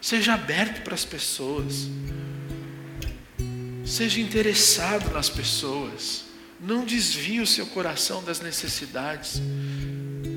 Seja 0.00 0.34
aberto 0.34 0.82
para 0.82 0.94
as 0.94 1.04
pessoas. 1.04 1.88
Seja 3.84 4.20
interessado 4.20 5.12
nas 5.12 5.28
pessoas. 5.28 6.24
Não 6.60 6.84
desvie 6.84 7.40
o 7.40 7.46
seu 7.46 7.66
coração 7.66 8.22
das 8.22 8.40
necessidades. 8.40 9.40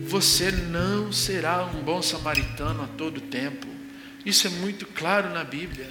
Você 0.07 0.51
não 0.51 1.11
será 1.11 1.65
um 1.65 1.83
bom 1.83 2.01
samaritano 2.01 2.83
a 2.83 2.87
todo 2.87 3.21
tempo. 3.21 3.76
Isso 4.28 4.45
é 4.45 4.49
muito 4.49 4.86
claro 4.86 5.30
na 5.30 5.45
Bíblia. 5.45 5.88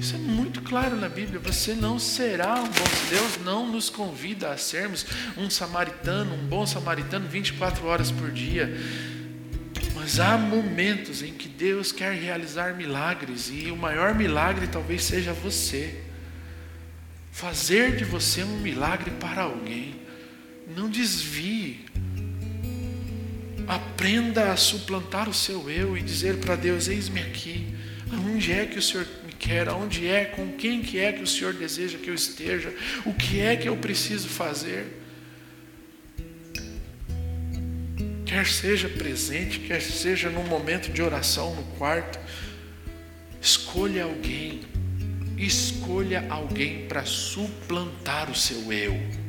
Isso 0.00 0.16
é 0.16 0.18
muito 0.18 0.60
claro 0.60 0.96
na 0.96 1.08
Bíblia. 1.08 1.38
Você 1.38 1.72
não 1.72 2.00
será 2.00 2.56
um 2.56 2.64
bom. 2.64 2.84
Deus 3.08 3.38
não 3.44 3.70
nos 3.70 3.90
convida 3.90 4.50
a 4.50 4.56
sermos 4.56 5.06
um 5.36 5.48
samaritano, 5.48 6.34
um 6.34 6.48
bom 6.48 6.66
samaritano 6.66 7.28
24 7.28 7.86
horas 7.86 8.10
por 8.10 8.32
dia. 8.32 8.76
Mas 9.94 10.18
há 10.18 10.36
momentos 10.36 11.22
em 11.22 11.32
que 11.32 11.46
Deus 11.46 11.92
quer 11.92 12.12
realizar 12.16 12.74
milagres 12.74 13.48
e 13.52 13.70
o 13.70 13.76
maior 13.76 14.16
milagre 14.16 14.66
talvez 14.66 15.04
seja 15.04 15.32
você. 15.32 16.02
Fazer 17.30 17.94
de 17.94 18.04
você 18.04 18.42
um 18.42 18.58
milagre 18.58 19.12
para 19.12 19.42
alguém. 19.42 19.94
Não 20.76 20.90
desvie 20.90 21.86
Aprenda 23.66 24.52
a 24.52 24.56
suplantar 24.56 25.28
o 25.28 25.34
seu 25.34 25.70
eu 25.70 25.96
e 25.96 26.02
dizer 26.02 26.36
para 26.38 26.56
Deus: 26.56 26.88
Eis-me 26.88 27.20
aqui. 27.20 27.74
Aonde 28.12 28.52
é 28.52 28.66
que 28.66 28.78
o 28.78 28.82
Senhor 28.82 29.06
me 29.26 29.32
quer? 29.32 29.68
Aonde 29.68 30.06
é? 30.06 30.26
Com 30.26 30.52
quem 30.52 30.82
que 30.82 30.98
é 30.98 31.12
que 31.12 31.22
o 31.22 31.26
Senhor 31.26 31.54
deseja 31.54 31.98
que 31.98 32.08
eu 32.08 32.14
esteja? 32.14 32.72
O 33.04 33.14
que 33.14 33.40
é 33.40 33.56
que 33.56 33.68
eu 33.68 33.76
preciso 33.76 34.28
fazer? 34.28 35.00
Quer 38.26 38.46
seja 38.46 38.88
presente, 38.88 39.60
quer 39.60 39.80
seja 39.80 40.28
num 40.28 40.44
momento 40.44 40.92
de 40.92 41.00
oração 41.00 41.54
no 41.54 41.62
quarto, 41.76 42.18
escolha 43.40 44.04
alguém. 44.04 44.60
Escolha 45.36 46.26
alguém 46.28 46.86
para 46.86 47.04
suplantar 47.04 48.30
o 48.30 48.34
seu 48.34 48.72
eu 48.72 49.23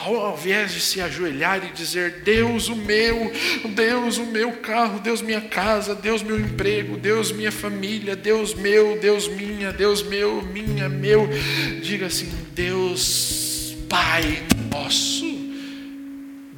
ao 0.00 0.36
invés 0.38 0.72
de 0.72 0.80
se 0.80 1.00
ajoelhar 1.00 1.64
e 1.64 1.72
dizer: 1.72 2.22
Deus, 2.22 2.68
o 2.68 2.76
meu, 2.76 3.32
Deus, 3.74 4.18
o 4.18 4.26
meu 4.26 4.52
carro, 4.52 5.00
Deus, 5.00 5.20
minha 5.20 5.40
casa, 5.40 5.94
Deus, 5.94 6.22
meu 6.22 6.38
emprego, 6.38 6.96
Deus, 6.96 7.32
minha 7.32 7.52
família, 7.52 8.14
Deus, 8.14 8.54
meu, 8.54 8.98
Deus, 8.98 9.28
minha, 9.28 9.72
Deus, 9.72 10.02
meu, 10.02 10.42
minha, 10.42 10.88
meu. 10.88 11.28
Diga 11.82 12.06
assim: 12.06 12.30
Deus, 12.54 13.76
Pai 13.88 14.42
nosso. 14.70 15.26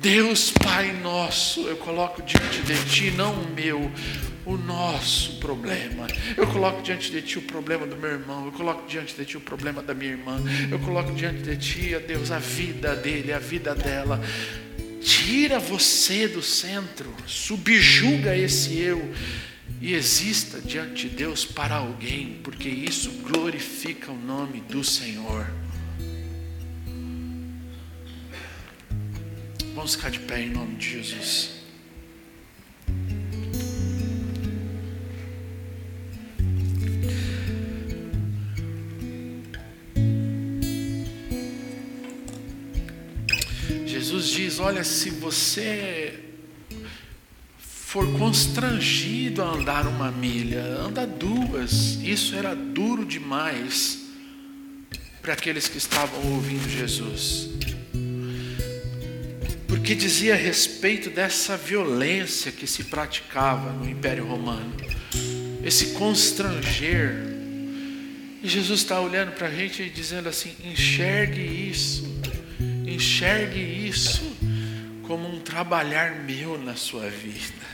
Deus 0.00 0.50
Pai 0.50 0.92
nosso, 1.02 1.60
eu 1.68 1.76
coloco 1.76 2.22
diante 2.22 2.62
de 2.62 2.74
Ti, 2.86 3.10
não 3.10 3.34
o 3.34 3.50
meu, 3.54 3.90
o 4.44 4.56
nosso 4.56 5.38
problema. 5.38 6.06
Eu 6.36 6.46
coloco 6.46 6.82
diante 6.82 7.10
de 7.10 7.22
Ti 7.22 7.38
o 7.38 7.42
problema 7.42 7.86
do 7.86 7.96
meu 7.96 8.10
irmão, 8.10 8.46
eu 8.46 8.52
coloco 8.52 8.88
diante 8.88 9.14
de 9.14 9.24
Ti 9.24 9.36
o 9.36 9.40
problema 9.40 9.82
da 9.82 9.94
minha 9.94 10.12
irmã, 10.12 10.40
eu 10.70 10.78
coloco 10.78 11.12
diante 11.12 11.42
de 11.42 11.56
Ti, 11.56 11.94
ó 11.94 12.00
Deus, 12.00 12.30
a 12.30 12.38
vida 12.38 12.94
dele, 12.96 13.32
a 13.32 13.38
vida 13.38 13.74
dela. 13.74 14.20
Tira 15.02 15.58
você 15.58 16.28
do 16.28 16.42
centro, 16.42 17.12
subjuga 17.26 18.36
esse 18.36 18.78
eu 18.78 19.12
e 19.80 19.94
exista 19.94 20.60
diante 20.60 21.08
de 21.08 21.16
Deus 21.16 21.44
para 21.44 21.76
alguém, 21.76 22.38
porque 22.42 22.68
isso 22.68 23.10
glorifica 23.22 24.12
o 24.12 24.18
nome 24.18 24.60
do 24.60 24.84
Senhor. 24.84 25.46
Vamos 29.74 29.94
ficar 29.94 30.10
de 30.10 30.18
pé 30.18 30.42
em 30.42 30.50
nome 30.50 30.74
de 30.76 30.90
Jesus. 30.90 31.59
Jesus 44.10 44.28
diz: 44.30 44.58
Olha, 44.58 44.82
se 44.82 45.08
você 45.08 46.18
for 47.62 48.18
constrangido 48.18 49.40
a 49.40 49.52
andar 49.52 49.86
uma 49.86 50.10
milha, 50.10 50.64
anda 50.64 51.06
duas. 51.06 51.94
Isso 52.02 52.34
era 52.34 52.56
duro 52.56 53.04
demais 53.04 54.00
para 55.22 55.34
aqueles 55.34 55.68
que 55.68 55.78
estavam 55.78 56.32
ouvindo 56.32 56.68
Jesus. 56.68 57.50
Porque 59.68 59.94
dizia 59.94 60.34
a 60.34 60.36
respeito 60.36 61.08
dessa 61.08 61.56
violência 61.56 62.50
que 62.50 62.66
se 62.66 62.84
praticava 62.84 63.72
no 63.72 63.88
Império 63.88 64.26
Romano, 64.26 64.74
esse 65.64 65.92
constranger. 65.92 67.14
E 68.42 68.48
Jesus 68.48 68.80
está 68.80 69.00
olhando 69.00 69.32
para 69.36 69.46
a 69.46 69.54
gente 69.54 69.84
e 69.84 69.88
dizendo 69.88 70.28
assim: 70.28 70.52
enxergue 70.64 71.40
isso 71.40 72.09
Enxergue 73.00 73.88
isso 73.88 74.36
como 75.06 75.26
um 75.26 75.40
trabalhar 75.40 76.16
meu 76.16 76.58
na 76.58 76.76
sua 76.76 77.08
vida. 77.08 77.64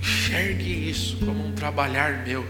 Enxergue 0.00 0.90
isso 0.90 1.18
como 1.18 1.46
um 1.46 1.52
trabalhar 1.52 2.26
meu. 2.26 2.44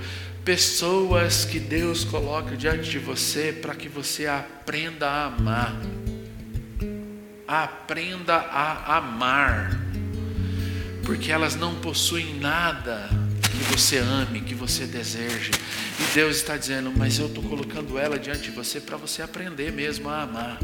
Pessoas 0.46 1.44
que 1.44 1.60
Deus 1.60 2.04
coloca 2.04 2.56
diante 2.56 2.88
de 2.88 2.98
você 2.98 3.52
para 3.52 3.74
que 3.74 3.86
você 3.86 4.26
aprenda 4.26 5.10
a 5.10 5.26
amar. 5.26 5.76
Aprenda 7.46 8.36
a 8.36 8.96
amar. 8.96 9.78
Porque 11.04 11.30
elas 11.30 11.54
não 11.54 11.74
possuem 11.74 12.40
nada 12.40 13.10
que 13.52 13.64
você 13.64 13.98
ame, 13.98 14.40
que 14.40 14.54
você 14.54 14.86
deseje. 14.86 15.50
E 16.00 16.14
Deus 16.14 16.36
está 16.36 16.56
dizendo, 16.56 16.92
mas 16.96 17.18
eu 17.18 17.26
estou 17.26 17.42
colocando 17.44 17.98
ela 17.98 18.18
diante 18.18 18.42
de 18.42 18.50
você 18.50 18.80
para 18.80 18.96
você 18.96 19.22
aprender 19.22 19.70
mesmo 19.70 20.08
a 20.08 20.22
amar. 20.22 20.58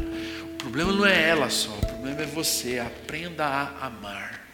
O 0.53 0.55
problema 0.57 0.91
não 0.91 1.05
é 1.05 1.29
ela 1.29 1.49
só, 1.49 1.73
o 1.73 1.85
problema 1.85 2.21
é 2.21 2.25
você. 2.25 2.79
Aprenda 2.79 3.45
a 3.45 3.85
amar. 3.87 4.45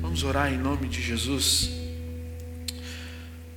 Vamos 0.00 0.22
orar 0.22 0.52
em 0.52 0.58
nome 0.58 0.88
de 0.88 1.00
Jesus. 1.00 1.70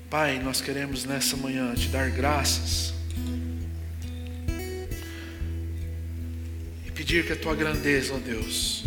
Pai, 0.10 0.40
nós 0.40 0.62
queremos 0.62 1.04
nessa 1.04 1.36
manhã 1.36 1.74
te 1.76 1.90
dar 1.90 2.10
graças. 2.10 2.94
E 6.86 6.92
pedir 6.92 7.26
que 7.26 7.34
a 7.34 7.36
tua 7.36 7.54
grandeza, 7.54 8.14
ó 8.14 8.18
Deus, 8.18 8.84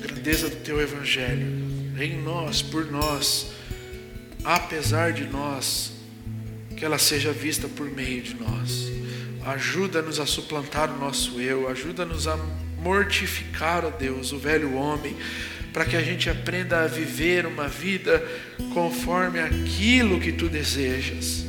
grandeza 0.00 0.48
do 0.48 0.56
teu 0.56 0.80
evangelho, 0.80 1.65
em 1.98 2.20
nós, 2.22 2.62
por 2.62 2.90
nós, 2.90 3.52
apesar 4.44 5.12
de 5.12 5.24
nós, 5.24 5.92
que 6.76 6.84
ela 6.84 6.98
seja 6.98 7.32
vista 7.32 7.68
por 7.68 7.90
meio 7.90 8.22
de 8.22 8.34
nós. 8.34 8.90
Ajuda-nos 9.44 10.20
a 10.20 10.26
suplantar 10.26 10.92
o 10.92 10.98
nosso 10.98 11.40
eu, 11.40 11.68
ajuda-nos 11.68 12.26
a 12.26 12.36
mortificar, 12.82 13.84
ó 13.84 13.90
Deus, 13.90 14.32
o 14.32 14.38
velho 14.38 14.74
homem, 14.74 15.16
para 15.72 15.84
que 15.84 15.96
a 15.96 16.02
gente 16.02 16.28
aprenda 16.30 16.82
a 16.82 16.86
viver 16.86 17.46
uma 17.46 17.68
vida 17.68 18.24
conforme 18.72 19.40
aquilo 19.40 20.20
que 20.20 20.32
tu 20.32 20.48
desejas. 20.48 21.44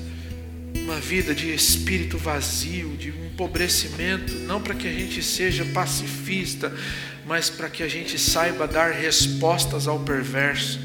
uma 0.88 1.00
vida 1.02 1.36
de 1.36 1.54
espírito 1.54 2.18
vazio, 2.18 2.96
de 2.96 3.10
empobrecimento, 3.10 4.34
não 4.34 4.62
para 4.62 4.74
que 4.74 4.88
a 4.88 4.92
gente 4.92 5.22
seja 5.22 5.66
pacifista, 5.66 6.74
mas 7.28 7.50
para 7.50 7.70
que 7.70 7.84
a 7.84 7.88
gente 7.90 8.18
saiba 8.18 8.66
dar 8.66 8.92
respostas 8.92 9.86
ao 9.86 10.00
perverso, 10.00 10.80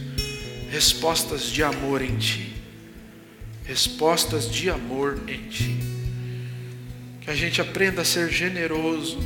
respostas 0.69 1.45
de 1.45 1.63
amor 1.63 2.03
em 2.03 2.17
Ti, 2.17 2.53
respostas 3.65 4.51
de 4.51 4.69
amor 4.69 5.21
em 5.29 5.49
Ti. 5.49 5.79
Que 7.21 7.31
a 7.31 7.35
gente 7.37 7.61
aprenda 7.61 8.03
a 8.03 8.05
ser 8.05 8.29
generoso, 8.29 9.21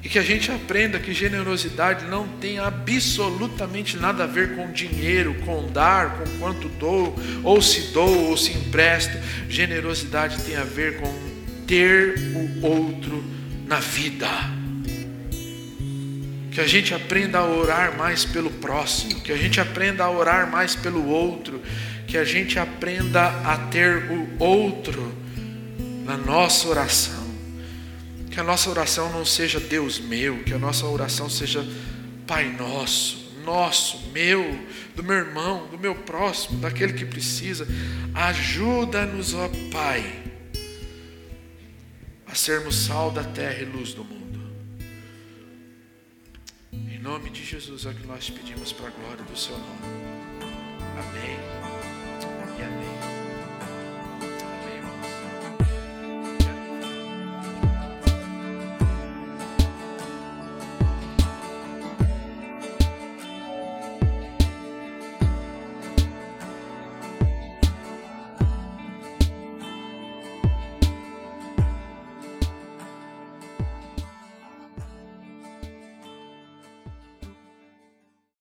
e 0.00 0.08
que 0.08 0.18
a 0.18 0.22
gente 0.22 0.50
aprenda 0.52 1.00
que 1.00 1.12
generosidade 1.12 2.06
não 2.06 2.28
tem 2.28 2.60
absolutamente 2.60 3.96
nada 3.96 4.22
a 4.22 4.26
ver 4.28 4.54
com 4.54 4.70
dinheiro, 4.70 5.34
com 5.44 5.66
dar, 5.72 6.18
com 6.18 6.38
quanto 6.38 6.68
dou, 6.68 7.16
ou 7.42 7.60
se 7.60 7.92
dou, 7.92 8.28
ou 8.28 8.36
se 8.36 8.52
empresto. 8.52 9.18
Generosidade 9.48 10.40
tem 10.44 10.54
a 10.54 10.62
ver 10.62 11.00
com 11.00 11.12
ter 11.66 12.14
o 12.34 12.64
outro 12.64 13.24
na 13.66 13.80
vida. 13.80 14.57
Que 16.58 16.62
a 16.62 16.66
gente 16.66 16.92
aprenda 16.92 17.38
a 17.38 17.46
orar 17.46 17.96
mais 17.96 18.24
pelo 18.24 18.50
próximo, 18.50 19.20
que 19.20 19.30
a 19.30 19.36
gente 19.36 19.60
aprenda 19.60 20.02
a 20.02 20.10
orar 20.10 20.50
mais 20.50 20.74
pelo 20.74 21.06
outro, 21.06 21.62
que 22.08 22.18
a 22.18 22.24
gente 22.24 22.58
aprenda 22.58 23.28
a 23.44 23.56
ter 23.68 24.10
o 24.10 24.42
outro 24.42 25.14
na 26.04 26.16
nossa 26.16 26.66
oração 26.66 27.28
que 28.38 28.40
a 28.40 28.44
nossa 28.44 28.70
oração 28.70 29.12
não 29.12 29.24
seja 29.24 29.58
Deus 29.58 29.98
meu, 29.98 30.44
que 30.44 30.54
a 30.54 30.58
nossa 30.60 30.86
oração 30.86 31.28
seja 31.28 31.66
Pai 32.24 32.48
nosso, 32.56 33.32
nosso, 33.44 34.10
meu, 34.12 34.56
do 34.94 35.02
meu 35.02 35.16
irmão, 35.16 35.66
do 35.66 35.76
meu 35.76 35.92
próximo, 35.92 36.60
daquele 36.60 36.92
que 36.92 37.04
precisa. 37.04 37.66
Ajuda-nos, 38.14 39.34
ó 39.34 39.50
Pai, 39.72 40.22
a 42.28 42.34
sermos 42.36 42.76
sal 42.76 43.10
da 43.10 43.24
terra 43.24 43.60
e 43.60 43.64
luz 43.64 43.92
do 43.92 44.04
mundo 44.04 44.27
nome 47.08 47.30
de 47.30 47.42
Jesus 47.42 47.86
é 47.86 47.88
o 47.88 47.94
que 47.94 48.06
nós 48.06 48.28
pedimos 48.28 48.70
para 48.70 48.88
a 48.88 48.90
glória 48.90 49.24
do 49.24 49.34
seu 49.34 49.56
nome. 49.56 49.80
Amém. 50.98 51.57